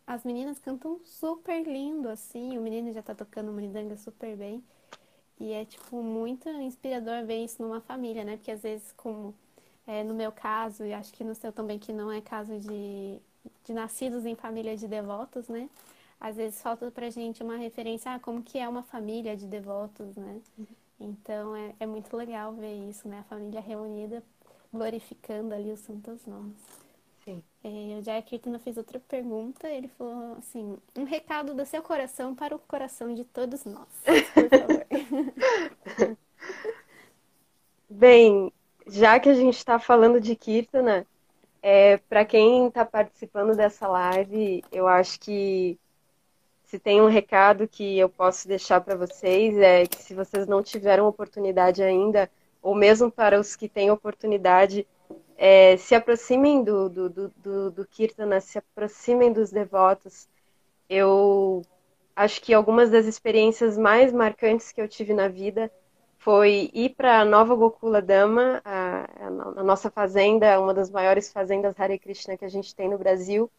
as 0.05 0.25
meninas 0.25 0.59
cantam 0.59 0.99
super 1.05 1.65
lindo, 1.65 2.09
assim, 2.09 2.57
o 2.57 2.61
menino 2.61 2.91
já 2.91 3.01
tá 3.01 3.15
tocando 3.15 3.53
mridanga 3.53 3.95
super 3.95 4.35
bem. 4.35 4.61
E 5.39 5.53
é, 5.53 5.65
tipo, 5.65 6.01
muito 6.01 6.49
inspirador 6.49 7.25
ver 7.25 7.43
isso 7.43 7.61
numa 7.61 7.79
família, 7.81 8.23
né? 8.23 8.38
Porque 8.38 8.51
às 8.51 8.63
vezes, 8.63 8.91
como 8.93 9.33
é, 9.85 10.03
no 10.03 10.13
meu 10.13 10.31
caso, 10.31 10.83
e 10.83 10.93
acho 10.93 11.13
que 11.13 11.23
no 11.23 11.35
seu 11.35 11.51
também, 11.51 11.79
que 11.79 11.93
não 11.93 12.11
é 12.11 12.21
caso 12.21 12.59
de, 12.59 13.19
de 13.63 13.73
nascidos 13.73 14.25
em 14.25 14.35
família 14.35 14.75
de 14.75 14.88
devotos, 14.88 15.47
né? 15.47 15.69
Às 16.19 16.35
vezes 16.35 16.61
falta 16.61 16.89
pra 16.91 17.09
gente 17.09 17.43
uma 17.43 17.57
referência, 17.57 18.11
ah, 18.13 18.19
como 18.19 18.41
que 18.41 18.57
é 18.57 18.67
uma 18.67 18.83
família 18.83 19.38
de 19.38 19.45
devotos, 19.45 20.15
né? 20.15 20.41
Uhum. 20.57 20.65
Então 20.99 21.55
é, 21.55 21.75
é 21.79 21.85
muito 21.85 22.15
legal 22.17 22.53
ver 22.53 22.73
isso, 22.89 23.07
né? 23.07 23.19
A 23.19 23.23
família 23.23 23.61
reunida 23.61 24.23
glorificando 24.73 25.53
ali 25.53 25.71
os 25.71 25.79
santos 25.79 26.25
nomes. 26.25 26.86
Sim. 27.28 27.43
É, 27.61 27.97
o 27.99 28.01
Jack 28.01 28.30
Kirtner 28.30 28.57
fez 28.57 28.78
outra 28.78 29.01
pergunta. 29.01 29.67
Ele 29.67 29.89
falou 29.89 30.38
assim: 30.38 30.78
um 30.97 31.03
recado 31.03 31.53
do 31.53 31.65
seu 31.65 31.82
coração 31.82 32.34
para 32.34 32.55
o 32.55 32.59
coração 32.59 33.13
de 33.13 33.25
todos 33.25 33.65
nós, 33.65 33.86
por 34.34 34.49
favor. 34.49 34.86
Bem, 37.89 38.53
já 38.88 39.19
que 39.19 39.28
a 39.28 39.34
gente 39.34 39.57
está 39.57 39.78
falando 39.78 40.21
de 40.21 40.38
Kirtana, 40.38 41.05
é, 41.61 41.97
para 41.97 42.23
quem 42.23 42.67
está 42.67 42.86
participando 42.86 43.57
dessa 43.57 43.89
live, 43.89 44.63
eu 44.71 44.88
acho 44.88 45.19
que 45.19 45.78
se 46.63 46.80
tem 46.80 47.01
um 47.01 47.09
recado 47.09 47.67
que 47.67 47.99
eu 47.99 48.07
posso 48.07 48.47
deixar 48.47 48.80
para 48.80 48.95
vocês 48.95 49.57
é 49.57 49.86
que 49.86 50.01
se 50.01 50.13
vocês 50.13 50.47
não 50.47 50.63
tiveram 50.63 51.05
oportunidade 51.07 51.84
ainda, 51.84 52.32
ou 52.61 52.73
mesmo 52.73 53.11
para 53.11 53.38
os 53.38 53.53
que 53.53 53.67
têm 53.67 53.91
oportunidade, 53.91 54.88
é, 55.38 55.77
se 55.77 55.93
aproximem 55.93 56.63
do, 56.63 56.89
do, 56.89 57.09
do, 57.09 57.71
do 57.71 57.85
Kirtana, 57.85 58.41
se 58.41 58.57
aproximem 58.57 59.31
dos 59.31 59.51
devotos. 59.51 60.27
Eu 60.89 61.61
acho 62.15 62.41
que 62.41 62.53
algumas 62.53 62.89
das 62.89 63.05
experiências 63.05 63.77
mais 63.77 64.11
marcantes 64.11 64.71
que 64.71 64.81
eu 64.81 64.88
tive 64.88 65.13
na 65.13 65.27
vida 65.27 65.71
foi 66.17 66.71
ir 66.73 66.89
para 66.95 67.23
Nova 67.23 67.55
Gokula 67.55 68.01
Dama, 68.01 68.61
a, 68.65 69.07
a, 69.59 69.63
nossa 69.63 69.91
fazenda, 69.91 70.59
uma 70.59 70.73
das 70.73 70.89
maiores 70.89 71.31
fazendas 71.31 71.79
Hare 71.79 71.99
Krishna 71.99 72.35
que 72.35 72.43
a 72.43 72.49
gente 72.49 72.75
tem 72.75 72.89
no 72.89 72.97
Brasil, 72.97 73.49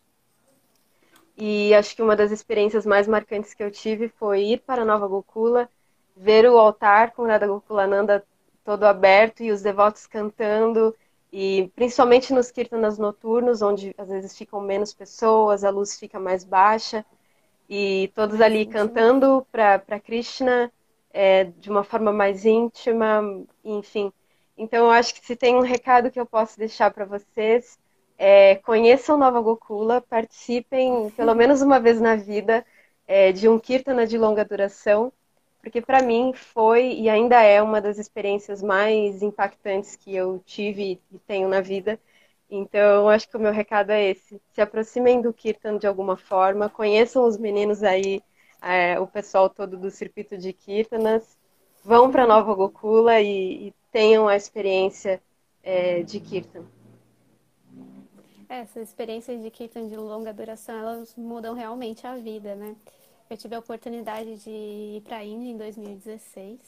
e 1.37 1.72
acho 1.72 1.95
que 1.95 2.03
uma 2.03 2.16
das 2.16 2.33
experiências 2.33 2.85
mais 2.85 3.07
marcantes 3.07 3.55
que 3.55 3.62
eu 3.62 3.70
tive 3.70 4.09
foi 4.09 4.43
ir 4.43 4.61
para 4.66 4.85
Nova 4.85 5.07
Gokula, 5.07 5.68
ver 6.16 6.51
o 6.51 6.59
altar 6.59 7.12
com 7.12 7.26
Radha 7.26 7.47
Gokulananda 7.47 8.26
todo 8.64 8.83
aberto 8.85 9.45
e 9.45 9.53
os 9.53 9.62
devotos 9.62 10.05
cantando, 10.05 10.95
e 11.33 11.70
principalmente 11.74 12.33
nos 12.33 12.51
kirtanas 12.51 12.99
noturnos, 12.99 13.62
onde 13.62 13.95
às 13.99 14.09
vezes 14.09 14.37
ficam 14.37 14.61
menos 14.61 14.95
pessoas, 14.95 15.64
a 15.64 15.70
luz 15.70 15.99
fica 15.99 16.18
mais 16.18 16.45
baixa, 16.45 17.05
e 17.68 18.11
todos 18.14 18.41
ali 18.41 18.66
cantando 18.66 19.47
para 19.53 20.01
Krishna 20.01 20.72
é, 21.12 21.45
de 21.45 21.70
uma 21.70 21.85
forma 21.85 22.12
mais 22.12 22.45
íntima, 22.45 23.22
enfim. 23.64 24.12
Então, 24.57 24.87
eu 24.87 24.91
acho 24.91 25.14
que 25.14 25.24
se 25.24 25.37
tem 25.37 25.55
um 25.55 25.61
recado 25.61 26.11
que 26.11 26.18
eu 26.18 26.26
posso 26.26 26.59
deixar 26.59 26.91
para 26.91 27.05
vocês 27.05 27.79
é, 28.18 28.57
conheçam 28.57 29.16
Nova 29.16 29.41
Gokula, 29.41 30.01
participem 30.01 31.09
pelo 31.11 31.35
menos 31.35 31.62
uma 31.62 31.79
vez 31.79 32.01
na 32.01 32.16
vida 32.16 32.66
é, 33.07 33.31
de 33.31 33.49
um 33.49 33.59
Kirtana 33.61 34.07
de 34.07 34.18
longa 34.18 34.45
duração, 34.45 35.12
porque 35.69 35.83
para 35.83 36.01
mim 36.01 36.33
foi 36.33 36.95
e 36.95 37.11
ainda 37.11 37.43
é 37.43 37.61
uma 37.61 37.79
das 37.79 37.99
experiências 37.99 38.62
mais 38.62 39.23
impactantes 39.23 39.97
que 39.97 40.16
eu 40.16 40.43
tive 40.47 40.99
e 41.12 41.19
tenho 41.27 41.47
na 41.47 41.61
vida. 41.61 42.01
Então, 42.51 43.07
acho 43.07 43.29
que 43.29 43.37
o 43.37 43.41
meu 43.41 43.53
recado 43.53 43.91
é 43.91 44.11
esse: 44.11 44.41
se 44.55 44.62
aproximem 44.62 45.21
do 45.21 45.31
Kirtan 45.31 45.77
de 45.77 45.87
alguma 45.87 46.16
forma, 46.16 46.71
conheçam 46.71 47.27
os 47.27 47.37
meninos 47.37 47.83
aí, 47.83 48.23
é, 48.62 48.99
o 48.99 49.07
pessoal 49.07 49.51
todo 49.51 49.77
do 49.77 49.91
circuito 49.91 50.39
de 50.39 50.55
Kirtanas, 50.55 51.37
vão 51.85 52.11
para 52.11 52.27
Nova 52.27 52.55
Gokula 52.55 53.21
e, 53.21 53.69
e, 53.69 53.75
tenham 53.93 54.27
a 54.27 54.37
experiência 54.37 55.23
é, 55.62 56.03
de 56.03 56.19
Kirtan. 56.19 56.64
Essas 58.49 58.89
experiências 58.89 59.43
de 59.43 59.51
Kirtan 59.51 59.87
de 59.87 59.97
longa 59.97 60.33
duração, 60.33 60.79
elas 60.79 61.14
mudam 61.14 61.53
realmente 61.53 62.07
a 62.07 62.14
vida, 62.16 62.55
né? 62.55 62.75
Eu 63.31 63.37
tive 63.37 63.55
a 63.55 63.59
oportunidade 63.59 64.37
de 64.39 64.51
ir 64.51 65.03
para 65.03 65.18
a 65.18 65.24
Índia 65.24 65.51
em 65.51 65.57
2016 65.57 66.59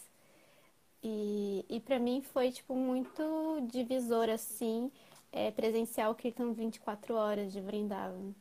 e, 1.03 1.65
e 1.69 1.81
para 1.81 1.99
mim 1.99 2.21
foi, 2.21 2.53
tipo, 2.53 2.75
muito 2.75 3.23
divisor, 3.71 4.29
assim, 4.29 4.91
é, 5.33 5.51
presenciar 5.51 6.11
o 6.11 6.15
Kirtan 6.15 6.53
24 6.53 7.15
horas 7.15 7.53
de 7.53 7.61
Vrindavan. 7.61 8.35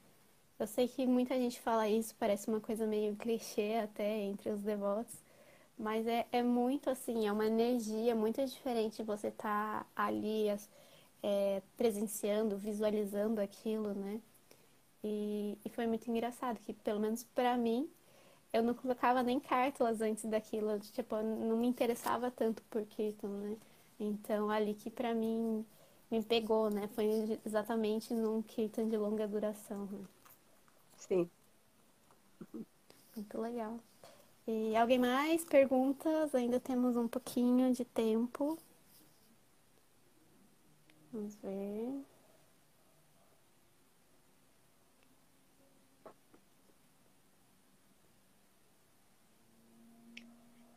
Eu 0.60 0.68
sei 0.68 0.88
que 0.88 1.08
muita 1.08 1.36
gente 1.36 1.60
fala 1.62 1.88
isso, 1.88 2.14
parece 2.20 2.50
uma 2.50 2.60
coisa 2.60 2.86
meio 2.86 3.16
clichê 3.16 3.76
até 3.82 4.20
entre 4.24 4.50
os 4.50 4.62
devotos, 4.62 5.16
mas 5.78 6.06
é, 6.06 6.28
é 6.32 6.44
muito 6.44 6.90
assim, 6.90 7.28
é 7.28 7.32
uma 7.32 7.46
energia 7.48 8.14
muito 8.16 8.46
diferente 8.46 9.02
você 9.04 9.30
estar 9.30 9.86
tá 9.86 9.88
ali, 9.96 10.48
é, 11.24 11.62
presenciando, 11.78 12.58
visualizando 12.58 13.40
aquilo, 13.42 13.94
né? 13.94 14.20
E, 15.04 15.58
e 15.64 15.70
foi 15.70 15.88
muito 15.88 16.10
engraçado, 16.12 16.60
que 16.60 16.74
pelo 16.74 17.00
menos 17.00 17.24
para 17.24 17.58
mim, 17.58 17.90
eu 18.54 18.64
não 18.64 18.74
colocava 18.74 19.24
nem 19.24 19.40
cártulas 19.40 20.02
antes 20.02 20.26
daquilo, 20.26 20.80
tipo, 20.80 21.16
não 21.22 21.58
me 21.58 21.68
interessava 21.68 22.32
tanto 22.32 22.64
por 22.64 22.86
Kirtan, 22.86 23.30
né? 23.30 23.58
Então, 24.00 24.50
ali 24.50 24.74
que 24.74 24.90
para 24.90 25.14
mim 25.14 25.66
me 26.12 26.24
pegou, 26.24 26.70
né? 26.70 26.88
Foi 26.90 27.40
exatamente 27.46 28.14
num 28.14 28.42
Kirtan 28.42 28.88
de 28.90 28.98
longa 28.98 29.28
duração. 29.28 29.86
Né? 29.88 30.06
Sim. 30.98 31.30
Muito 33.16 33.40
legal. 33.40 33.80
E 34.48 34.76
alguém 34.76 35.00
mais? 35.00 35.46
Perguntas? 35.46 36.36
Ainda 36.36 36.60
temos 36.60 36.98
um 36.98 37.08
pouquinho 37.08 37.74
de 37.74 37.86
tempo. 37.86 38.58
Vamos 41.12 41.36
ver. 41.36 42.04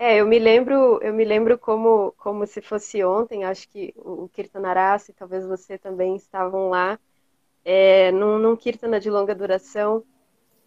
É, 0.05 0.16
eu 0.20 0.26
me 0.26 0.36
lembro, 0.36 0.98
eu 1.00 1.14
me 1.14 1.24
lembro 1.24 1.57
como, 1.57 2.11
como 2.18 2.44
se 2.44 2.61
fosse 2.61 3.05
ontem, 3.05 3.44
acho 3.44 3.68
que 3.68 3.94
o 3.96 4.28
Kirtanarasi, 4.30 5.12
talvez 5.12 5.46
você 5.46 5.78
também 5.78 6.16
estavam 6.16 6.68
lá, 6.70 6.98
é, 7.64 8.11
num, 8.11 8.36
num 8.36 8.57
Kirtana 8.57 8.98
de 8.98 9.09
longa 9.09 9.32
duração, 9.32 10.03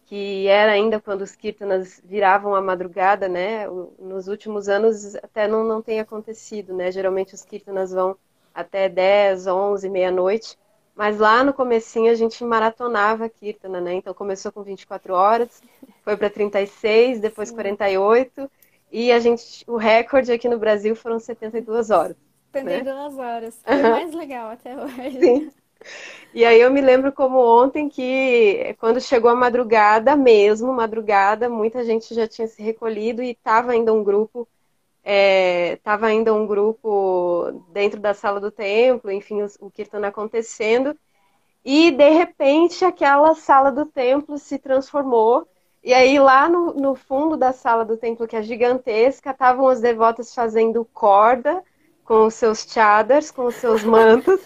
que 0.06 0.46
era 0.46 0.72
ainda 0.72 0.98
quando 0.98 1.20
os 1.20 1.36
Kirtanas 1.36 2.00
viravam 2.02 2.54
a 2.54 2.62
madrugada, 2.62 3.28
né? 3.28 3.66
Nos 3.98 4.26
últimos 4.26 4.70
anos 4.70 5.16
até 5.16 5.46
não, 5.46 5.64
não 5.64 5.82
tem 5.82 6.00
acontecido, 6.00 6.72
né? 6.72 6.90
Geralmente 6.90 7.34
os 7.34 7.44
Kirtanas 7.44 7.92
vão 7.92 8.16
até 8.54 8.88
10, 8.88 9.46
11, 9.46 9.90
meia-noite, 9.90 10.58
mas 10.94 11.18
lá 11.18 11.44
no 11.44 11.52
comecinho 11.52 12.10
a 12.10 12.14
gente 12.14 12.42
maratonava 12.42 13.26
a 13.26 13.28
Kirtana, 13.28 13.82
né? 13.82 13.92
Então 13.96 14.14
começou 14.14 14.50
com 14.50 14.62
24 14.62 15.12
horas, 15.12 15.62
foi 16.02 16.16
para 16.16 16.30
36, 16.30 17.20
depois 17.20 17.50
Sim. 17.50 17.56
48, 17.56 18.50
e 18.98 19.12
a 19.12 19.18
gente, 19.18 19.62
o 19.66 19.76
recorde 19.76 20.32
aqui 20.32 20.48
no 20.48 20.58
Brasil 20.58 20.96
foram 20.96 21.18
72 21.18 21.90
horas. 21.90 22.16
72 22.50 23.14
né? 23.14 23.22
horas. 23.22 23.60
Foi 23.62 23.78
o 23.78 23.90
mais 23.90 24.14
legal 24.14 24.48
até 24.48 24.74
hoje. 24.74 25.20
Sim. 25.20 25.50
E 26.32 26.46
aí 26.46 26.58
eu 26.58 26.70
me 26.70 26.80
lembro 26.80 27.12
como 27.12 27.38
ontem 27.38 27.90
que 27.90 28.74
quando 28.80 28.98
chegou 28.98 29.30
a 29.30 29.34
madrugada 29.34 30.16
mesmo, 30.16 30.72
madrugada, 30.72 31.46
muita 31.46 31.84
gente 31.84 32.14
já 32.14 32.26
tinha 32.26 32.48
se 32.48 32.62
recolhido 32.62 33.22
e 33.22 33.32
estava 33.32 33.72
ainda 33.72 33.92
um 33.92 34.02
grupo, 34.02 34.48
estava 35.04 36.08
é, 36.08 36.12
ainda 36.12 36.32
um 36.32 36.46
grupo 36.46 37.52
dentro 37.74 38.00
da 38.00 38.14
sala 38.14 38.40
do 38.40 38.50
templo, 38.50 39.12
enfim, 39.12 39.42
o, 39.42 39.48
o 39.60 39.70
Kirtan 39.70 40.06
acontecendo. 40.06 40.96
E 41.62 41.90
de 41.90 42.08
repente 42.08 42.82
aquela 42.82 43.34
sala 43.34 43.70
do 43.70 43.84
templo 43.84 44.38
se 44.38 44.58
transformou 44.58 45.46
e 45.86 45.94
aí, 45.94 46.18
lá 46.18 46.48
no, 46.48 46.74
no 46.74 46.96
fundo 46.96 47.36
da 47.36 47.52
sala 47.52 47.84
do 47.84 47.96
templo, 47.96 48.26
que 48.26 48.34
é 48.34 48.42
gigantesca, 48.42 49.30
estavam 49.30 49.68
as 49.68 49.80
devotas 49.80 50.34
fazendo 50.34 50.84
corda 50.92 51.62
com 52.04 52.26
os 52.26 52.34
seus 52.34 52.66
chadars, 52.68 53.30
com 53.30 53.44
os 53.44 53.54
seus 53.54 53.84
mantos. 53.84 54.40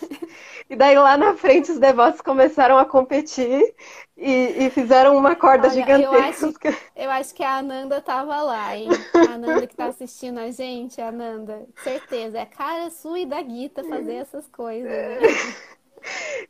e 0.69 0.77
daí, 0.77 0.99
lá 0.99 1.17
na 1.17 1.35
frente, 1.35 1.73
os 1.73 1.79
devotos 1.79 2.21
começaram 2.21 2.77
a 2.77 2.85
competir 2.85 3.75
e, 4.19 4.67
e 4.67 4.69
fizeram 4.69 5.17
uma 5.17 5.35
corda 5.35 5.69
Olha, 5.69 5.77
gigantesca. 5.77 6.69
Eu 6.69 6.75
acho, 6.75 6.79
eu 6.95 7.11
acho, 7.11 7.35
que 7.35 7.43
a 7.43 7.57
Ananda 7.57 7.97
estava 7.97 8.43
lá, 8.43 8.77
hein? 8.77 8.91
A 9.15 9.33
Ananda 9.33 9.67
que 9.67 9.73
está 9.73 9.87
assistindo 9.87 10.41
a 10.41 10.51
gente, 10.51 11.01
a 11.01 11.09
Ananda, 11.09 11.67
certeza. 11.83 12.37
É 12.37 12.43
a 12.43 12.47
cara 12.47 12.91
sua 12.91 13.19
e 13.19 13.25
da 13.25 13.41
Guita 13.41 13.83
fazer 13.85 14.17
essas 14.17 14.47
coisas. 14.47 14.91
Né? 14.91 15.19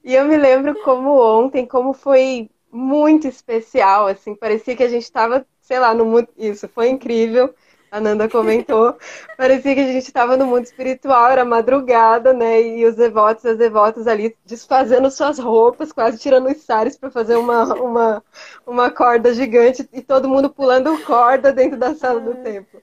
E 0.05 0.14
eu 0.14 0.26
me 0.26 0.36
lembro 0.36 0.80
como 0.84 1.20
ontem, 1.20 1.66
como 1.66 1.93
foi 1.93 2.49
muito 2.73 3.27
especial, 3.27 4.07
assim, 4.07 4.35
parecia 4.35 4.77
que 4.77 4.83
a 4.83 4.89
gente 4.89 5.03
estava, 5.03 5.47
sei 5.61 5.79
lá, 5.79 5.95
no 5.95 6.05
mundo. 6.05 6.29
Isso, 6.37 6.68
foi 6.68 6.89
incrível. 6.89 7.55
A 7.91 8.01
Nanda 8.01 8.29
comentou. 8.29 8.97
parecia 9.37 9.75
que 9.75 9.81
a 9.81 9.87
gente 9.93 10.07
estava 10.07 10.37
no 10.37 10.47
mundo 10.47 10.64
espiritual, 10.64 11.29
era 11.31 11.45
madrugada, 11.45 12.33
né? 12.33 12.62
E 12.62 12.85
os 12.87 12.95
devotos 12.95 13.45
e 13.45 13.49
as 13.49 13.59
devotas 13.59 14.07
ali 14.07 14.37
desfazendo 14.47 15.11
suas 15.11 15.39
roupas, 15.39 15.93
quase 15.93 16.18
tirando 16.18 16.49
os 16.49 16.59
sares 16.59 16.97
para 16.97 17.11
fazer 17.11 17.37
uma, 17.37 17.75
uma, 17.75 18.25
uma 18.64 18.91
corda 18.91 19.35
gigante 19.35 19.89
e 19.93 20.01
todo 20.03 20.29
mundo 20.29 20.49
pulando 20.49 20.97
corda 21.03 21.53
dentro 21.53 21.77
da 21.77 21.95
sala 21.95 22.21
do 22.21 22.35
templo. 22.37 22.81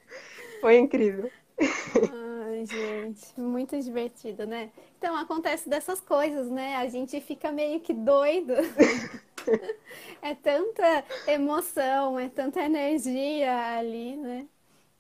Foi 0.60 0.78
incrível. 0.78 1.32
Ai, 1.60 2.66
gente, 2.66 3.40
muito 3.40 3.80
divertido, 3.80 4.46
né? 4.46 4.70
Então 4.98 5.16
acontece 5.16 5.70
dessas 5.70 6.02
coisas, 6.02 6.50
né? 6.50 6.76
A 6.76 6.88
gente 6.90 7.22
fica 7.22 7.52
meio 7.52 7.80
que 7.80 7.94
doido. 7.94 8.54
é 10.22 10.36
tanta 10.36 11.04
emoção, 11.28 12.20
é 12.20 12.30
tanta 12.30 12.62
energia 12.62 13.78
ali, 13.78 14.16
né? 14.16 14.48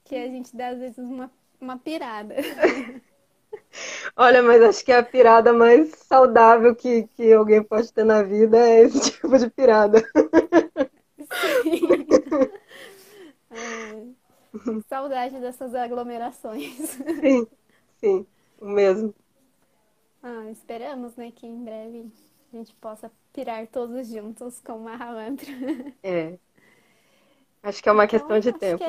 Que 0.03 0.15
a 0.15 0.27
gente 0.27 0.55
dá 0.55 0.69
às 0.69 0.79
vezes 0.79 0.97
uma, 0.97 1.31
uma 1.59 1.77
pirada. 1.77 2.35
Olha, 4.15 4.41
mas 4.41 4.61
acho 4.61 4.83
que 4.83 4.91
a 4.91 5.03
pirada 5.03 5.53
mais 5.53 5.91
saudável 5.91 6.75
que, 6.75 7.07
que 7.15 7.31
alguém 7.33 7.63
pode 7.63 7.91
ter 7.93 8.03
na 8.03 8.23
vida 8.23 8.57
é 8.57 8.81
esse 8.81 9.11
tipo 9.11 9.37
de 9.37 9.49
pirada. 9.49 10.01
Sim. 11.61 11.87
É, 13.51 14.07
saudade 14.87 15.39
dessas 15.39 15.73
aglomerações. 15.75 16.97
Sim, 17.21 17.47
sim, 17.99 18.27
o 18.59 18.67
mesmo. 18.67 19.13
Ah, 20.21 20.49
esperamos, 20.51 21.15
né, 21.15 21.31
que 21.31 21.45
em 21.45 21.63
breve 21.63 22.11
a 22.53 22.57
gente 22.57 22.73
possa 22.75 23.11
pirar 23.33 23.67
todos 23.67 24.07
juntos 24.07 24.59
com 24.61 24.79
Mahamantra. 24.79 25.47
É. 26.03 26.37
Acho 27.61 27.83
que 27.83 27.89
é 27.89 27.91
uma 27.91 28.05
então, 28.05 28.19
questão 28.19 28.39
de 28.39 28.53
tempo. 28.53 28.83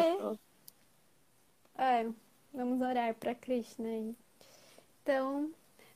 É... 1.76 2.02
é, 2.02 2.08
vamos 2.52 2.80
orar 2.80 3.14
para 3.14 3.34
Krishna 3.34 3.88
aí. 3.88 4.14
Então, 5.02 5.50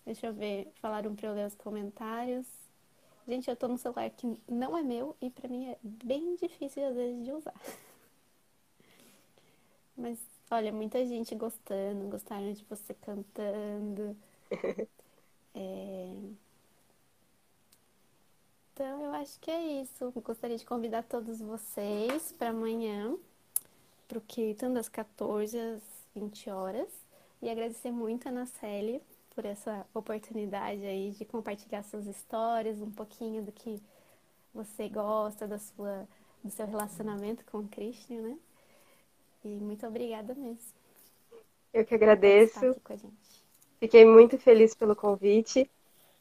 deixa 0.04 0.26
eu 0.26 0.32
ver, 0.32 0.72
falaram 0.80 1.14
para 1.14 1.28
eu 1.28 1.34
ler 1.34 1.46
os 1.46 1.54
comentários. 1.54 2.46
Gente, 3.26 3.48
eu 3.48 3.54
tô 3.54 3.68
no 3.68 3.78
celular 3.78 4.10
que 4.10 4.36
não 4.48 4.76
é 4.76 4.82
meu 4.82 5.16
e 5.20 5.30
para 5.30 5.48
mim 5.48 5.68
é 5.68 5.78
bem 5.82 6.34
difícil 6.34 6.84
às 6.84 6.96
vezes 6.96 7.24
de 7.24 7.32
usar. 7.32 7.54
Mas, 9.96 10.18
olha, 10.50 10.72
muita 10.72 11.04
gente 11.06 11.34
gostando, 11.34 12.08
gostaram 12.08 12.52
de 12.52 12.64
você 12.64 12.94
cantando. 12.94 14.16
É... 15.54 16.08
Então, 18.82 19.04
eu 19.04 19.14
acho 19.14 19.38
que 19.38 19.48
é 19.48 19.80
isso. 19.80 20.02
Eu 20.02 20.10
gostaria 20.10 20.58
de 20.58 20.66
convidar 20.66 21.04
todos 21.04 21.40
vocês 21.40 22.32
para 22.32 22.48
amanhã, 22.48 23.16
para 24.08 24.18
o 24.18 24.20
Kirtan, 24.20 24.72
das 24.72 24.88
14 24.88 25.56
às 25.56 25.82
20 26.16 26.50
horas. 26.50 26.88
E 27.40 27.48
agradecer 27.48 27.92
muito 27.92 28.26
a 28.26 28.32
Ana 28.32 28.44
Célia 28.44 29.00
por 29.36 29.44
essa 29.44 29.86
oportunidade 29.94 30.84
aí 30.84 31.12
de 31.12 31.24
compartilhar 31.24 31.84
suas 31.84 32.08
histórias, 32.08 32.80
um 32.80 32.90
pouquinho 32.90 33.44
do 33.44 33.52
que 33.52 33.80
você 34.52 34.88
gosta, 34.88 35.46
da 35.46 35.60
sua, 35.60 36.04
do 36.42 36.50
seu 36.50 36.66
relacionamento 36.66 37.44
com 37.44 37.58
o 37.58 37.68
Christian, 37.68 38.20
né? 38.20 38.38
E 39.44 39.48
muito 39.60 39.86
obrigada 39.86 40.34
mesmo. 40.34 40.72
Eu 41.72 41.86
que 41.86 41.94
agradeço. 41.94 42.58
Fiquei 43.78 44.04
muito 44.04 44.36
feliz 44.38 44.74
pelo 44.74 44.96
convite. 44.96 45.70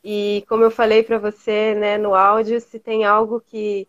E 0.04 0.44
como 0.48 0.64
eu 0.64 0.72
falei 0.72 1.04
para 1.04 1.20
você 1.20 1.76
né, 1.76 1.98
no 1.98 2.16
áudio, 2.16 2.60
se 2.60 2.80
tem 2.80 3.06
algo 3.06 3.40
que 3.40 3.88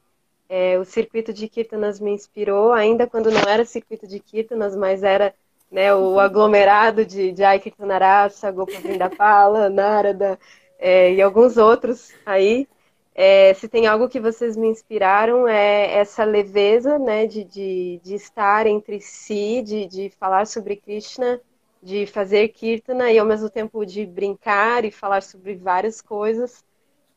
é, 0.49 0.79
o 0.79 0.85
circuito 0.85 1.33
de 1.33 1.49
Kirtanas 1.49 1.99
me 1.99 2.11
inspirou, 2.11 2.73
ainda 2.73 3.07
quando 3.07 3.31
não 3.31 3.41
era 3.41 3.65
circuito 3.65 4.07
de 4.07 4.21
Kirtanas, 4.21 4.77
mas 4.77 5.03
era 5.03 5.35
né, 5.71 5.95
o 5.95 6.21
aglomerado 6.21 7.07
de 7.07 7.35
Jai 7.35 7.59
Kirtanarasa, 7.59 8.51
Gopa 8.51 8.79
Vrindapala, 8.79 9.69
Narada 9.71 10.39
é, 10.79 11.15
e 11.15 11.23
alguns 11.23 11.57
outros 11.57 12.13
aí. 12.27 12.69
É, 13.15 13.55
se 13.55 13.69
tem 13.69 13.87
algo 13.87 14.09
que 14.09 14.21
vocês 14.21 14.57
me 14.57 14.69
inspiraram 14.69 15.47
é 15.47 15.99
essa 15.99 16.25
leveza 16.25 16.99
né, 16.99 17.27
de, 17.27 17.45
de, 17.45 18.01
de 18.03 18.15
estar 18.15 18.67
entre 18.67 19.01
si, 19.01 19.63
de, 19.63 19.87
de 19.87 20.11
falar 20.19 20.47
sobre 20.47 20.77
Krishna 20.77 21.41
de 21.83 22.07
fazer 22.07 22.49
kirtana 22.49 23.11
e 23.11 23.19
ao 23.19 23.27
mesmo 23.27 23.51
tempo 23.51 23.85
de 23.85 24.07
brincar 24.07 24.85
e 24.85 24.91
falar 24.91 25.23
sobre 25.23 25.57
várias 25.57 26.01
coisas. 26.01 26.65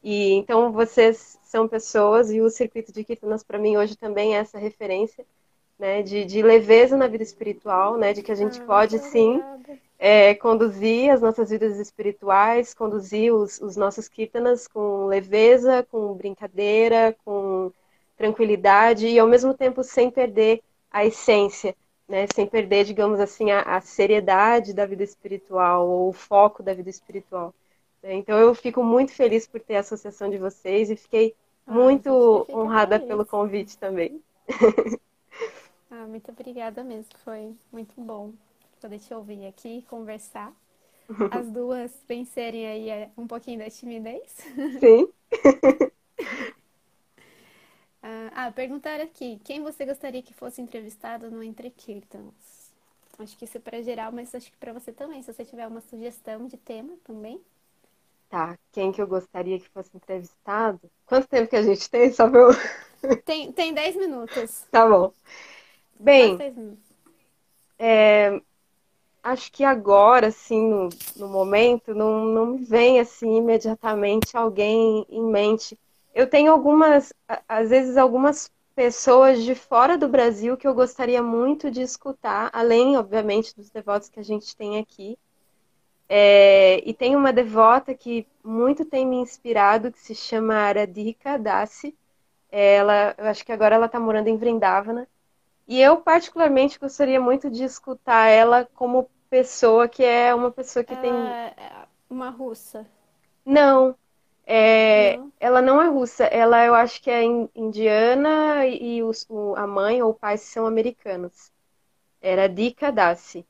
E 0.04 0.34
então 0.34 0.72
vocês 0.72 1.40
são 1.44 1.68
pessoas 1.68 2.32
e 2.32 2.42
o 2.42 2.50
circuito 2.50 2.92
de 2.92 3.04
kirtanas 3.04 3.44
para 3.44 3.60
mim 3.60 3.78
hoje 3.78 3.96
também 3.96 4.36
é 4.36 4.40
essa 4.40 4.58
referência, 4.58 5.26
né, 5.78 6.02
de, 6.02 6.26
de 6.26 6.42
leveza 6.42 6.98
na 6.98 7.08
vida 7.08 7.24
espiritual, 7.24 7.98
né, 7.98 8.14
de 8.14 8.24
que 8.24 8.32
a 8.32 8.36
gente 8.36 8.60
ah, 8.62 8.66
pode 8.66 8.98
sim 9.00 9.42
é, 10.00 10.34
conduzir 10.36 11.12
as 11.12 11.22
nossas 11.22 11.50
vidas 11.50 11.80
espirituais, 11.80 12.74
conduzir 12.74 13.34
os, 13.34 13.60
os 13.62 13.76
nossos 13.76 14.08
kirtanas 14.08 14.68
com 14.68 15.06
leveza, 15.06 15.86
com 15.92 16.14
brincadeira, 16.14 17.16
com 17.24 17.72
tranquilidade 18.18 19.08
e 19.08 19.20
ao 19.20 19.28
mesmo 19.28 19.54
tempo 19.54 19.84
sem 19.84 20.10
perder 20.10 20.62
a 20.90 21.06
essência 21.06 21.76
né, 22.08 22.26
sem 22.34 22.46
perder, 22.46 22.86
digamos 22.86 23.20
assim, 23.20 23.52
a, 23.52 23.62
a, 23.62 23.82
seriedade 23.82 24.74
da 24.74 24.86
vida 24.86 25.04
espiritual 25.04 25.88
ou 25.88 26.10
o 26.10 26.14
foco 26.14 26.62
da 26.62 26.74
vida 26.74 26.90
espiritual. 26.90 27.54
Então 28.04 28.38
eu 28.38 28.54
fico 28.54 28.84
muito 28.84 29.12
feliz 29.12 29.48
por 29.48 29.60
ter 29.60 29.78
a 29.78 29.80
associação 29.80 30.30
de 30.30 30.38
vocês 30.38 30.92
e 30.92 30.96
fiquei 30.96 31.36
ah, 31.66 31.74
muito 31.74 32.46
honrada 32.50 32.98
feliz. 32.98 33.08
pelo 33.08 33.26
convite 33.26 33.78
também. 33.78 34.22
ah, 35.90 36.06
muito 36.08 36.30
obrigada 36.30 36.84
mesmo, 36.84 37.18
foi 37.24 37.56
muito 37.72 38.00
bom 38.00 38.32
poder 38.80 39.00
te 39.00 39.14
ouvir 39.14 39.48
aqui, 39.48 39.84
conversar. 39.90 40.54
As 41.32 41.50
duas 41.50 41.92
vencerem 42.08 42.68
aí 42.68 42.90
é, 42.90 43.10
um 43.18 43.26
pouquinho 43.26 43.60
da 43.60 43.70
timidez. 43.70 44.36
Sim. 44.80 45.10
ah, 48.08 48.46
ah, 48.46 48.52
perguntaram 48.52 49.04
aqui, 49.04 49.40
quem 49.44 49.64
você 49.64 49.84
gostaria 49.84 50.22
que 50.22 50.32
fosse 50.32 50.62
entrevistado 50.62 51.32
no 51.32 51.42
Entre 51.42 51.72
Kirtans? 51.72 52.72
Acho 53.18 53.36
que 53.36 53.46
isso 53.46 53.58
é 53.58 53.60
para 53.60 53.82
geral, 53.82 54.12
mas 54.12 54.36
acho 54.36 54.52
que 54.52 54.58
para 54.58 54.74
você 54.74 54.92
também, 54.92 55.24
se 55.24 55.34
você 55.34 55.44
tiver 55.44 55.66
uma 55.66 55.82
sugestão 55.82 56.46
de 56.46 56.56
tema 56.56 56.94
também. 57.04 57.42
Tá, 58.30 58.56
quem 58.72 58.92
que 58.92 59.02
eu 59.02 59.08
gostaria 59.08 59.60
que 59.60 59.68
fosse 59.70 59.90
entrevistado? 59.96 60.82
Quanto 61.08 61.28
tempo 61.28 61.50
que 61.50 61.56
a 61.56 61.64
gente 61.64 61.90
tem, 61.90 62.12
só 62.12 62.30
pra 62.30 62.40
eu... 62.42 62.50
Tem, 63.26 63.52
tem 63.52 63.74
10 63.74 63.96
minutos. 63.96 64.66
Tá 64.72 64.88
bom. 64.88 65.12
Bem, 66.00 66.38
é, 67.78 68.42
acho 69.24 69.52
que 69.52 69.64
agora, 69.64 70.28
assim, 70.28 70.60
no, 70.68 70.90
no 71.16 71.28
momento, 71.28 71.94
não, 71.94 72.26
não 72.26 72.46
me 72.48 72.64
vem, 72.64 73.00
assim, 73.00 73.38
imediatamente 73.38 74.36
alguém 74.36 75.06
em 75.10 75.24
mente. 75.24 75.78
Eu 76.16 76.28
tenho 76.28 76.50
algumas, 76.54 77.12
às 77.46 77.70
vezes, 77.70 77.98
algumas 77.98 78.50
pessoas 78.74 79.44
de 79.44 79.54
fora 79.54 79.98
do 79.98 80.08
Brasil 80.08 80.56
que 80.56 80.66
eu 80.66 80.74
gostaria 80.74 81.22
muito 81.22 81.70
de 81.70 81.82
escutar, 81.82 82.50
além, 82.54 82.98
obviamente, 82.98 83.54
dos 83.54 83.70
devotos 83.70 84.08
que 84.08 84.22
a 84.22 84.24
gente 84.24 84.56
tem 84.56 84.80
aqui. 84.80 85.20
É, 86.08 86.82
e 86.90 86.94
tem 86.94 87.18
uma 87.18 87.34
devota 87.34 87.94
que 87.94 88.26
muito 88.42 88.86
tem 88.86 89.06
me 89.06 89.18
inspirado, 89.18 89.92
que 89.92 90.00
se 90.00 90.16
chama 90.16 90.56
Aradhika 90.56 91.38
Dasi. 91.38 91.94
Ela, 92.50 93.14
eu 93.18 93.26
acho 93.26 93.46
que 93.46 93.52
agora 93.52 93.76
ela 93.76 93.88
está 93.88 94.00
morando 94.00 94.30
em 94.30 94.38
Vrindavana. 94.38 95.06
E 95.68 95.82
eu, 95.82 95.98
particularmente, 95.98 96.80
gostaria 96.80 97.20
muito 97.20 97.50
de 97.52 97.66
escutar 97.66 98.30
ela 98.30 98.70
como 98.74 99.10
pessoa, 99.30 99.86
que 99.90 100.04
é 100.04 100.34
uma 100.34 100.50
pessoa 100.50 100.86
que 100.86 100.94
ela 100.94 101.02
tem. 101.02 101.12
É 101.12 101.86
uma 102.10 102.30
russa. 102.30 102.88
Não, 103.46 103.96
é, 104.46 105.18
não. 105.18 105.32
Ela 105.40 105.62
não 105.62 105.82
é 105.82 105.88
russa, 105.88 106.26
ela 106.26 106.64
eu 106.64 106.76
acho 106.76 107.02
que 107.02 107.10
é 107.10 107.24
indiana 107.56 108.66
e 108.68 109.02
os, 109.02 109.26
o, 109.30 109.56
a 109.56 109.66
mãe 109.66 110.02
ou 110.02 110.12
o 110.12 110.14
pai 110.14 110.38
são 110.38 110.66
americanos. 110.66 111.52
Era 112.22 112.48
Dika 112.48 112.92
Dasi. 112.92 113.46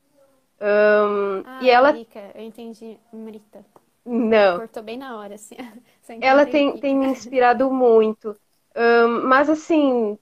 Um, 0.60 1.42
ah, 1.44 1.58
e 1.62 1.70
ela... 1.70 1.90
Rika, 1.90 2.30
eu 2.34 2.42
entendi, 2.42 2.98
Mrita. 3.12 3.64
Não. 4.04 4.58
Cortou 4.58 4.82
bem 4.82 4.96
na 4.96 5.18
hora, 5.18 5.34
assim. 5.34 5.56
ela 6.20 6.46
tem, 6.46 6.78
tem 6.78 6.96
me 6.96 7.06
inspirado 7.10 7.70
muito. 7.70 8.36
Um, 8.74 9.26
mas, 9.26 9.50
assim, 9.50 10.12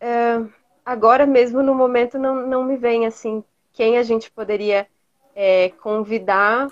uh, 0.00 0.52
agora 0.84 1.26
mesmo, 1.26 1.62
no 1.62 1.74
momento, 1.74 2.18
não, 2.18 2.46
não 2.46 2.64
me 2.64 2.76
vem, 2.76 3.06
assim, 3.06 3.42
quem 3.72 3.98
a 3.98 4.02
gente 4.02 4.30
poderia 4.30 4.86
é, 5.34 5.70
convidar. 5.82 6.70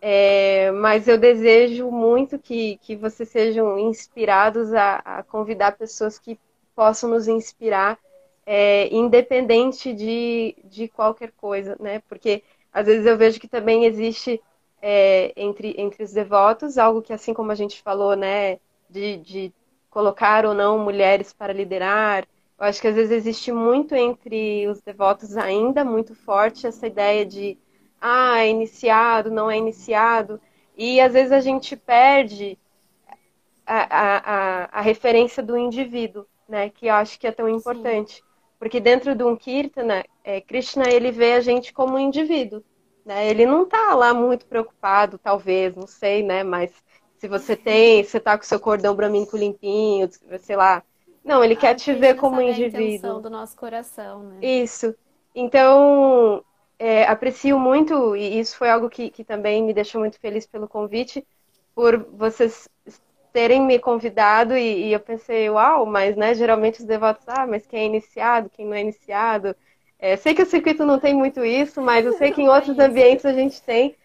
É, 0.00 0.70
mas 0.72 1.08
eu 1.08 1.18
desejo 1.18 1.90
muito 1.90 2.38
que, 2.38 2.78
que 2.78 2.94
vocês 2.94 3.28
sejam 3.28 3.78
inspirados 3.78 4.72
a, 4.72 4.96
a 5.04 5.22
convidar 5.24 5.76
pessoas 5.76 6.18
que 6.18 6.38
possam 6.74 7.10
nos 7.10 7.26
inspirar 7.26 7.98
é, 8.46 8.88
independente 8.94 9.92
de, 9.92 10.56
de 10.64 10.88
qualquer 10.88 11.32
coisa, 11.32 11.76
né? 11.80 12.00
Porque 12.08 12.42
às 12.72 12.86
vezes 12.86 13.04
eu 13.04 13.16
vejo 13.16 13.40
que 13.40 13.48
também 13.48 13.84
existe 13.84 14.40
é, 14.80 15.32
entre, 15.36 15.74
entre 15.76 16.02
os 16.02 16.12
devotos 16.12 16.78
algo 16.78 17.02
que, 17.02 17.12
assim 17.12 17.34
como 17.34 17.50
a 17.52 17.54
gente 17.54 17.82
falou, 17.82 18.16
né, 18.16 18.58
de, 18.88 19.16
de 19.18 19.52
colocar 19.90 20.46
ou 20.46 20.54
não 20.54 20.78
mulheres 20.78 21.32
para 21.32 21.52
liderar, 21.52 22.26
eu 22.58 22.64
acho 22.64 22.80
que 22.80 22.88
às 22.88 22.94
vezes 22.94 23.12
existe 23.12 23.52
muito 23.52 23.94
entre 23.94 24.66
os 24.68 24.80
devotos 24.80 25.36
ainda 25.36 25.84
muito 25.84 26.14
forte 26.14 26.66
essa 26.66 26.86
ideia 26.86 27.26
de 27.26 27.58
ah, 28.00 28.38
é 28.38 28.48
iniciado, 28.48 29.30
não 29.30 29.50
é 29.50 29.56
iniciado, 29.56 30.40
e 30.76 31.00
às 31.00 31.12
vezes 31.12 31.32
a 31.32 31.40
gente 31.40 31.76
perde 31.76 32.58
a, 33.66 33.76
a, 33.76 34.16
a, 34.16 34.68
a 34.78 34.80
referência 34.80 35.42
do 35.42 35.56
indivíduo, 35.56 36.26
né, 36.48 36.70
que 36.70 36.86
eu 36.86 36.94
acho 36.94 37.18
que 37.18 37.26
é 37.26 37.32
tão 37.32 37.48
importante. 37.48 38.16
Sim. 38.16 38.22
Porque 38.58 38.80
dentro 38.80 39.14
de 39.14 39.22
um 39.22 39.36
Kirtana, 39.36 40.04
é, 40.24 40.40
Krishna 40.40 40.90
ele 40.90 41.12
vê 41.12 41.34
a 41.34 41.40
gente 41.40 41.72
como 41.72 41.94
um 41.94 41.98
indivíduo. 41.98 42.62
Né? 43.04 43.28
Ele 43.28 43.46
não 43.46 43.62
está 43.62 43.94
lá 43.94 44.12
muito 44.12 44.46
preocupado, 44.46 45.16
talvez, 45.16 45.74
não 45.76 45.86
sei, 45.86 46.22
né? 46.22 46.42
Mas 46.42 46.72
se 47.18 47.28
você 47.28 47.56
tem, 47.56 48.02
você 48.02 48.18
está 48.18 48.36
com 48.36 48.44
seu 48.44 48.58
cordão 48.58 48.94
bramínco 48.94 49.36
limpinho, 49.36 50.08
sei 50.40 50.56
lá. 50.56 50.82
Não, 51.24 51.42
ele 51.42 51.54
ah, 51.54 51.56
quer 51.56 51.74
te 51.74 51.92
ver 51.94 52.16
como 52.16 52.36
um 52.36 52.42
indivíduo. 52.42 53.18
A 53.18 53.20
do 53.20 53.30
nosso 53.30 53.56
coração, 53.56 54.24
né? 54.24 54.38
Isso. 54.42 54.94
Então, 55.34 56.44
é, 56.78 57.04
aprecio 57.04 57.58
muito, 57.58 58.14
e 58.16 58.38
isso 58.38 58.56
foi 58.56 58.70
algo 58.70 58.88
que, 58.88 59.10
que 59.10 59.24
também 59.24 59.62
me 59.62 59.74
deixou 59.74 60.00
muito 60.00 60.18
feliz 60.20 60.46
pelo 60.46 60.68
convite, 60.68 61.26
por 61.74 61.98
vocês 62.12 62.68
terem 63.32 63.60
me 63.60 63.78
convidado 63.78 64.56
e, 64.56 64.86
e, 64.86 64.92
eu 64.92 65.00
pensei, 65.00 65.50
uau, 65.50 65.86
mas 65.86 66.16
né, 66.16 66.34
geralmente 66.34 66.80
os 66.80 66.86
devotos, 66.86 67.24
ah, 67.28 67.46
mas 67.46 67.66
quem 67.66 67.80
é 67.80 67.86
iniciado, 67.86 68.50
quem 68.50 68.66
não 68.66 68.74
é 68.74 68.80
iniciado. 68.80 69.54
É, 69.98 70.16
sei 70.16 70.34
que 70.34 70.42
o 70.42 70.46
circuito 70.46 70.86
não 70.86 70.98
tem 70.98 71.14
muito 71.14 71.44
isso, 71.44 71.82
mas 71.82 72.06
eu 72.06 72.12
sei 72.12 72.32
que 72.32 72.40
em 72.40 72.48
outros 72.48 72.78
ambientes 72.78 73.24
a 73.24 73.32
gente 73.32 73.60
tem. 73.62 73.96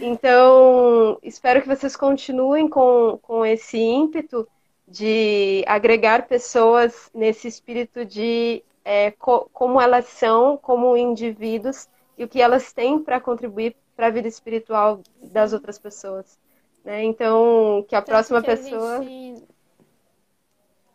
Então, 0.00 1.18
espero 1.22 1.60
que 1.60 1.68
vocês 1.68 1.96
continuem 1.96 2.68
com, 2.68 3.18
com 3.20 3.44
esse 3.44 3.78
ímpeto 3.78 4.48
de 4.86 5.64
agregar 5.66 6.26
pessoas 6.26 7.10
nesse 7.14 7.48
espírito 7.48 8.04
de 8.04 8.62
é, 8.84 9.10
co 9.12 9.48
como 9.52 9.80
elas 9.80 10.06
são, 10.06 10.56
como 10.56 10.96
indivíduos, 10.96 11.88
e 12.16 12.24
o 12.24 12.28
que 12.28 12.40
elas 12.40 12.72
têm 12.72 13.02
para 13.02 13.20
contribuir 13.20 13.76
para 13.96 14.06
a 14.06 14.10
vida 14.10 14.28
espiritual 14.28 15.00
das 15.22 15.52
outras 15.52 15.78
pessoas. 15.78 16.38
Né? 16.84 17.04
Então, 17.04 17.84
que 17.88 17.94
a 17.94 18.00
Tanto 18.00 18.08
próxima 18.10 18.42
que 18.42 18.50
a 18.50 18.56
pessoa. 18.56 19.02
Gente... 19.02 19.44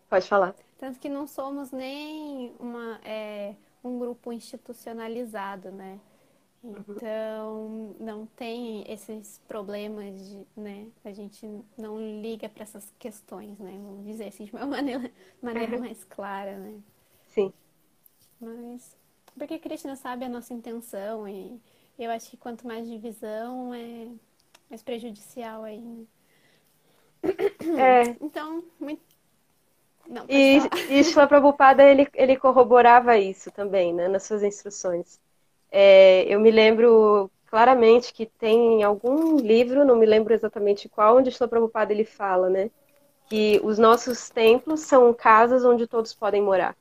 Pode 0.10 0.28
falar. 0.28 0.56
Tanto 0.78 1.00
que 1.00 1.10
não 1.10 1.28
somos 1.28 1.72
nem 1.72 2.54
uma, 2.60 3.00
é, 3.04 3.56
um 3.84 3.98
grupo 3.98 4.32
institucionalizado, 4.32 5.72
né? 5.72 6.00
Então, 6.64 7.96
não 8.00 8.26
tem 8.26 8.84
esses 8.92 9.40
problemas, 9.48 10.30
de, 10.30 10.46
né? 10.56 10.88
A 11.06 11.12
gente 11.12 11.48
não 11.78 12.00
liga 12.22 12.50
para 12.50 12.64
essas 12.64 12.92
questões, 13.00 13.60
né? 13.60 13.72
Vamos 13.72 14.06
dizer 14.06 14.28
assim, 14.28 14.46
de 14.46 14.52
uma 14.52 14.66
maneira, 14.68 15.12
maneira 15.42 15.80
mais 15.80 16.04
clara, 16.04 16.58
né? 16.58 16.80
Sim. 17.28 17.54
Mas, 18.40 18.98
porque 19.38 19.60
Krishna 19.60 19.96
sabe 19.96 20.26
a 20.26 20.30
nossa 20.30 20.54
intenção 20.54 21.28
e 21.28 21.60
eu 21.98 22.12
acho 22.12 22.30
que 22.30 22.38
quanto 22.38 22.68
mais 22.68 22.88
divisão, 22.88 23.74
é, 23.74 24.08
mais 24.70 24.84
prejudicial 24.84 25.64
aí. 25.64 25.80
Né? 25.80 26.06
É. 27.78 28.16
Então, 28.22 28.64
muito. 28.80 29.02
Não, 30.08 30.26
e, 30.30 30.60
e 30.90 31.04
Shila 31.04 31.28
Prabhupada, 31.28 31.84
ele, 31.84 32.08
ele 32.14 32.38
corroborava 32.38 33.18
isso 33.18 33.52
também, 33.52 33.94
né, 33.94 34.08
nas 34.08 34.24
suas 34.24 34.44
instruções. 34.44 35.20
É, 35.70 36.24
eu 36.24 36.40
me 36.40 36.50
lembro 36.50 37.30
claramente 37.48 38.14
que 38.14 38.26
tem 38.26 38.84
algum 38.84 39.38
livro, 39.38 39.84
não 39.84 39.96
me 39.96 40.06
lembro 40.06 40.34
exatamente 40.34 40.88
qual, 40.88 41.18
onde 41.18 41.32
Shila 41.32 41.48
Prabhupada 41.48 41.92
ele 41.92 42.06
fala, 42.06 42.50
né, 42.50 42.70
que 43.30 43.60
os 43.64 43.78
nossos 43.78 44.30
templos 44.30 44.82
são 44.82 45.14
casas 45.14 45.66
onde 45.66 45.88
todos 45.88 46.14
podem 46.14 46.42
morar. 46.42 46.76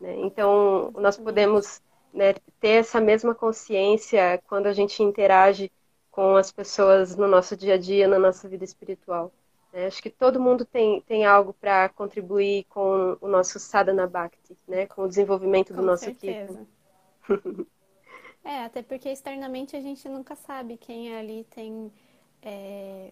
Né? 0.00 0.16
Então, 0.18 0.90
nós 0.96 1.16
podemos 1.16 1.80
né, 2.12 2.34
ter 2.60 2.80
essa 2.80 3.00
mesma 3.00 3.34
consciência 3.34 4.42
quando 4.46 4.66
a 4.66 4.72
gente 4.72 5.02
interage 5.02 5.70
com 6.10 6.36
as 6.36 6.52
pessoas 6.52 7.16
no 7.16 7.26
nosso 7.26 7.56
dia 7.56 7.74
a 7.74 7.78
dia, 7.78 8.06
na 8.06 8.18
nossa 8.18 8.48
vida 8.48 8.64
espiritual. 8.64 9.32
É, 9.72 9.86
acho 9.86 10.02
que 10.02 10.10
todo 10.10 10.38
mundo 10.38 10.66
tem, 10.66 11.00
tem 11.00 11.24
algo 11.24 11.54
para 11.54 11.88
contribuir 11.88 12.64
com 12.64 13.16
o 13.18 13.26
nosso 13.26 13.58
sadhana 13.58 14.06
bhakti, 14.06 14.54
né? 14.68 14.86
com 14.86 15.02
o 15.02 15.08
desenvolvimento 15.08 15.72
do 15.72 15.80
com 15.80 15.86
nosso 15.86 16.04
certeza. 16.04 16.66
é, 18.44 18.64
até 18.64 18.82
porque 18.82 19.08
externamente 19.08 19.74
a 19.74 19.80
gente 19.80 20.06
nunca 20.10 20.36
sabe 20.36 20.76
quem 20.76 21.16
ali 21.16 21.44
tem, 21.44 21.90
é, 22.42 23.10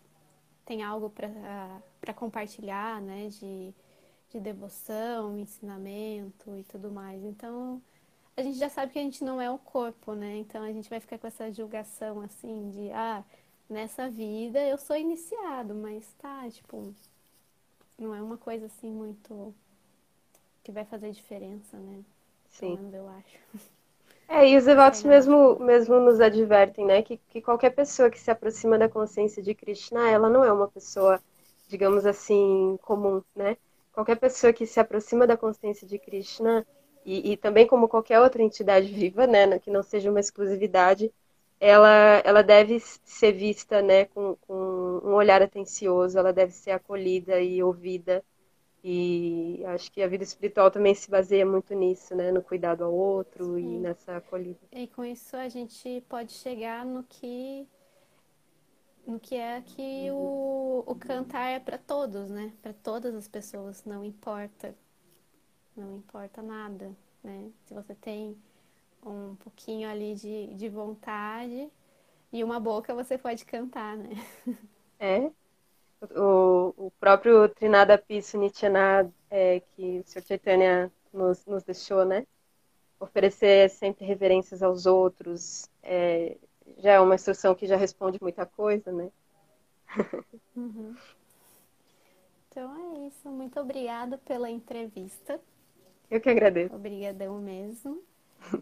tem 0.66 0.82
algo 0.82 1.10
para 1.10 2.12
compartilhar, 2.14 3.00
né? 3.00 3.28
De, 3.28 3.72
de 4.30 4.38
devoção, 4.38 5.38
ensinamento 5.38 6.54
e 6.58 6.62
tudo 6.64 6.90
mais. 6.90 7.24
Então, 7.24 7.80
a 8.40 8.42
gente 8.42 8.58
já 8.58 8.68
sabe 8.68 8.92
que 8.92 8.98
a 8.98 9.02
gente 9.02 9.22
não 9.22 9.40
é 9.40 9.50
o 9.50 9.58
corpo, 9.58 10.14
né? 10.14 10.36
Então 10.38 10.62
a 10.62 10.72
gente 10.72 10.88
vai 10.88 10.98
ficar 10.98 11.18
com 11.18 11.26
essa 11.26 11.52
julgação 11.52 12.20
assim 12.22 12.70
de 12.70 12.90
ah, 12.92 13.22
nessa 13.68 14.08
vida 14.08 14.58
eu 14.66 14.78
sou 14.78 14.96
iniciado, 14.96 15.74
mas 15.74 16.06
tá, 16.18 16.48
tipo, 16.50 16.94
não 17.98 18.14
é 18.14 18.22
uma 18.22 18.38
coisa 18.38 18.66
assim 18.66 18.90
muito 18.90 19.54
que 20.64 20.72
vai 20.72 20.84
fazer 20.84 21.10
diferença, 21.12 21.76
né? 21.76 22.02
Sim. 22.48 22.76
Menos 22.76 22.94
eu 22.94 23.08
acho. 23.08 23.38
É, 24.26 24.48
e 24.48 24.56
os 24.56 24.64
devotos 24.64 25.02
mesmo, 25.02 25.58
mesmo 25.58 25.98
nos 25.98 26.20
advertem, 26.20 26.86
né, 26.86 27.02
que, 27.02 27.16
que 27.16 27.42
qualquer 27.42 27.70
pessoa 27.70 28.08
que 28.08 28.18
se 28.18 28.30
aproxima 28.30 28.78
da 28.78 28.88
consciência 28.88 29.42
de 29.42 29.54
Krishna, 29.54 30.08
ela 30.08 30.30
não 30.30 30.44
é 30.44 30.52
uma 30.52 30.68
pessoa, 30.68 31.20
digamos 31.68 32.06
assim, 32.06 32.78
comum, 32.80 33.22
né? 33.34 33.56
Qualquer 33.92 34.16
pessoa 34.16 34.52
que 34.52 34.66
se 34.66 34.78
aproxima 34.78 35.26
da 35.26 35.36
consciência 35.36 35.84
de 35.84 35.98
Krishna, 35.98 36.64
e, 37.04 37.32
e 37.32 37.36
também 37.36 37.66
como 37.66 37.88
qualquer 37.88 38.20
outra 38.20 38.42
entidade 38.42 38.88
viva, 38.92 39.26
né, 39.26 39.58
que 39.58 39.70
não 39.70 39.82
seja 39.82 40.10
uma 40.10 40.20
exclusividade, 40.20 41.12
ela, 41.58 42.22
ela 42.24 42.42
deve 42.42 42.80
ser 42.80 43.32
vista, 43.32 43.82
né, 43.82 44.06
com, 44.06 44.36
com 44.46 45.00
um 45.04 45.14
olhar 45.14 45.42
atencioso, 45.42 46.18
ela 46.18 46.32
deve 46.32 46.52
ser 46.52 46.70
acolhida 46.70 47.40
e 47.40 47.62
ouvida, 47.62 48.24
e 48.82 49.62
acho 49.66 49.92
que 49.92 50.02
a 50.02 50.08
vida 50.08 50.24
espiritual 50.24 50.70
também 50.70 50.94
se 50.94 51.10
baseia 51.10 51.44
muito 51.44 51.74
nisso, 51.74 52.14
né? 52.14 52.32
No 52.32 52.42
cuidado 52.42 52.82
ao 52.82 52.92
outro 52.92 53.56
Sim. 53.56 53.76
e 53.76 53.78
nessa 53.78 54.16
acolhida. 54.16 54.58
E 54.72 54.86
com 54.86 55.04
isso 55.04 55.36
a 55.36 55.48
gente 55.48 56.02
pode 56.08 56.32
chegar 56.32 56.84
no 56.84 57.02
que 57.02 57.68
no 59.06 59.18
que 59.18 59.34
é 59.34 59.60
que 59.60 60.10
o, 60.10 60.84
o 60.86 60.94
cantar 60.94 61.50
é 61.50 61.58
para 61.58 61.76
todos, 61.76 62.30
né? 62.30 62.52
Para 62.62 62.72
todas 62.72 63.14
as 63.14 63.28
pessoas, 63.28 63.84
não 63.84 64.04
importa. 64.04 64.74
Não 65.80 65.96
importa 65.96 66.42
nada, 66.42 66.94
né? 67.24 67.50
Se 67.64 67.72
você 67.72 67.94
tem 67.94 68.36
um 69.04 69.34
pouquinho 69.36 69.88
ali 69.88 70.14
de, 70.14 70.48
de 70.54 70.68
vontade 70.68 71.70
e 72.30 72.44
uma 72.44 72.60
boca, 72.60 72.94
você 72.94 73.16
pode 73.16 73.46
cantar, 73.46 73.96
né? 73.96 74.10
É, 74.98 75.30
o, 76.14 76.74
o 76.76 76.90
próprio 77.00 77.48
Trinada 77.48 77.96
Piso 77.96 78.36
Nityanad, 78.36 79.10
é, 79.30 79.60
que 79.60 80.00
o 80.00 80.04
Sr. 80.06 80.22
Chaitanya 80.22 80.92
nos, 81.10 81.46
nos 81.46 81.62
deixou, 81.62 82.04
né? 82.04 82.26
Oferecer 82.98 83.70
sempre 83.70 84.04
reverências 84.04 84.62
aos 84.62 84.84
outros, 84.84 85.70
é, 85.82 86.36
já 86.76 86.92
é 86.92 87.00
uma 87.00 87.14
instrução 87.14 87.54
que 87.54 87.66
já 87.66 87.76
responde 87.76 88.18
muita 88.20 88.44
coisa, 88.44 88.92
né? 88.92 89.10
Uhum. 90.54 90.94
Então 92.50 92.76
é 92.76 93.06
isso. 93.06 93.28
Muito 93.30 93.58
obrigada 93.58 94.18
pela 94.18 94.50
entrevista. 94.50 95.40
Eu 96.10 96.20
que 96.20 96.28
agradeço. 96.28 96.74
Obrigadão 96.74 97.38
mesmo. 97.38 98.00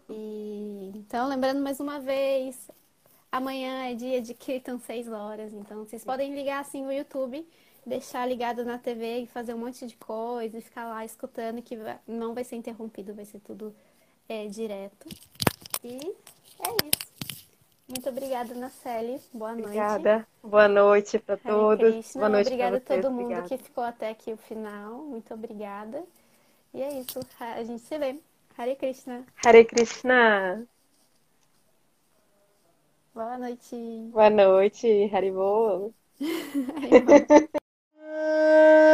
E 0.09 0.91
então, 0.93 1.27
lembrando 1.27 1.61
mais 1.61 1.79
uma 1.79 1.99
vez, 1.99 2.69
Amanhã 3.31 3.85
é 3.85 3.93
dia 3.93 4.21
de 4.21 4.33
Kirtan 4.33 4.79
6 4.79 5.07
horas, 5.09 5.53
então 5.53 5.85
vocês 5.85 6.03
podem 6.03 6.33
ligar 6.33 6.61
assim 6.61 6.85
o 6.85 6.91
YouTube, 6.91 7.47
deixar 7.85 8.25
ligado 8.25 8.65
na 8.65 8.79
TV 8.79 9.19
e 9.19 9.27
fazer 9.27 9.53
um 9.53 9.59
monte 9.59 9.85
de 9.85 9.95
coisa 9.97 10.57
e 10.57 10.61
ficar 10.61 10.85
lá 10.85 11.05
escutando 11.05 11.61
que 11.61 11.77
não 12.07 12.33
vai 12.33 12.43
ser 12.43 12.55
interrompido, 12.55 13.13
vai 13.13 13.25
ser 13.25 13.39
tudo 13.41 13.73
é, 14.27 14.47
direto. 14.47 15.07
E 15.83 15.97
é 16.59 16.69
isso. 16.87 17.09
Muito 17.87 18.09
obrigada, 18.09 18.53
Nacelle. 18.55 19.21
Boa 19.31 19.51
noite. 19.51 19.65
Obrigada. 19.67 20.27
Boa 20.43 20.67
noite 20.67 21.19
para 21.19 21.37
todos. 21.37 22.13
Boa 22.13 22.29
noite 22.29 22.47
Obrigada 22.47 22.77
a 22.77 22.81
todo 22.81 23.11
mundo 23.11 23.25
obrigada. 23.25 23.47
que 23.47 23.57
ficou 23.57 23.83
até 23.83 24.09
aqui 24.09 24.33
o 24.33 24.37
final. 24.37 25.03
Muito 25.03 25.31
obrigada. 25.33 26.03
E 26.73 26.81
é 26.81 26.99
isso. 26.99 27.19
A 27.39 27.63
gente 27.63 27.81
se 27.81 27.97
vê. 27.97 28.19
Hare 28.57 28.75
Krishna. 28.75 29.25
Hare 29.45 29.65
Krishna. 29.65 30.67
Boa 33.13 33.37
noite. 33.37 33.75
Boa 34.11 34.29
noite, 34.29 35.09
Haribo. 35.11 35.93